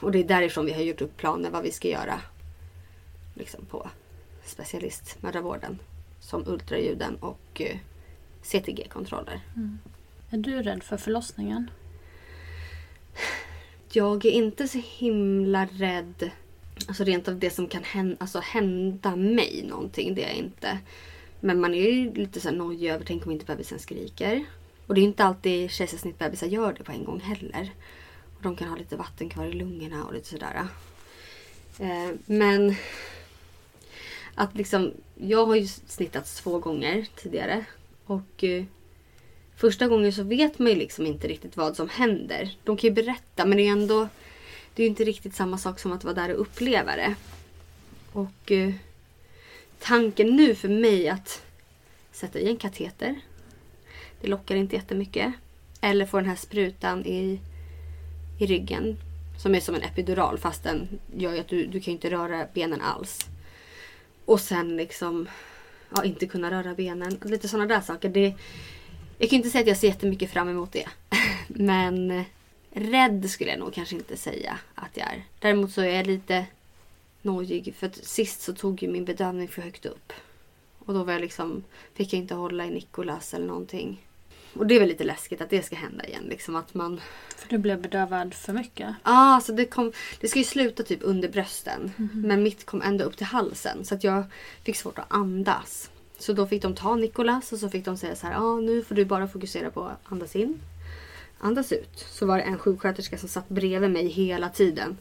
Och 0.00 0.12
det 0.12 0.18
är 0.18 0.24
därifrån 0.24 0.66
vi 0.66 0.72
har 0.72 0.82
gjort 0.82 1.00
upp 1.00 1.16
planer 1.16 1.50
vad 1.50 1.62
vi 1.62 1.70
ska 1.70 1.88
göra. 1.88 2.20
Liksom 3.34 3.66
på 3.66 3.90
specialistmödravården. 4.44 5.78
Som 6.22 6.48
ultraljuden 6.48 7.16
och 7.16 7.60
eh, 7.60 7.76
CTG-kontroller. 8.42 9.40
Är 10.30 10.38
du 10.38 10.62
rädd 10.62 10.82
för 10.82 10.96
förlossningen? 10.96 11.70
Jag 13.92 14.24
är 14.24 14.30
inte 14.30 14.68
så 14.68 14.80
himla 14.84 15.66
rädd. 15.66 16.30
Alltså 16.88 17.04
rent 17.04 17.28
av 17.28 17.38
det 17.38 17.50
som 17.50 17.66
kan 17.66 17.84
hända, 17.84 18.16
alltså 18.20 18.40
hända 18.40 19.16
mig 19.16 19.64
någonting. 19.68 20.14
Det 20.14 20.24
är 20.24 20.28
jag 20.28 20.36
inte. 20.36 20.78
Men 21.40 21.60
man 21.60 21.74
är 21.74 21.90
ju 21.90 22.14
lite 22.14 22.40
så 22.40 22.48
här 22.48 22.56
nojig 22.56 22.90
över 22.90 23.04
tänk 23.04 23.26
om 23.26 23.32
inte 23.32 23.44
bebisen 23.44 23.78
skriker. 23.78 24.44
Och 24.86 24.94
det 24.94 25.00
är 25.00 25.02
inte 25.02 25.24
alltid 25.24 25.70
kejsarsnittbebisar 25.70 26.46
gör 26.46 26.72
det 26.72 26.84
på 26.84 26.92
en 26.92 27.04
gång 27.04 27.20
heller. 27.20 27.70
Och 28.36 28.42
de 28.42 28.56
kan 28.56 28.68
ha 28.68 28.76
lite 28.76 28.96
vatten 28.96 29.28
kvar 29.28 29.44
i 29.44 29.52
lungorna 29.52 30.04
och 30.04 30.14
lite 30.14 30.28
sådär. 30.28 30.66
Eh, 31.78 32.10
men 32.26 32.74
att 34.34 34.56
liksom, 34.56 34.92
jag 35.14 35.46
har 35.46 35.56
ju 35.56 35.66
snittats 35.66 36.40
två 36.40 36.58
gånger 36.58 37.06
tidigare. 37.16 37.64
Och 38.04 38.44
eh, 38.44 38.64
första 39.56 39.88
gången 39.88 40.12
så 40.12 40.22
vet 40.22 40.58
man 40.58 40.68
ju 40.68 40.74
liksom 40.74 41.06
inte 41.06 41.28
riktigt 41.28 41.56
vad 41.56 41.76
som 41.76 41.88
händer. 41.88 42.56
De 42.64 42.76
kan 42.76 42.88
ju 42.88 42.94
berätta 42.94 43.44
men 43.44 43.56
det 43.56 43.62
är 43.62 43.64
ju 43.64 43.70
ändå 43.82 44.08
det 44.74 44.82
är 44.82 44.84
ju 44.84 44.90
inte 44.90 45.04
riktigt 45.04 45.34
samma 45.34 45.58
sak 45.58 45.78
som 45.78 45.92
att 45.92 46.04
vara 46.04 46.14
där 46.14 46.34
och 46.34 46.40
uppleva 46.40 46.96
det. 46.96 47.14
Och 48.12 48.52
eh, 48.52 48.74
tanken 49.78 50.36
nu 50.36 50.54
för 50.54 50.68
mig 50.68 51.08
att 51.08 51.42
sätta 52.12 52.38
i 52.38 52.48
en 52.48 52.56
kateter. 52.56 53.20
Det 54.20 54.28
lockar 54.28 54.56
inte 54.56 54.76
jättemycket. 54.76 55.32
Eller 55.80 56.06
få 56.06 56.16
den 56.16 56.28
här 56.28 56.36
sprutan 56.36 57.06
i, 57.06 57.40
i 58.38 58.46
ryggen. 58.46 58.96
Som 59.42 59.54
är 59.54 59.60
som 59.60 59.74
en 59.74 59.82
epidural 59.82 60.38
fast 60.38 60.62
den 60.62 60.88
gör 61.16 61.32
ju 61.32 61.40
att 61.40 61.48
du, 61.48 61.66
du 61.66 61.80
kan 61.80 61.92
inte 61.92 62.10
röra 62.10 62.46
benen 62.54 62.80
alls. 62.80 63.28
Och 64.24 64.40
sen 64.40 64.76
liksom 64.76 65.28
ja, 65.96 66.04
inte 66.04 66.26
kunna 66.26 66.50
röra 66.50 66.74
benen. 66.74 67.18
Lite 67.24 67.48
sådana 67.48 67.74
där 67.74 67.80
saker. 67.80 68.08
Det, 68.08 68.34
jag 69.18 69.30
kan 69.30 69.36
inte 69.36 69.50
säga 69.50 69.62
att 69.62 69.68
jag 69.68 69.76
ser 69.76 69.88
jättemycket 69.88 70.30
fram 70.30 70.48
emot 70.48 70.72
det. 70.72 70.88
Men 71.48 72.10
eh, 72.10 72.24
rädd 72.70 73.30
skulle 73.30 73.50
jag 73.50 73.58
nog 73.58 73.74
kanske 73.74 73.96
inte 73.96 74.16
säga 74.16 74.58
att 74.74 74.96
jag 74.96 75.06
är. 75.06 75.22
Däremot 75.38 75.72
så 75.72 75.80
är 75.80 75.96
jag 75.96 76.06
lite 76.06 76.46
nojig. 77.22 77.74
För 77.74 77.86
att 77.86 78.04
sist 78.04 78.42
så 78.42 78.52
tog 78.52 78.82
ju 78.82 78.88
min 78.88 79.04
bedövning 79.04 79.48
för 79.48 79.62
högt 79.62 79.86
upp. 79.86 80.12
Och 80.78 80.94
då 80.94 81.04
var 81.04 81.12
jag 81.12 81.22
liksom, 81.22 81.64
fick 81.94 82.12
jag 82.12 82.20
inte 82.20 82.34
hålla 82.34 82.66
i 82.66 82.70
Nikolas 82.70 83.34
eller 83.34 83.46
någonting. 83.46 84.06
Och 84.54 84.66
det 84.66 84.74
är 84.74 84.80
väl 84.80 84.88
lite 84.88 85.04
läskigt 85.04 85.40
att 85.40 85.50
det 85.50 85.62
ska 85.62 85.76
hända 85.76 86.04
igen. 86.04 86.24
Liksom 86.28 86.56
att 86.56 86.74
man... 86.74 87.00
För 87.36 87.48
du 87.48 87.58
blev 87.58 87.82
bedövad 87.82 88.34
för 88.34 88.52
mycket? 88.52 88.88
Ja, 88.88 88.94
ah, 89.02 89.34
alltså 89.34 89.52
det, 89.52 89.64
kom, 89.64 89.92
det 90.20 90.28
ska 90.28 90.38
ju 90.38 90.44
sluta 90.44 90.82
typ 90.82 91.00
under 91.02 91.28
brösten. 91.28 91.92
Men 92.12 92.42
mitt 92.42 92.66
kom 92.66 92.82
ända 92.82 93.04
upp 93.04 93.16
till 93.16 93.26
halsen. 93.26 93.84
Så 93.84 93.94
att 93.94 94.04
jag 94.04 94.24
fick 94.64 94.76
svårt 94.76 94.98
att 94.98 95.12
andas. 95.12 95.90
Så 96.18 96.32
då 96.32 96.46
fick 96.46 96.62
de 96.62 96.74
ta 96.74 96.96
Nikolas 96.96 97.52
och 97.52 97.58
så 97.58 97.68
fick 97.68 97.84
de 97.84 97.96
säga 97.96 98.16
så 98.16 98.26
här. 98.26 98.34
Ah, 98.36 98.60
nu 98.60 98.82
får 98.82 98.94
du 98.94 99.04
bara 99.04 99.28
fokusera 99.28 99.70
på 99.70 99.84
att 99.84 100.12
andas 100.12 100.36
in. 100.36 100.60
Andas 101.38 101.72
ut. 101.72 101.98
Så 101.98 102.26
var 102.26 102.36
det 102.36 102.42
en 102.42 102.58
sjuksköterska 102.58 103.18
som 103.18 103.28
satt 103.28 103.48
bredvid 103.48 103.90
mig 103.90 104.06
hela 104.06 104.48
tiden. 104.48 104.98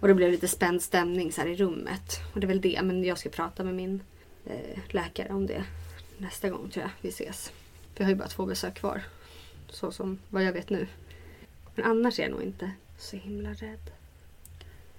Och 0.00 0.08
det 0.08 0.14
blev 0.14 0.30
lite 0.30 0.48
spänd 0.48 0.82
stämning 0.82 1.32
så 1.32 1.40
här 1.40 1.48
i 1.48 1.56
rummet. 1.56 2.20
Och 2.34 2.40
det 2.40 2.44
är 2.44 2.48
väl 2.48 2.60
det. 2.60 2.80
Men 2.82 3.04
jag 3.04 3.18
ska 3.18 3.28
prata 3.28 3.64
med 3.64 3.74
min 3.74 4.02
eh, 4.46 4.78
läkare 4.88 5.28
om 5.28 5.46
det 5.46 5.64
nästa 6.18 6.50
gång 6.50 6.70
tror 6.70 6.82
jag 6.82 6.90
vi 7.00 7.08
ses. 7.08 7.52
För 7.98 8.02
jag 8.04 8.06
har 8.06 8.12
ju 8.12 8.18
bara 8.18 8.28
två 8.28 8.46
besök 8.46 8.74
kvar. 8.74 9.02
Så 9.68 9.92
som 9.92 10.18
vad 10.28 10.44
jag 10.44 10.52
vet 10.52 10.70
nu. 10.70 10.86
Men 11.74 11.84
annars 11.84 12.18
är 12.18 12.22
jag 12.22 12.30
nog 12.30 12.42
inte 12.42 12.70
så 12.98 13.16
himla 13.16 13.50
rädd. 13.50 13.90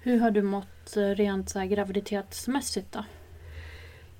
Hur 0.00 0.18
har 0.18 0.30
du 0.30 0.42
mått 0.42 0.96
eh, 0.96 1.08
rent 1.08 1.50
så 1.50 1.58
här 1.58 1.66
graviditetsmässigt 1.66 2.92
då? 2.92 3.04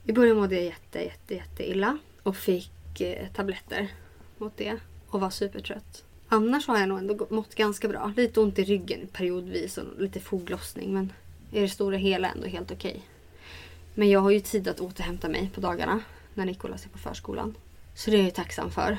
I 0.05 0.13
början 0.13 0.37
mådde 0.37 0.55
jag 0.55 0.65
jätte, 0.65 0.99
jätte, 0.99 1.35
jätte 1.35 1.71
illa. 1.71 1.99
Och 2.23 2.37
fick 2.37 3.01
eh, 3.01 3.29
tabletter 3.29 3.93
mot 4.39 4.57
det. 4.57 4.77
Och 5.09 5.21
var 5.21 5.31
supertrött. 5.31 6.05
Annars 6.29 6.67
har 6.67 6.79
jag 6.79 6.89
nog 6.89 6.99
ändå 6.99 7.27
mått 7.31 7.55
ganska 7.55 7.89
bra. 7.89 8.13
Lite 8.17 8.41
ont 8.41 8.59
i 8.59 8.65
ryggen 8.65 9.09
periodvis 9.13 9.79
och 9.79 10.01
lite 10.01 10.21
foglossning. 10.21 10.95
Men 10.95 11.13
i 11.53 11.61
det 11.61 11.69
stora 11.69 11.97
hela 11.97 12.29
ändå 12.29 12.47
helt 12.47 12.71
okej. 12.71 13.03
Men 13.95 14.11
jag 14.11 14.21
har 14.21 14.31
ju 14.31 14.41
tid 14.41 14.69
att 14.69 14.81
återhämta 14.81 15.29
mig 15.29 15.51
på 15.55 15.61
dagarna. 15.61 16.01
När 16.35 16.45
Nikolas 16.45 16.85
är 16.85 16.89
på 16.89 16.99
förskolan. 16.99 17.55
Så 17.95 18.11
det 18.11 18.17
är 18.17 18.25
jag 18.25 18.35
tacksam 18.35 18.71
för. 18.71 18.99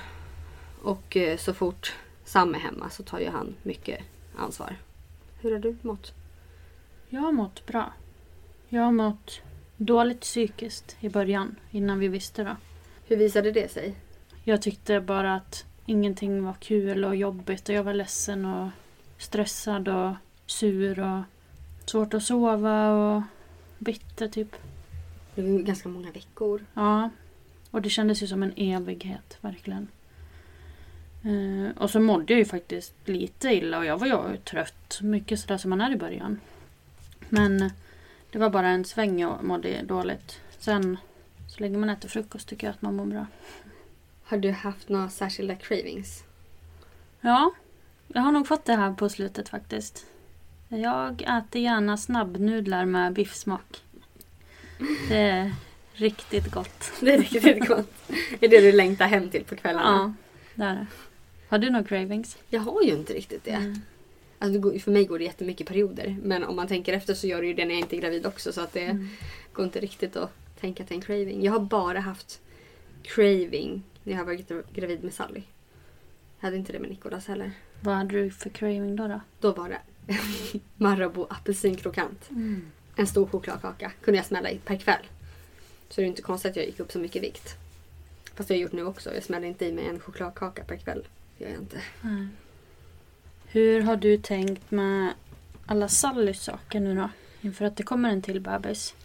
Och 0.83 1.17
eh, 1.17 1.37
så 1.37 1.53
fort 1.53 1.93
Sam 2.23 2.55
är 2.55 2.59
hemma 2.59 2.89
så 2.89 3.03
tar 3.03 3.19
ju 3.19 3.29
han 3.29 3.55
mycket 3.63 4.03
ansvar. 4.37 4.75
Hur 5.39 5.51
har 5.51 5.59
du 5.59 5.77
mått? 5.81 6.13
Jag 7.09 7.21
har 7.21 7.31
mått 7.31 7.65
bra. 7.65 7.93
Jag 8.69 8.81
har 8.81 8.91
mått 8.91 9.41
dåligt 9.77 10.19
psykiskt 10.19 10.97
i 10.99 11.09
början, 11.09 11.55
innan 11.71 11.99
vi 11.99 12.07
visste 12.07 12.43
det. 12.43 12.55
Hur 13.07 13.17
visade 13.17 13.51
det 13.51 13.71
sig? 13.71 13.95
Jag 14.43 14.61
tyckte 14.61 15.01
bara 15.01 15.35
att 15.35 15.65
ingenting 15.85 16.43
var 16.43 16.53
kul 16.53 17.05
och 17.05 17.15
jobbigt 17.15 17.69
och 17.69 17.75
jag 17.75 17.83
var 17.83 17.93
ledsen 17.93 18.45
och 18.45 18.69
stressad 19.17 19.87
och 19.87 20.13
sur 20.45 20.99
och 20.99 21.21
svårt 21.85 22.13
att 22.13 22.23
sova 22.23 22.91
och 22.91 23.21
bitter 23.79 24.27
typ. 24.27 24.55
Det 25.35 25.41
var 25.41 25.59
ganska 25.59 25.89
många 25.89 26.11
veckor. 26.11 26.65
Ja. 26.73 27.09
Och 27.72 27.82
det 27.82 27.89
kändes 27.89 28.24
ju 28.24 28.28
som 28.28 28.43
en 28.43 28.53
evighet, 28.55 29.38
verkligen. 29.41 29.88
Eh, 31.24 31.78
och 31.78 31.89
så 31.89 31.99
mådde 31.99 32.34
jag 32.34 32.39
ju 32.39 32.45
faktiskt 32.45 32.93
lite 33.05 33.49
illa 33.49 33.78
och 33.78 33.86
jag 33.86 33.97
var 33.97 34.07
ju 34.07 34.38
trött. 34.38 34.99
Mycket 35.01 35.39
sådär 35.39 35.57
som 35.57 35.69
man 35.69 35.82
är 35.82 35.91
i 35.91 35.95
början. 35.95 36.39
Men 37.30 37.72
det 38.32 38.39
var 38.39 38.49
bara 38.49 38.67
en 38.67 38.86
sväng 38.86 39.19
jag 39.19 39.43
mådde 39.43 39.84
dåligt. 39.84 40.41
Sen 40.59 40.97
så 41.47 41.59
länge 41.59 41.78
man 41.78 41.89
äter 41.89 42.09
frukost 42.09 42.47
tycker 42.47 42.67
jag 42.67 42.74
att 42.74 42.82
man 42.82 42.95
mår 42.95 43.05
bra. 43.05 43.26
Har 44.24 44.38
du 44.38 44.51
haft 44.51 44.89
några 44.89 45.09
särskilda 45.09 45.55
cravings? 45.55 46.24
Ja, 47.22 47.51
jag 48.07 48.22
har 48.22 48.32
nog 48.32 48.47
fått 48.47 48.65
det 48.65 48.76
här 48.76 48.93
på 48.93 49.09
slutet 49.09 49.49
faktiskt. 49.49 50.05
Jag 50.67 51.22
äter 51.22 51.61
gärna 51.61 51.97
snabbnudlar 51.97 52.86
med 52.86 53.13
biffsmak. 53.13 53.84
Det 55.09 55.17
är 55.17 55.53
riktigt 56.01 56.51
gott. 56.51 56.91
Det 56.99 57.13
är 57.13 57.17
riktigt 57.17 57.67
gott. 57.67 57.93
är 58.39 58.47
det 58.47 58.61
du 58.61 58.71
längtar 58.71 59.05
hem 59.07 59.29
till 59.29 59.43
på 59.43 59.55
kvällarna? 59.55 59.87
Ja, 59.87 60.13
det 60.55 60.63
är 60.63 60.75
det. 60.75 60.85
Har 61.49 61.57
du 61.57 61.69
några 61.69 61.85
cravings? 61.85 62.37
Jag 62.49 62.61
har 62.61 62.81
ju 62.81 62.91
inte 62.91 63.13
riktigt 63.13 63.43
det. 63.43 63.51
Mm. 63.51 63.75
Alltså, 64.39 64.59
det 64.71 64.79
för 64.79 64.91
mig 64.91 65.05
går 65.05 65.19
det 65.19 65.25
jättemycket 65.25 65.67
perioder. 65.67 66.17
Men 66.23 66.43
om 66.43 66.55
man 66.55 66.67
tänker 66.67 66.93
efter 66.93 67.13
så 67.13 67.27
gör 67.27 67.41
det 67.41 67.47
ju 67.47 67.53
det 67.53 67.65
när 67.65 67.71
jag 67.73 67.79
inte 67.79 67.95
är 67.95 68.01
gravid 68.01 68.25
också. 68.25 68.53
Så 68.53 68.61
att 68.61 68.73
det 68.73 68.81
Mm. 68.85 69.07
går 69.53 69.65
inte 69.65 69.79
riktigt 69.79 70.15
att 70.15 70.31
tänka 70.59 70.83
att 70.83 70.89
det 70.89 70.93
är 70.93 70.97
en 70.97 71.01
craving. 71.01 71.43
Jag 71.43 71.51
har 71.51 71.59
bara 71.59 71.99
haft 71.99 72.41
craving 73.03 73.83
när 74.03 74.13
jag 74.13 74.25
varit 74.25 74.51
gravid 74.73 75.03
med 75.03 75.13
Sally. 75.13 75.41
Jag 76.39 76.47
hade 76.47 76.57
inte 76.57 76.71
det 76.73 76.79
med 76.79 76.89
Nikolas 76.89 77.27
heller. 77.27 77.51
Vad 77.81 77.95
hade 77.95 78.21
du 78.23 78.31
för 78.31 78.49
craving 78.49 78.95
då? 78.95 79.07
då? 79.07 79.21
Då 79.39 79.51
var 79.51 79.69
det 79.69 79.79
Marabou 80.77 81.25
apelsinkrokant. 81.29 82.29
En 82.95 83.07
stor 83.07 83.27
chokladkaka 83.27 83.91
kunde 84.01 84.17
jag 84.17 84.25
smälla 84.25 84.49
i 84.51 84.57
per 84.57 84.75
kväll. 84.77 85.05
Så 85.91 86.01
det 86.01 86.05
är 86.05 86.07
inte 86.07 86.21
konstigt 86.21 86.49
att 86.49 86.55
jag 86.55 86.65
gick 86.65 86.79
upp 86.79 86.91
så 86.91 86.99
mycket 86.99 87.23
vikt. 87.23 87.55
Fast 88.35 88.47
det 88.47 88.53
har 88.53 88.57
jag 88.57 88.63
gjort 88.63 88.71
nu 88.71 88.85
också. 88.85 89.13
Jag 89.13 89.23
smäller 89.23 89.47
inte 89.47 89.65
i 89.65 89.71
mig 89.71 89.85
en 89.87 89.99
chokladkaka 89.99 90.63
per 90.63 90.77
kväll. 90.77 91.07
Det 91.37 91.43
gör 91.43 91.51
jag 91.51 91.61
inte. 91.61 91.81
Nej. 92.01 92.27
Hur 93.45 93.81
har 93.81 93.95
du 93.95 94.17
tänkt 94.17 94.71
med 94.71 95.13
alla 95.65 95.87
Sallys 95.87 96.43
saker 96.43 96.79
nu 96.79 96.95
då? 96.95 97.09
Inför 97.41 97.65
att 97.65 97.77
det 97.77 97.83
kommer 97.83 98.09
en 98.09 98.21
till 98.21 98.41
bebis. 98.41 98.95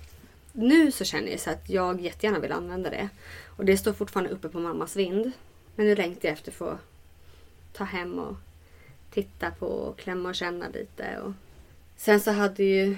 Nu 0.52 0.92
så 0.92 1.04
känner 1.04 1.30
jag 1.30 1.40
så 1.40 1.50
att 1.50 1.70
jag 1.70 2.00
jättegärna 2.00 2.38
vill 2.38 2.52
använda 2.52 2.90
det. 2.90 3.08
Och 3.56 3.64
det 3.64 3.76
står 3.76 3.92
fortfarande 3.92 4.30
uppe 4.30 4.48
på 4.48 4.60
mammas 4.60 4.96
vind. 4.96 5.32
Men 5.74 5.86
nu 5.86 5.94
längtar 5.94 6.28
jag 6.28 6.32
efter 6.32 6.50
att 6.50 6.56
få 6.56 6.78
ta 7.72 7.84
hem 7.84 8.18
och 8.18 8.36
titta 9.10 9.50
på 9.50 9.66
och 9.66 9.98
klämma 9.98 10.28
och 10.28 10.34
känna 10.34 10.68
lite. 10.68 11.18
Och... 11.18 11.32
Sen 11.96 12.20
så 12.20 12.30
hade 12.30 12.62
ju 12.62 12.96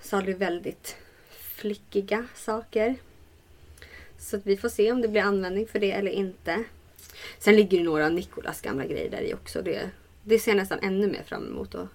Sally 0.00 0.34
väldigt 0.34 0.96
flickiga 1.30 2.26
saker. 2.34 2.96
Så 4.24 4.36
att 4.36 4.46
vi 4.46 4.56
får 4.56 4.68
se 4.68 4.92
om 4.92 5.00
det 5.00 5.08
blir 5.08 5.22
användning 5.22 5.66
för 5.66 5.78
det 5.78 5.92
eller 5.92 6.10
inte. 6.10 6.64
Sen 7.38 7.56
ligger 7.56 7.78
det 7.78 7.84
några 7.84 8.06
av 8.06 8.12
Nikolas 8.12 8.60
gamla 8.60 8.86
grejer 8.86 9.10
där 9.10 9.20
i 9.20 9.34
också. 9.34 9.62
Det, 9.62 9.90
det 10.22 10.38
ser 10.38 10.50
jag 10.50 10.56
nästan 10.56 10.78
ännu 10.82 11.06
mer 11.06 11.22
fram 11.22 11.46
emot 11.46 11.74
att 11.74 11.88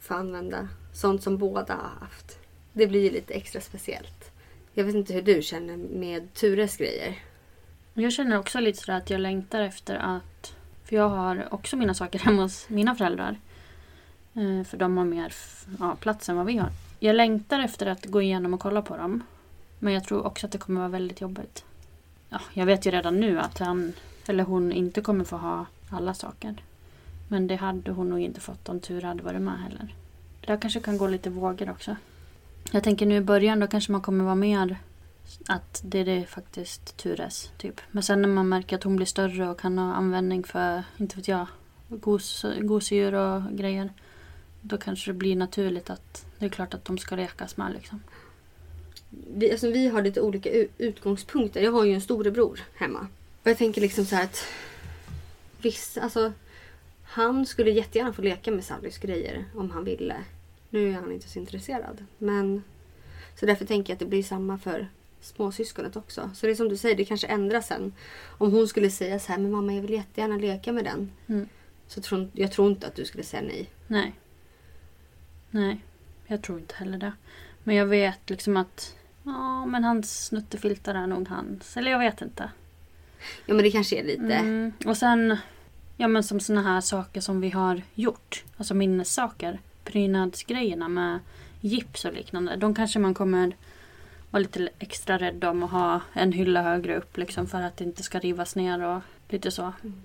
få 0.00 0.14
använda. 0.14 0.68
Sånt 0.94 1.22
som 1.22 1.38
båda 1.38 1.74
har 1.74 2.06
haft. 2.06 2.38
Det 2.72 2.86
blir 2.86 3.02
ju 3.02 3.10
lite 3.10 3.34
extra 3.34 3.60
speciellt. 3.60 4.32
Jag 4.72 4.84
vet 4.84 4.94
inte 4.94 5.12
hur 5.12 5.22
du 5.22 5.42
känner 5.42 5.76
med 5.76 6.34
Tures 6.34 6.76
grejer. 6.76 7.18
Jag 7.94 8.12
känner 8.12 8.38
också 8.38 8.60
lite 8.60 8.78
sådär 8.78 8.98
att 8.98 9.10
jag 9.10 9.20
längtar 9.20 9.60
efter 9.60 9.94
att... 9.94 10.54
För 10.84 10.96
jag 10.96 11.08
har 11.08 11.48
också 11.50 11.76
mina 11.76 11.94
saker 11.94 12.18
hemma 12.18 12.42
hos 12.42 12.68
mina 12.68 12.94
föräldrar. 12.94 13.40
Eh, 14.34 14.64
för 14.64 14.76
de 14.76 14.96
har 14.96 15.04
mer 15.04 15.34
ja, 15.78 15.96
plats 16.00 16.28
än 16.28 16.36
vad 16.36 16.46
vi 16.46 16.56
har. 16.56 16.70
Jag 16.98 17.16
längtar 17.16 17.60
efter 17.60 17.86
att 17.86 18.04
gå 18.04 18.22
igenom 18.22 18.54
och 18.54 18.60
kolla 18.60 18.82
på 18.82 18.96
dem. 18.96 19.22
Men 19.78 19.92
jag 19.92 20.04
tror 20.04 20.26
också 20.26 20.46
att 20.46 20.52
det 20.52 20.58
kommer 20.58 20.80
vara 20.80 20.88
väldigt 20.90 21.20
jobbigt. 21.20 21.64
Ja, 22.28 22.40
jag 22.52 22.66
vet 22.66 22.86
ju 22.86 22.90
redan 22.90 23.20
nu 23.20 23.40
att 23.40 23.58
han 23.58 23.92
eller 24.26 24.44
hon 24.44 24.72
inte 24.72 25.00
kommer 25.00 25.24
få 25.24 25.36
ha 25.36 25.66
alla 25.90 26.14
saker. 26.14 26.62
Men 27.28 27.46
det 27.46 27.56
hade 27.56 27.90
hon 27.90 28.08
nog 28.08 28.20
inte 28.20 28.40
fått 28.40 28.68
om 28.68 28.80
Ture 28.80 29.06
hade 29.06 29.22
varit 29.22 29.40
med 29.40 29.58
heller. 29.62 29.94
Det 30.40 30.46
där 30.46 30.60
kanske 30.60 30.80
kan 30.80 30.98
gå 30.98 31.06
lite 31.06 31.30
vågor 31.30 31.70
också. 31.70 31.96
Jag 32.70 32.84
tänker 32.84 33.06
nu 33.06 33.16
i 33.16 33.20
början 33.20 33.60
då 33.60 33.66
kanske 33.66 33.92
man 33.92 34.00
kommer 34.00 34.24
vara 34.24 34.34
mer 34.34 34.76
att 35.48 35.80
det 35.84 35.98
är 35.98 36.04
det 36.04 36.24
faktiskt 36.24 36.96
Tures 36.96 37.50
typ. 37.56 37.80
Men 37.90 38.02
sen 38.02 38.22
när 38.22 38.28
man 38.28 38.48
märker 38.48 38.76
att 38.76 38.82
hon 38.82 38.96
blir 38.96 39.06
större 39.06 39.48
och 39.48 39.60
kan 39.60 39.78
ha 39.78 39.94
användning 39.94 40.44
för, 40.44 40.82
inte 40.96 41.16
vet 41.16 41.28
jag, 41.28 41.46
gos, 41.88 42.44
gosedjur 42.60 43.14
och 43.14 43.42
grejer. 43.50 43.92
Då 44.60 44.78
kanske 44.78 45.10
det 45.10 45.14
blir 45.14 45.36
naturligt 45.36 45.90
att 45.90 46.26
det 46.38 46.44
är 46.44 46.48
klart 46.48 46.74
att 46.74 46.84
de 46.84 46.98
ska 46.98 47.16
lekas 47.16 47.56
med 47.56 47.72
liksom. 47.72 48.00
Vi, 49.10 49.52
alltså, 49.52 49.70
vi 49.70 49.88
har 49.88 50.02
lite 50.02 50.20
olika 50.20 50.50
utgångspunkter. 50.78 51.62
Jag 51.62 51.72
har 51.72 51.84
ju 51.84 51.94
en 51.94 52.00
storebror 52.00 52.60
hemma. 52.74 53.06
Och 53.42 53.50
jag 53.50 53.58
tänker 53.58 53.80
liksom 53.80 54.04
så 54.04 54.16
här 54.16 54.24
att 54.24 54.44
vissa, 55.62 56.00
alltså 56.00 56.32
han 57.02 57.46
skulle 57.46 57.70
jättegärna 57.70 58.12
få 58.12 58.22
leka 58.22 58.50
med 58.50 58.64
Sallys 58.64 58.98
grejer 58.98 59.44
om 59.54 59.70
han 59.70 59.84
ville. 59.84 60.16
Nu 60.70 60.90
är 60.90 60.94
han 60.94 61.12
inte 61.12 61.28
så 61.28 61.38
intresserad. 61.38 62.04
Men 62.18 62.62
så 63.40 63.46
därför 63.46 63.64
tänker 63.64 63.90
jag 63.90 63.94
att 63.94 64.00
det 64.00 64.06
blir 64.06 64.22
samma 64.22 64.58
för 64.58 64.88
småsyskonet 65.20 65.96
också. 65.96 66.30
Så 66.34 66.46
det 66.46 66.52
är 66.52 66.56
som 66.56 66.68
du 66.68 66.76
säger, 66.76 66.96
det 66.96 67.04
kanske 67.04 67.26
ändras 67.26 67.66
sen. 67.66 67.92
Om 68.38 68.52
hon 68.52 68.68
skulle 68.68 68.90
säga 68.90 69.18
så 69.18 69.32
här, 69.32 69.38
men 69.38 69.50
mamma 69.50 69.74
jag 69.74 69.82
vill 69.82 69.90
jättegärna 69.90 70.36
leka 70.36 70.72
med 70.72 70.84
den. 70.84 71.10
Mm. 71.26 71.48
Så 71.86 72.00
tror, 72.00 72.30
jag 72.32 72.52
tror 72.52 72.70
inte 72.70 72.86
att 72.86 72.94
du 72.94 73.04
skulle 73.04 73.24
säga 73.24 73.42
nej. 73.42 73.70
Nej. 73.86 74.12
Nej, 75.50 75.80
jag 76.26 76.42
tror 76.42 76.58
inte 76.58 76.74
heller 76.74 76.98
det. 76.98 77.12
Men 77.64 77.76
jag 77.76 77.86
vet 77.86 78.30
liksom 78.30 78.56
att 78.56 78.94
ja, 79.28 79.66
men 79.66 79.84
hans 79.84 80.26
snuttefiltar 80.26 80.94
är 80.94 81.06
nog 81.06 81.28
hans. 81.28 81.76
Eller 81.76 81.90
jag 81.90 81.98
vet 81.98 82.22
inte. 82.22 82.50
Ja 83.46 83.54
men 83.54 83.62
det 83.62 83.70
kanske 83.70 83.96
är 83.96 84.04
lite. 84.04 84.34
Mm. 84.34 84.72
Och 84.86 84.96
sen, 84.96 85.36
ja 85.96 86.08
men 86.08 86.22
som 86.22 86.40
såna 86.40 86.62
här 86.62 86.80
saker 86.80 87.20
som 87.20 87.40
vi 87.40 87.50
har 87.50 87.82
gjort. 87.94 88.44
Alltså 88.56 88.74
minnessaker. 88.74 89.60
Prydnadsgrejerna 89.84 90.88
med 90.88 91.18
gips 91.60 92.04
och 92.04 92.12
liknande. 92.12 92.56
De 92.56 92.74
kanske 92.74 92.98
man 92.98 93.14
kommer 93.14 93.56
vara 94.30 94.40
lite 94.40 94.68
extra 94.78 95.18
rädd 95.18 95.44
om 95.44 95.62
och 95.62 95.70
ha 95.70 96.00
en 96.12 96.32
hylla 96.32 96.62
högre 96.62 96.96
upp 96.96 97.16
liksom 97.16 97.46
för 97.46 97.62
att 97.62 97.76
det 97.76 97.84
inte 97.84 98.02
ska 98.02 98.18
rivas 98.18 98.56
ner 98.56 98.82
och 98.84 99.02
lite 99.28 99.50
så. 99.50 99.72
Mm. 99.82 100.02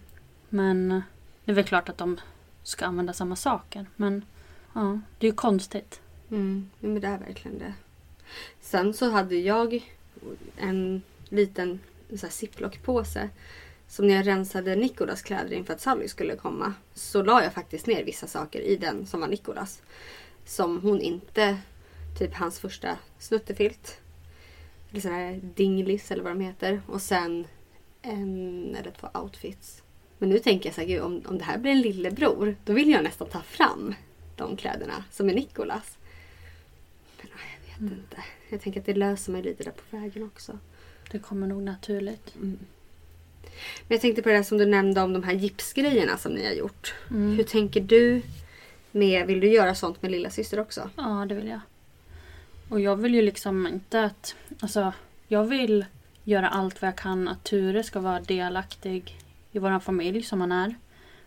Men 0.50 1.04
det 1.46 1.52
är 1.52 1.56
väl 1.56 1.64
klart 1.64 1.90
att 1.90 1.98
de 1.98 2.20
ska 2.64 2.86
använda 2.86 3.14
samma 3.14 3.36
saker. 3.36 3.86
Men 3.96 4.26
ja, 4.74 5.00
det 5.20 5.28
är 5.28 5.32
ju 5.32 5.36
konstigt. 5.36 6.02
Mm, 6.32 6.70
men 6.80 7.02
det 7.02 7.08
är 7.08 7.18
verkligen 7.18 7.60
det. 7.60 7.74
Sen 8.62 8.94
så 8.94 9.10
hade 9.10 9.36
jag 9.36 9.92
en 10.58 11.02
liten 11.30 11.80
ziplockpåse. 12.10 12.30
ziplock-påse. 12.30 13.30
Som 13.88 14.08
när 14.08 14.16
jag 14.16 14.28
rensade 14.28 14.76
Nikolas 14.76 15.22
kläder 15.22 15.54
inför 15.54 15.74
att 15.74 15.82
Sally 15.82 16.08
skulle 16.08 16.36
komma. 16.36 16.74
Så 16.94 17.24
la 17.24 17.44
jag 17.44 17.54
faktiskt 17.54 17.88
ner 17.88 18.04
vissa 18.04 18.28
saker 18.28 18.60
i 18.60 18.76
den 18.76 19.06
som 19.06 19.22
var 19.22 19.28
Nikolas. 19.28 19.82
Som 20.46 20.82
hon 20.82 21.02
inte, 21.02 21.58
typ 22.20 22.34
hans 22.34 22.60
första 22.60 22.98
snuttefilt. 23.20 24.02
Eller 24.92 25.02
sån 25.02 25.12
här 25.12 25.40
dinglis 25.56 26.12
eller 26.12 26.24
vad 26.24 26.32
de 26.32 26.42
heter. 26.42 26.82
Och 26.88 27.02
sen 27.02 27.48
en 28.02 28.76
eller 28.80 28.92
två 28.92 29.08
outfits. 29.14 29.84
Men 30.18 30.30
nu 30.30 30.40
tänker 30.40 30.70
jag 30.70 30.76
så 30.76 30.82
här, 30.82 30.88
gud, 30.88 31.02
om, 31.02 31.22
om 31.26 31.38
det 31.38 31.44
här 31.44 31.58
blir 31.58 31.72
en 31.72 31.82
lillebror. 31.82 32.56
Då 32.66 32.74
vill 32.74 32.90
jag 32.90 33.04
nästan 33.04 33.28
ta 33.28 33.42
fram 33.42 33.96
de 34.36 34.58
kläderna 34.58 35.04
som 35.12 35.30
är 35.30 35.34
Nikolas. 35.34 35.98
Vet 37.78 37.80
Mm. 37.82 37.94
inte. 37.94 38.24
Jag 38.50 38.62
tänker 38.62 38.80
att 38.80 38.86
det 38.86 38.94
löser 38.94 39.32
mig 39.32 39.42
lite 39.44 39.64
där 39.64 39.72
på 39.72 39.98
vägen 39.98 40.24
också. 40.24 40.60
Det 41.12 41.20
kommer 41.20 41.48
nog 41.48 41.64
naturligt. 41.64 42.36
Mm. 42.36 42.60
Men 43.88 43.96
jag 43.96 44.02
tänkte 44.02 44.22
på 44.22 44.30
det 44.30 44.44
som 44.44 44.58
du 44.58 44.66
nämnde 44.66 45.02
om 45.02 45.14
de 45.14 45.24
här 45.24 45.34
gipsgrejerna 45.34 46.18
som 46.18 46.32
ni 46.32 46.46
har 46.46 46.54
gjort. 46.54 46.94
Mm. 47.10 47.32
Hur 47.38 47.44
tänker 47.44 47.82
du 47.82 48.22
med, 48.92 49.28
vill 49.28 49.40
du 49.40 49.48
göra 49.48 49.76
sånt 49.76 50.02
med 50.02 50.12
lilla 50.12 50.30
syster 50.30 50.60
också? 50.60 50.90
Ja, 50.98 51.26
det 51.30 51.36
vill 51.36 51.48
jag. 51.48 51.60
Och 52.70 52.80
jag 52.80 52.96
vill 52.96 53.16
ju 53.16 53.22
liksom 53.22 53.68
inte 53.68 54.04
att... 54.04 54.36
Alltså, 54.60 54.94
jag 55.28 55.44
vill 55.44 55.86
göra 56.24 56.50
allt 56.50 56.82
vad 56.82 56.88
jag 56.88 56.96
kan 56.98 57.28
att 57.28 57.44
Ture 57.44 57.84
ska 57.84 58.00
vara 58.00 58.20
delaktig 58.20 59.18
i 59.52 59.60
vår 59.60 59.80
familj 59.80 60.24
som 60.24 60.42
han 60.42 60.52
är. 60.52 60.76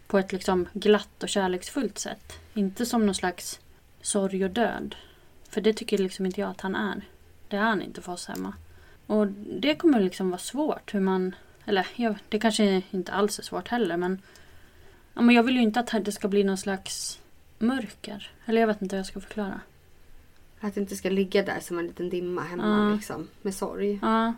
På 0.07 0.19
ett 0.19 0.33
liksom 0.33 0.69
glatt 0.73 1.23
och 1.23 1.29
kärleksfullt 1.29 1.99
sätt. 1.99 2.39
Inte 2.55 2.87
som 2.87 3.07
någon 3.07 3.15
slags 3.15 3.61
sorg 4.01 4.45
och 4.45 4.51
död. 4.51 4.97
För 5.57 5.61
det 5.61 5.73
tycker 5.73 5.99
liksom 5.99 6.27
inte 6.27 6.41
jag 6.41 6.51
att 6.51 6.61
han 6.61 6.75
är. 6.75 7.03
Det 7.49 7.57
är 7.57 7.61
han 7.61 7.83
inte 7.83 8.03
för 8.03 8.13
oss 8.13 8.27
hemma. 8.27 8.55
Och 9.07 9.27
det 9.61 9.75
kommer 9.75 10.01
liksom 10.01 10.31
vara 10.31 10.39
svårt 10.39 10.95
hur 10.95 11.01
man 11.01 11.35
Eller 11.65 11.87
ja, 11.97 12.15
det 12.29 12.39
kanske 12.39 12.83
inte 12.91 13.13
alls 13.13 13.39
är 13.39 13.43
svårt 13.43 13.69
heller 13.69 13.97
men... 13.97 14.23
Ja, 15.15 15.23
men 15.23 15.35
jag 15.35 15.43
vill 15.43 15.57
ju 15.57 15.63
inte 15.63 15.81
att 15.81 16.05
det 16.05 16.13
ska 16.13 16.29
bli 16.29 16.45
någon 16.45 16.57
slags 16.57 17.21
mörker. 17.59 18.31
Eller 18.47 18.61
jag 18.61 18.69
vet 18.69 18.83
inte 18.83 18.97
hur 18.97 18.99
jag 19.01 19.07
ska 19.07 19.21
förklara. 19.21 19.61
Att 20.61 20.75
det 20.75 20.81
inte 20.81 20.97
ska 20.97 21.11
ligga 21.11 21.43
där 21.43 21.61
som 21.61 21.79
en 21.79 21.87
liten 21.87 22.11
dimma 22.11 22.43
hemma 22.43 22.89
Ja. 22.89 22.97
liksom. 22.97 23.29
Med 23.43 23.55
sorg. 23.55 23.99
Ja. 24.03 24.35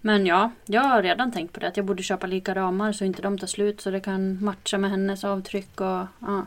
Men 0.00 0.26
ja, 0.26 0.50
jag 0.66 0.82
har 0.82 1.02
redan 1.02 1.32
tänkt 1.32 1.52
på 1.52 1.60
det. 1.60 1.68
Att 1.68 1.76
jag 1.76 1.86
borde 1.86 2.02
köpa 2.02 2.26
lika 2.26 2.54
ramar 2.54 2.92
så 2.92 3.04
inte 3.04 3.22
de 3.22 3.38
tar 3.38 3.46
slut. 3.46 3.80
Så 3.80 3.90
det 3.90 4.00
kan 4.00 4.44
matcha 4.44 4.78
med 4.78 4.90
hennes 4.90 5.24
avtryck 5.24 5.80
och 5.80 6.06
ja. 6.18 6.46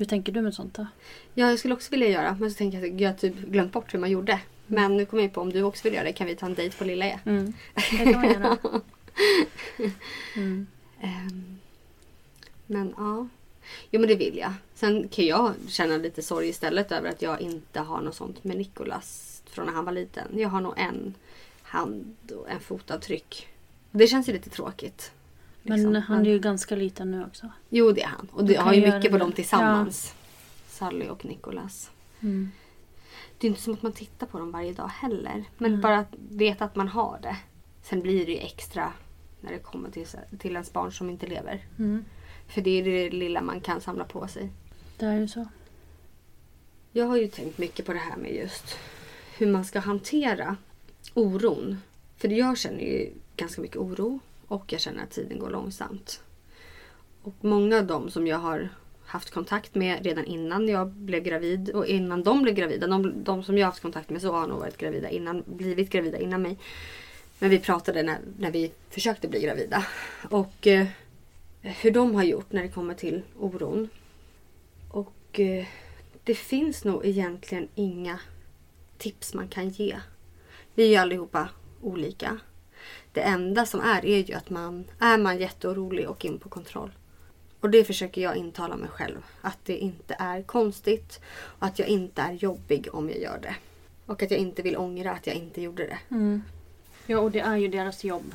Hur 0.00 0.06
tänker 0.06 0.32
du 0.32 0.42
med 0.42 0.54
sånt 0.54 0.74
då? 0.74 0.86
Ja, 1.34 1.50
jag 1.50 1.58
skulle 1.58 1.74
också 1.74 1.90
vilja 1.90 2.08
göra. 2.08 2.36
Men 2.40 2.50
så 2.50 2.56
tänker 2.56 2.78
jag 2.78 2.94
att 2.94 3.00
jag 3.00 3.10
har 3.10 3.16
typ 3.16 3.34
glömt 3.34 3.72
bort 3.72 3.94
hur 3.94 3.98
man 3.98 4.10
gjorde. 4.10 4.40
Men 4.66 4.96
nu 4.96 5.06
kommer 5.06 5.22
jag 5.22 5.32
på 5.32 5.40
om 5.40 5.52
du 5.52 5.62
också 5.62 5.84
vill 5.84 5.94
göra 5.94 6.04
det 6.04 6.12
kan 6.12 6.26
vi 6.26 6.36
ta 6.36 6.46
en 6.46 6.54
dejt 6.54 6.76
på 6.76 6.84
Lilla 6.84 7.06
E. 7.06 7.18
Mm. 7.24 7.52
Det 7.74 8.12
kan 8.12 8.12
man 8.12 8.30
göra. 8.30 8.58
Mm. 10.36 10.66
Ehm, 11.00 11.58
men 12.66 12.94
ja. 12.96 13.28
Jo 13.90 14.00
men 14.00 14.08
det 14.08 14.14
vill 14.14 14.38
jag. 14.38 14.52
Sen 14.74 15.08
kan 15.08 15.26
jag 15.26 15.54
känna 15.68 15.96
lite 15.96 16.22
sorg 16.22 16.48
istället 16.48 16.92
över 16.92 17.08
att 17.08 17.22
jag 17.22 17.40
inte 17.40 17.80
har 17.80 18.00
något 18.00 18.16
sånt 18.16 18.44
med 18.44 18.56
Nikolas 18.56 19.42
från 19.46 19.66
när 19.66 19.72
han 19.72 19.84
var 19.84 19.92
liten. 19.92 20.38
Jag 20.38 20.48
har 20.48 20.60
nog 20.60 20.74
en 20.76 21.14
hand 21.62 22.32
och 22.36 22.50
en 22.50 22.60
fotavtryck. 22.60 23.48
Det 23.90 24.06
känns 24.06 24.28
ju 24.28 24.32
lite 24.32 24.50
tråkigt. 24.50 25.12
Men 25.62 25.76
liksom. 25.82 26.02
han 26.02 26.26
är 26.26 26.30
ju 26.30 26.38
ganska 26.38 26.76
liten 26.76 27.10
nu 27.10 27.24
också. 27.24 27.50
Jo 27.68 27.92
det 27.92 28.02
är 28.02 28.06
han. 28.06 28.28
Och 28.32 28.44
Du 28.44 28.52
det 28.52 28.60
har 28.60 28.72
ju 28.74 28.92
mycket 28.94 29.12
på 29.12 29.18
dem 29.18 29.32
tillsammans. 29.32 30.14
Sally 30.68 31.08
och 31.08 31.24
Nikolas. 31.24 31.90
Mm. 32.20 32.50
Det 33.38 33.46
är 33.46 33.48
inte 33.48 33.60
som 33.62 33.72
att 33.72 33.82
man 33.82 33.92
tittar 33.92 34.26
på 34.26 34.38
dem 34.38 34.52
varje 34.52 34.72
dag 34.72 34.88
heller. 34.88 35.44
Men 35.58 35.70
Mm. 35.70 35.80
bara 35.80 35.98
att 35.98 36.14
veta 36.30 36.64
att 36.64 36.76
man 36.76 36.88
har 36.88 37.18
det. 37.22 37.36
Sen 37.82 38.00
blir 38.02 38.26
det 38.26 38.32
ju 38.32 38.38
extra 38.38 38.92
när 39.40 39.52
det 39.52 39.58
kommer 39.58 39.90
till, 39.90 40.06
till 40.38 40.52
ens 40.52 40.72
barn 40.72 40.92
som 40.92 41.10
inte 41.10 41.26
lever. 41.26 41.64
Mm. 41.78 42.04
För 42.48 42.60
det 42.60 42.70
är 42.70 42.84
det 42.84 43.10
lilla 43.10 43.40
man 43.42 43.60
kan 43.60 43.80
samla 43.80 44.04
på 44.04 44.28
sig. 44.28 44.50
Det 44.98 45.06
är 45.06 45.20
ju 45.20 45.28
så. 45.28 45.46
Jag 46.92 47.06
har 47.06 47.16
ju 47.16 47.26
tänkt 47.28 47.58
mycket 47.58 47.86
på 47.86 47.92
det 47.92 47.98
här 47.98 48.16
med 48.16 48.34
just 48.34 48.78
hur 49.38 49.46
man 49.46 49.64
ska 49.64 49.78
hantera 49.80 50.56
oron. 51.14 51.76
För 52.16 52.28
jag 52.28 52.58
känner 52.58 52.80
ju 52.80 53.12
ganska 53.36 53.62
mycket 53.62 53.76
oro 53.76 54.20
och 54.50 54.72
jag 54.72 54.80
känner 54.80 55.02
att 55.02 55.10
tiden 55.10 55.38
går 55.38 55.50
långsamt. 55.50 56.22
Och 57.22 57.34
många 57.40 57.78
av 57.78 57.86
dem 57.86 58.10
som 58.10 58.26
jag 58.26 58.38
har 58.38 58.68
haft 59.04 59.30
kontakt 59.30 59.74
med 59.74 60.04
redan 60.04 60.24
innan 60.24 60.68
jag 60.68 60.88
blev 60.88 61.22
gravid 61.22 61.70
och 61.70 61.86
innan 61.86 62.22
de 62.22 62.42
blev 62.42 62.54
gravida. 62.54 62.86
De, 62.86 63.24
de 63.24 63.42
som 63.42 63.58
jag 63.58 63.66
har 63.66 63.70
haft 63.70 63.82
kontakt 63.82 64.10
med 64.10 64.22
så 64.22 64.32
har 64.32 64.46
nog 64.46 64.58
varit 64.58 64.76
gravida 64.76 65.10
innan, 65.10 65.44
blivit 65.46 65.90
gravida 65.90 66.18
innan 66.18 66.42
mig. 66.42 66.58
Men 67.38 67.50
vi 67.50 67.58
pratade 67.58 68.02
när, 68.02 68.18
när 68.38 68.50
vi 68.50 68.72
försökte 68.88 69.28
bli 69.28 69.40
gravida. 69.40 69.86
Och 70.30 70.66
eh, 70.66 70.86
hur 71.60 71.90
de 71.90 72.14
har 72.14 72.24
gjort 72.24 72.52
när 72.52 72.62
det 72.62 72.68
kommer 72.68 72.94
till 72.94 73.22
oron. 73.38 73.88
Och 74.90 75.40
eh, 75.40 75.66
det 76.24 76.34
finns 76.34 76.84
nog 76.84 77.06
egentligen 77.06 77.68
inga 77.74 78.20
tips 78.98 79.34
man 79.34 79.48
kan 79.48 79.68
ge. 79.68 79.96
Vi 80.74 80.82
är 80.84 80.88
ju 80.88 80.96
allihopa 80.96 81.48
olika. 81.80 82.38
Det 83.12 83.20
enda 83.20 83.66
som 83.66 83.80
är 83.80 84.04
är 84.04 84.18
ju 84.18 84.34
att 84.34 84.50
man 84.50 84.84
är 84.98 85.18
man 85.18 85.38
jätteorolig 85.38 86.08
och 86.08 86.24
in 86.24 86.38
på 86.38 86.48
kontroll. 86.48 86.90
Och 87.60 87.70
det 87.70 87.84
försöker 87.84 88.20
jag 88.20 88.36
intala 88.36 88.76
mig 88.76 88.88
själv. 88.88 89.24
Att 89.40 89.58
det 89.64 89.76
inte 89.76 90.16
är 90.18 90.42
konstigt 90.42 91.20
och 91.34 91.66
att 91.66 91.78
jag 91.78 91.88
inte 91.88 92.22
är 92.22 92.32
jobbig 92.32 92.88
om 92.92 93.08
jag 93.08 93.18
gör 93.18 93.38
det. 93.42 93.54
Och 94.06 94.22
att 94.22 94.30
jag 94.30 94.40
inte 94.40 94.62
vill 94.62 94.76
ångra 94.76 95.12
att 95.12 95.26
jag 95.26 95.36
inte 95.36 95.60
gjorde 95.62 95.86
det. 95.86 95.98
Mm. 96.10 96.42
Ja, 97.06 97.18
och 97.18 97.30
det 97.30 97.40
är 97.40 97.56
ju 97.56 97.68
deras 97.68 98.04
jobb. 98.04 98.34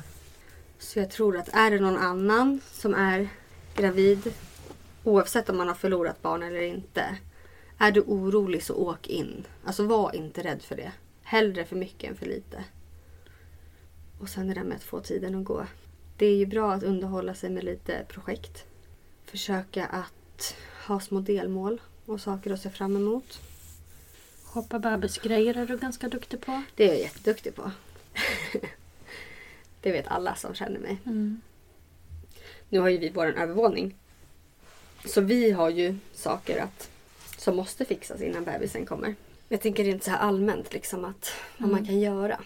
Så 0.78 0.98
jag 0.98 1.10
tror 1.10 1.36
att 1.36 1.48
är 1.48 1.70
det 1.70 1.80
någon 1.80 1.96
annan 1.96 2.60
som 2.72 2.94
är 2.94 3.28
gravid, 3.76 4.32
oavsett 5.04 5.48
om 5.48 5.56
man 5.56 5.68
har 5.68 5.74
förlorat 5.74 6.22
barn 6.22 6.42
eller 6.42 6.62
inte. 6.62 7.16
Är 7.78 7.92
du 7.92 8.00
orolig 8.00 8.62
så 8.62 8.74
åk 8.74 9.06
in. 9.06 9.46
Alltså 9.64 9.86
var 9.86 10.16
inte 10.16 10.42
rädd 10.42 10.62
för 10.62 10.76
det. 10.76 10.92
Hellre 11.22 11.64
för 11.64 11.76
mycket 11.76 12.10
än 12.10 12.16
för 12.16 12.26
lite. 12.26 12.64
Och 14.20 14.28
sen 14.28 14.48
det 14.48 14.54
där 14.54 14.64
med 14.64 14.76
att 14.76 14.82
få 14.82 15.00
tiden 15.00 15.34
att 15.34 15.44
gå. 15.44 15.66
Det 16.16 16.26
är 16.26 16.36
ju 16.36 16.46
bra 16.46 16.72
att 16.72 16.82
underhålla 16.82 17.34
sig 17.34 17.50
med 17.50 17.64
lite 17.64 18.04
projekt. 18.08 18.64
Försöka 19.24 19.86
att 19.86 20.56
ha 20.86 21.00
små 21.00 21.20
delmål 21.20 21.80
och 22.06 22.20
saker 22.20 22.50
att 22.50 22.60
se 22.60 22.70
fram 22.70 22.96
emot. 22.96 23.40
Shoppa 24.44 24.78
bebisgrejer 24.78 25.54
är 25.54 25.66
du 25.66 25.78
ganska 25.78 26.08
duktig 26.08 26.40
på. 26.40 26.62
Det 26.74 26.84
är 26.84 26.88
jag 26.88 26.98
jätteduktig 26.98 27.54
på. 27.54 27.70
det 29.80 29.92
vet 29.92 30.06
alla 30.08 30.34
som 30.34 30.54
känner 30.54 30.78
mig. 30.80 30.98
Mm. 31.06 31.40
Nu 32.68 32.78
har 32.78 32.88
ju 32.88 32.98
vi 32.98 33.10
vår 33.10 33.26
övervåning. 33.26 33.94
Så 35.04 35.20
vi 35.20 35.50
har 35.50 35.70
ju 35.70 35.96
saker 36.14 36.62
att, 36.62 36.90
som 37.38 37.56
måste 37.56 37.84
fixas 37.84 38.20
innan 38.20 38.44
bebisen 38.44 38.86
kommer. 38.86 39.14
Jag 39.48 39.60
tänker 39.60 39.84
rent 39.84 40.04
så 40.04 40.10
här 40.10 40.18
allmänt 40.18 40.72
liksom 40.72 41.04
att 41.04 41.32
vad 41.58 41.70
man 41.70 41.78
Mm. 41.78 41.86
kan 41.86 42.00
göra. 42.00 42.40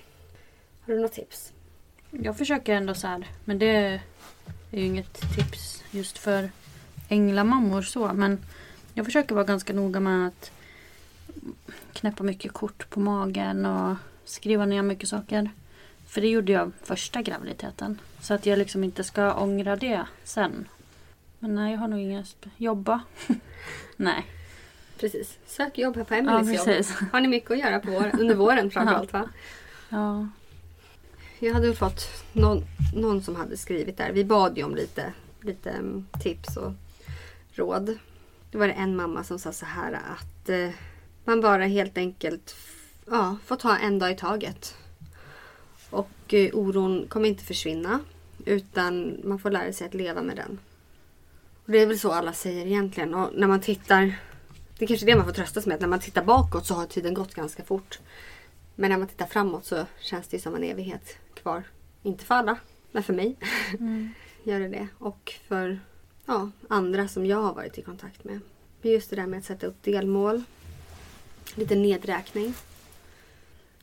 Har 0.80 0.92
du 0.92 0.94
några 0.96 1.08
tips? 1.08 1.52
Jag 2.10 2.38
försöker 2.38 2.74
ändå 2.74 2.94
så 2.94 3.06
här, 3.06 3.26
men 3.44 3.58
det 3.58 3.66
är 3.66 4.00
ju 4.70 4.84
inget 4.84 5.20
tips 5.36 5.84
just 5.90 6.18
för 6.18 6.50
änglamammor 7.08 7.82
så. 7.82 8.12
Men 8.12 8.38
jag 8.94 9.06
försöker 9.06 9.34
vara 9.34 9.44
ganska 9.44 9.72
noga 9.72 10.00
med 10.00 10.26
att 10.26 10.50
knäppa 11.92 12.22
mycket 12.22 12.52
kort 12.52 12.90
på 12.90 13.00
magen 13.00 13.66
och 13.66 13.96
skriva 14.24 14.66
ner 14.66 14.82
mycket 14.82 15.08
saker. 15.08 15.50
För 16.06 16.20
det 16.20 16.28
gjorde 16.28 16.52
jag 16.52 16.72
första 16.82 17.22
graviditeten. 17.22 17.98
Så 18.20 18.34
att 18.34 18.46
jag 18.46 18.58
liksom 18.58 18.84
inte 18.84 19.04
ska 19.04 19.34
ångra 19.34 19.76
det 19.76 20.04
sen. 20.24 20.68
Men 21.38 21.54
nej, 21.54 21.72
jag 21.72 21.78
har 21.78 21.88
nog 21.88 22.00
inga... 22.00 22.24
Jobba? 22.56 23.00
nej. 23.96 24.26
Precis. 25.00 25.38
Sök 25.46 25.78
jobb 25.78 25.96
här 25.96 26.04
på 26.04 26.14
Ja, 26.14 26.18
Emelies 26.18 26.56
jobb. 26.56 26.64
precis. 26.66 26.96
Har 27.12 27.20
ni 27.20 27.28
mycket 27.28 27.50
att 27.50 27.58
göra 27.58 27.80
på 27.80 27.90
vår, 27.90 28.20
under 28.20 28.34
våren 28.34 28.70
framförallt 28.70 29.12
va? 29.12 29.28
Ja. 29.88 30.28
Jag 31.42 31.54
hade 31.54 31.74
fått 31.74 32.08
någon, 32.32 32.64
någon 32.94 33.22
som 33.22 33.36
hade 33.36 33.56
skrivit 33.56 33.96
där. 33.96 34.12
Vi 34.12 34.24
bad 34.24 34.58
ju 34.58 34.64
om 34.64 34.74
lite, 34.74 35.12
lite 35.40 35.70
mm, 35.70 36.06
tips 36.20 36.56
och 36.56 36.72
råd. 37.52 37.98
Då 38.50 38.58
var 38.58 38.66
det 38.66 38.72
en 38.72 38.96
mamma 38.96 39.24
som 39.24 39.38
sa 39.38 39.52
så 39.52 39.66
här 39.66 39.92
att 39.92 40.48
eh, 40.48 40.70
man 41.24 41.40
bara 41.40 41.64
helt 41.64 41.98
enkelt 41.98 42.56
ja, 43.06 43.36
får 43.44 43.56
ta 43.56 43.76
en 43.76 43.98
dag 43.98 44.10
i 44.10 44.16
taget. 44.16 44.74
Och 45.90 46.34
eh, 46.34 46.54
oron 46.54 47.06
kommer 47.08 47.28
inte 47.28 47.44
försvinna. 47.44 48.00
Utan 48.44 49.20
man 49.24 49.38
får 49.38 49.50
lära 49.50 49.72
sig 49.72 49.86
att 49.86 49.94
leva 49.94 50.22
med 50.22 50.36
den. 50.36 50.58
Och 51.64 51.72
Det 51.72 51.78
är 51.78 51.86
väl 51.86 51.98
så 51.98 52.12
alla 52.12 52.32
säger 52.32 52.66
egentligen. 52.66 53.14
Och 53.14 53.30
när 53.34 53.48
man 53.48 53.60
tittar 53.60 54.14
det 54.78 54.84
är 54.84 54.88
kanske 54.88 55.06
det 55.06 55.16
man 55.16 55.24
får 55.24 55.32
tröstas 55.32 55.66
med. 55.66 55.74
Att 55.74 55.80
när 55.80 55.88
man 55.88 56.00
tittar 56.00 56.24
bakåt 56.24 56.66
så 56.66 56.74
har 56.74 56.86
tiden 56.86 57.14
gått 57.14 57.34
ganska 57.34 57.64
fort. 57.64 57.98
Men 58.80 58.90
när 58.90 58.98
man 58.98 59.08
tittar 59.08 59.26
framåt 59.26 59.64
så 59.64 59.86
känns 60.00 60.28
det 60.28 60.38
som 60.38 60.54
en 60.54 60.64
evighet 60.64 61.18
kvar. 61.34 61.62
Inte 62.02 62.24
för 62.24 62.34
alla, 62.34 62.58
men 62.92 63.02
för 63.02 63.12
mig 63.12 63.36
Mm. 63.78 64.10
gör 64.44 64.60
det 64.60 64.68
det. 64.68 64.88
Och 64.98 65.32
för 65.48 65.80
ja, 66.26 66.50
andra 66.68 67.08
som 67.08 67.26
jag 67.26 67.42
har 67.42 67.54
varit 67.54 67.78
i 67.78 67.82
kontakt 67.82 68.24
med. 68.24 68.40
Men 68.82 68.92
just 68.92 69.10
det 69.10 69.16
där 69.16 69.26
med 69.26 69.38
att 69.38 69.44
sätta 69.44 69.66
upp 69.66 69.82
delmål. 69.82 70.42
Lite 71.54 71.74
nedräkning. 71.74 72.54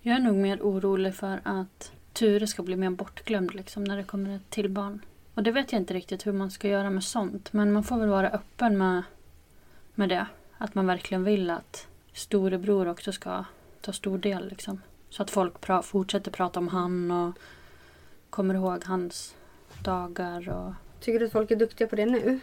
Jag 0.02 0.16
är 0.16 0.20
nog 0.20 0.36
mer 0.36 0.60
orolig 0.62 1.16
för 1.16 1.42
att 1.44 1.92
Ture 2.14 2.48
ska 2.48 2.64
bli 2.64 2.76
mer 2.76 2.90
bortglömd 2.90 3.56
liksom, 3.56 3.84
när 3.84 3.98
det 3.98 4.04
kommer 4.04 4.36
ett 4.36 4.50
till 4.50 4.70
barn. 4.70 5.02
Och 5.34 5.44
det 5.44 5.52
vet 5.52 5.72
jag 5.72 5.82
inte 5.82 5.94
riktigt 5.94 6.28
hur 6.28 6.34
man 6.34 6.52
ska 6.52 6.68
göra 6.68 6.90
med 6.90 7.04
sånt. 7.04 7.54
Men 7.54 7.72
man 7.72 7.84
får 7.84 7.98
väl 7.98 8.10
vara 8.10 8.30
öppen 8.30 8.78
med, 8.78 9.04
med 9.96 10.10
det. 10.10 10.28
Att 10.58 10.76
man 10.76 10.86
verkligen 10.86 11.24
vill 11.24 11.50
att 11.50 11.88
storebror 12.14 12.88
också 12.88 13.12
ska 13.12 13.46
ta 13.88 13.94
stor 13.94 14.18
del. 14.18 14.48
Liksom. 14.50 14.82
Så 15.10 15.22
att 15.24 15.30
folk 15.30 15.54
pra- 15.54 15.82
fortsätter 15.82 16.32
prata 16.32 16.60
om 16.60 16.68
han 16.68 17.12
och 17.12 17.34
kommer 18.30 18.56
ihåg 18.56 18.84
hans 18.86 19.36
dagar. 19.84 20.50
Och 20.50 20.74
Tycker 21.00 21.20
du 21.20 21.26
att 21.26 21.32
folk 21.32 21.52
är 21.52 21.56
duktiga 21.56 21.88
på 21.88 21.96
det 21.96 22.06
nu? 22.06 22.40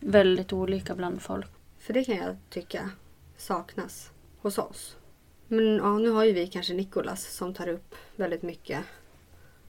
väldigt 0.00 0.52
olika 0.52 0.94
bland 0.94 1.22
folk. 1.22 1.46
För 1.78 1.92
det 1.94 2.04
kan 2.04 2.16
jag 2.16 2.36
tycka 2.50 2.90
saknas 3.36 4.10
hos 4.40 4.58
oss. 4.58 4.96
Men 5.48 5.76
ja, 5.76 5.98
nu 5.98 6.10
har 6.10 6.24
ju 6.24 6.32
vi 6.32 6.46
kanske 6.46 6.74
Nikolas 6.74 7.34
som 7.36 7.54
tar 7.54 7.68
upp 7.68 7.94
väldigt 8.16 8.42
mycket 8.42 8.80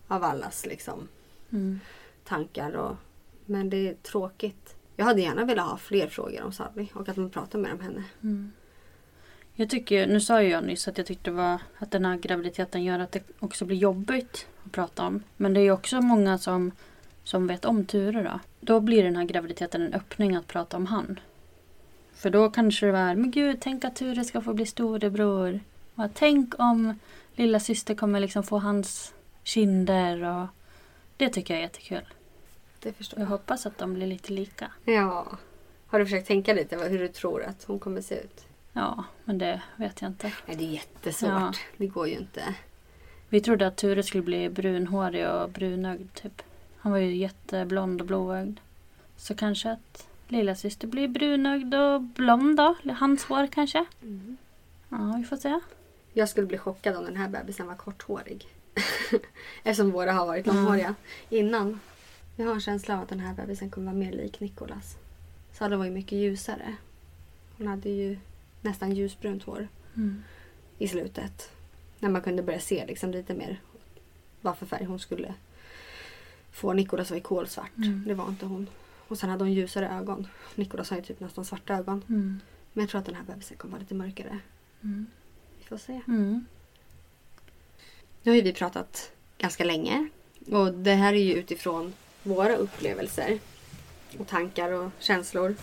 av 0.08 0.24
allas 0.24 0.66
liksom, 0.66 1.08
Mm. 1.52 1.80
tankar. 2.24 2.74
Och, 2.74 2.96
men 3.46 3.70
det 3.70 3.90
är 3.90 3.94
tråkigt. 3.94 4.76
Jag 4.96 5.06
hade 5.06 5.22
gärna 5.22 5.46
velat 5.46 5.70
ha 5.70 5.78
fler 5.78 6.08
frågor 6.08 6.42
om 6.44 6.52
Sally 6.52 6.88
och 6.94 7.10
att 7.10 7.18
man 7.18 7.30
pratar 7.30 7.60
mer 7.60 7.74
om 7.74 7.80
henne. 7.80 8.04
Mm. 8.24 8.52
Jag 9.60 9.70
tycker, 9.70 10.08
nu 10.08 10.22
sa 10.22 10.42
ju 10.42 10.50
jag 10.50 10.64
nyss 10.64 10.88
att 10.88 10.98
jag 10.98 11.08
tyckte 11.08 11.32
var 11.32 11.62
att 11.78 11.92
den 11.92 12.06
här 12.06 12.18
graviditeten 12.18 12.84
gör 12.84 13.00
att 13.00 13.12
det 13.12 13.24
också 13.40 13.66
blir 13.66 13.78
jobbigt 13.78 14.48
att 14.66 14.72
prata 14.72 15.06
om. 15.06 15.24
Men 15.38 15.54
det 15.54 15.60
är 15.60 15.64
ju 15.64 15.72
också 15.72 16.02
många 16.02 16.38
som, 16.38 16.72
som 17.24 17.48
vet 17.48 17.66
om 17.66 17.86
Ture 17.86 18.24
då. 18.24 18.40
Då 18.60 18.80
blir 18.80 19.04
den 19.04 19.16
här 19.16 19.24
graviditeten 19.24 19.82
en 19.82 19.94
öppning 19.94 20.36
att 20.36 20.48
prata 20.48 20.78
om 20.78 20.86
han. 20.86 21.20
För 22.14 22.30
då 22.30 22.52
kanske 22.52 22.86
det 22.86 22.92
var, 22.92 23.16
men 23.16 23.32
gud, 23.32 23.58
tänk 23.62 23.86
att 23.86 23.96
Ture 23.96 24.24
ska 24.24 24.42
få 24.42 24.54
bli 24.54 24.66
storebror. 24.66 25.60
Och 25.96 26.10
tänk 26.14 26.60
om 26.60 27.00
lilla 27.36 27.60
syster 27.60 27.96
kommer 27.96 28.20
liksom 28.20 28.44
få 28.44 28.58
hans 28.60 29.14
kinder 29.44 30.24
och 30.24 30.48
Det 31.18 31.30
tycker 31.30 31.54
jag 31.54 31.60
är 31.60 31.64
jättekul. 31.64 32.06
Det 32.80 32.94
förstår 32.94 33.20
Jag 33.20 33.26
jag. 33.26 33.30
hoppas 33.30 33.66
att 33.66 33.78
de 33.78 33.94
blir 33.94 34.08
lite 34.08 34.34
lika. 34.34 34.72
Ja. 34.86 35.28
Har 35.88 36.00
du 36.00 36.06
försökt 36.06 36.28
tänka 36.28 36.54
lite 36.54 36.78
hur 36.78 37.00
du 37.00 37.08
tror 37.08 37.44
att 37.44 37.64
hon 37.64 37.80
kommer 37.80 38.02
se 38.02 38.16
ut? 38.16 38.46
Ja, 38.74 39.04
men 39.26 39.38
det 39.38 39.62
vet 39.76 40.02
jag 40.02 40.10
inte. 40.12 40.32
Nej, 40.46 40.58
det 40.58 40.64
är 40.64 40.72
jättesvårt. 40.72 41.30
Ja. 41.30 41.54
Det 41.78 41.88
går 41.88 42.08
ju 42.08 42.18
inte. 42.18 42.56
Vi 43.30 43.42
trodde 43.42 43.68
att 43.68 43.76
Ture 43.78 44.04
skulle 44.04 44.24
bli 44.24 44.50
brunhårig 44.50 45.30
och 45.30 45.50
brunögd 45.50 46.14
typ. 46.14 46.42
Han 46.78 46.92
var 46.92 47.00
ju 47.00 47.16
jätteblond 47.16 48.02
och 48.02 48.08
blåögd. 48.08 48.60
Så 49.18 49.36
kanske 49.36 49.72
att 49.72 50.08
lilla 50.28 50.56
syster 50.56 50.88
blir 50.88 51.08
brunögd 51.08 51.74
och 51.76 52.02
blond 52.02 52.58
då. 52.58 52.76
Hans 53.00 53.24
hår 53.24 53.48
kanske. 53.48 53.86
Ja, 54.90 55.16
vi 55.18 55.24
får 55.24 55.38
se. 55.38 55.60
Jag 56.14 56.30
skulle 56.30 56.48
bli 56.48 56.58
chockad 56.58 56.96
om 56.96 57.04
den 57.06 57.16
här 57.16 57.30
bebisen 57.30 57.68
var 57.68 57.76
korthårig. 57.76 58.48
Eftersom 59.64 59.92
våra 59.92 60.12
har 60.12 60.26
varit 60.26 60.48
Mm. 60.48 60.58
långhåriga 60.58 60.96
innan. 61.30 61.80
Jag 62.36 62.46
har 62.46 62.54
en 62.54 62.62
känsla 62.62 62.96
av 62.96 63.02
att 63.04 63.10
den 63.10 63.20
här 63.20 63.34
bebisen 63.34 63.70
kommer 63.70 63.88
vara 63.92 63.98
mer 64.06 64.12
lik 64.12 64.40
Nikolas. 64.40 64.98
Salla 65.54 65.78
var 65.78 65.86
ju 65.86 65.92
mycket 65.92 66.18
ljusare. 66.18 66.76
Hon 67.58 67.68
hade 67.68 67.90
ju 67.90 68.18
nästan 68.62 68.92
ljusbrunt 68.96 69.44
hår 69.44 69.68
Mm. 69.96 70.24
i 70.78 70.88
slutet. 70.88 71.52
När 72.00 72.10
man 72.10 72.22
kunde 72.22 72.44
börja 72.44 72.60
se 72.60 72.86
liksom 72.86 73.12
lite 73.12 73.34
mer 73.34 73.62
vad 74.42 74.58
för 74.58 74.66
färg 74.66 74.86
hon 74.86 75.00
skulle 75.00 75.34
få. 76.52 76.74
Nikolas 76.74 77.10
var 77.10 77.18
ju 77.18 77.24
kolsvart. 77.24 77.78
Mm. 77.78 78.04
Det 78.08 78.14
var 78.14 78.28
inte 78.30 78.46
hon. 78.46 78.70
Och 79.08 79.18
sen 79.18 79.30
hade 79.30 79.44
hon 79.44 79.54
ljusare 79.54 79.90
ögon. 79.90 80.28
Nikolas 80.56 80.90
har 80.90 80.98
ju 80.98 81.04
typ 81.04 81.20
nästan 81.20 81.46
svarta 81.46 81.74
ögon. 81.78 82.04
Mm. 82.10 82.40
Men 82.74 82.82
jag 82.84 82.90
tror 82.90 83.00
att 83.00 83.06
den 83.06 83.16
här 83.16 83.24
bebisen 83.24 83.58
kommer 83.58 83.72
vara 83.72 83.82
lite 83.82 83.96
mörkare. 83.96 84.40
Mm. 84.84 85.06
Vi 85.60 85.64
får 85.66 85.78
se. 85.78 86.02
Mm. 86.08 86.46
Nu 88.24 88.32
har 88.32 88.36
ju 88.36 88.42
vi 88.42 88.54
pratat 88.54 89.12
ganska 89.38 89.64
länge. 89.64 90.10
Och 90.52 90.74
det 90.74 90.94
här 90.94 91.14
är 91.14 91.18
ju 91.24 91.34
utifrån 91.34 91.94
våra 92.24 92.56
upplevelser. 92.56 93.40
Och 94.20 94.28
tankar 94.28 94.72
och 94.72 94.92
känslor. 95.00 95.56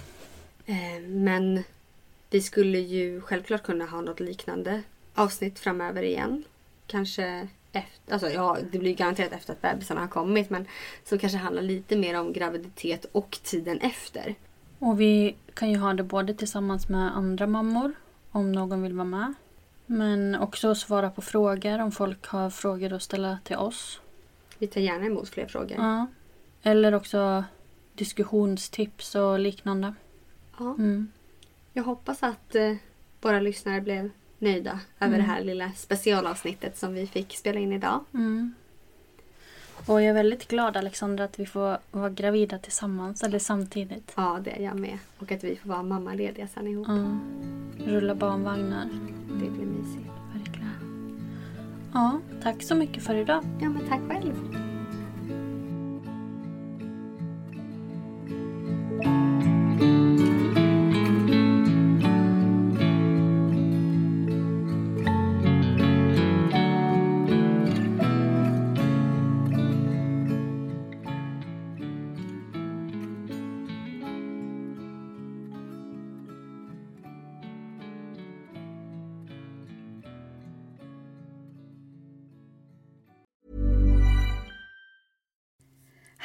Eh, 0.67 1.01
Men 1.07 1.63
vi 2.31 2.41
skulle 2.41 2.79
ju 2.79 3.21
självklart 3.21 3.63
kunna 3.63 3.87
ha 3.87 4.01
något 4.01 4.21
liknande 4.21 4.83
avsnitt 5.15 5.59
framöver 5.59 6.03
igen. 6.03 6.45
Kanske 6.87 7.49
efter, 7.73 8.13
alltså 8.13 8.29
ja 8.29 8.59
det 8.73 8.79
blir 8.79 8.95
garanterat 8.95 9.33
efter 9.33 9.53
att 9.53 9.63
bebisarna 9.63 10.01
har 10.01 10.09
kommit 10.09 10.51
men 10.51 10.67
som 11.05 11.19
kanske 11.19 11.39
handlar 11.39 11.63
lite 11.63 11.97
mer 11.97 12.21
om 12.21 12.33
graviditet 12.33 13.07
och 13.13 13.39
tiden 13.43 13.81
efter. 13.81 14.35
Och 14.79 15.01
vi 15.01 15.37
kan 15.55 15.71
ju 15.71 15.79
ha 15.79 15.95
det 15.95 16.03
både 16.03 16.35
tillsammans 16.35 16.89
med 16.89 17.17
andra 17.17 17.47
mammor 17.47 17.93
om 18.31 18.53
någon 18.53 18.83
vill 18.83 18.93
vara 18.93 19.05
med. 19.05 19.35
Men 19.87 20.35
också 20.35 20.75
svara 20.75 21.11
på 21.11 21.23
frågor 21.23 21.79
om 21.79 21.93
folk 21.93 22.27
har 22.27 22.51
frågor 22.51 22.93
att 22.93 23.03
ställa 23.03 23.39
till 23.45 23.57
oss. 23.57 24.01
Vi 24.59 24.67
tar 24.67 24.81
gärna 24.81 25.07
emot 25.07 25.29
fler 25.29 25.47
frågor. 25.47 25.77
Ja. 25.79 26.07
Eller 26.63 26.95
också 26.95 27.45
diskussionstips 27.95 29.15
och 29.15 29.39
liknande. 29.39 29.95
Ja. 30.59 30.65
Mm. 30.65 31.09
Jag 31.77 31.83
hoppas 31.85 32.23
att 32.23 32.55
eh, 32.55 32.73
våra 33.21 33.41
lyssnare 33.41 33.81
blev 33.81 34.11
nöjda 34.39 34.81
över 35.01 35.15
Mm. 35.15 35.19
det 35.19 35.33
här 35.33 35.45
lilla 35.45 35.73
specialavsnittet 35.73 36.77
som 36.79 36.95
vi 36.95 37.07
fick 37.07 37.37
spela 37.37 37.61
in 37.61 37.73
idag. 37.73 38.05
Mm. 38.15 38.55
Och 39.87 40.03
jag 40.03 40.09
är 40.11 40.13
väldigt 40.15 40.49
glad 40.49 40.77
Alexandra 40.77 41.25
att 41.25 41.39
vi 41.39 41.47
får 41.47 41.79
vara 41.91 42.11
gravida 42.11 42.59
tillsammans, 42.59 43.23
eller 43.23 43.39
samtidigt. 43.39 44.13
Ja, 44.17 44.39
det 44.45 44.51
är 44.51 44.63
jag 44.63 44.79
med. 44.81 44.99
Och 45.19 45.33
att 45.33 45.45
vi 45.45 45.57
får 45.57 45.69
vara 45.69 45.83
mammalediga 45.83 46.49
sen 46.49 46.67
ihop. 46.67 46.87
Ja. 46.89 47.19
Rulla 47.87 48.15
barnvagnar. 48.15 48.89
Det 49.29 49.51
blir 49.51 49.67
mysigt. 49.67 50.11
Verkligen. 50.35 51.19
Ja, 51.95 52.21
tack 52.43 52.63
så 52.63 52.75
mycket 52.75 53.03
för 53.03 53.15
idag. 53.15 53.45
Ja, 53.61 53.69
men 53.69 53.89
tack 53.89 54.01
själv. 54.09 54.35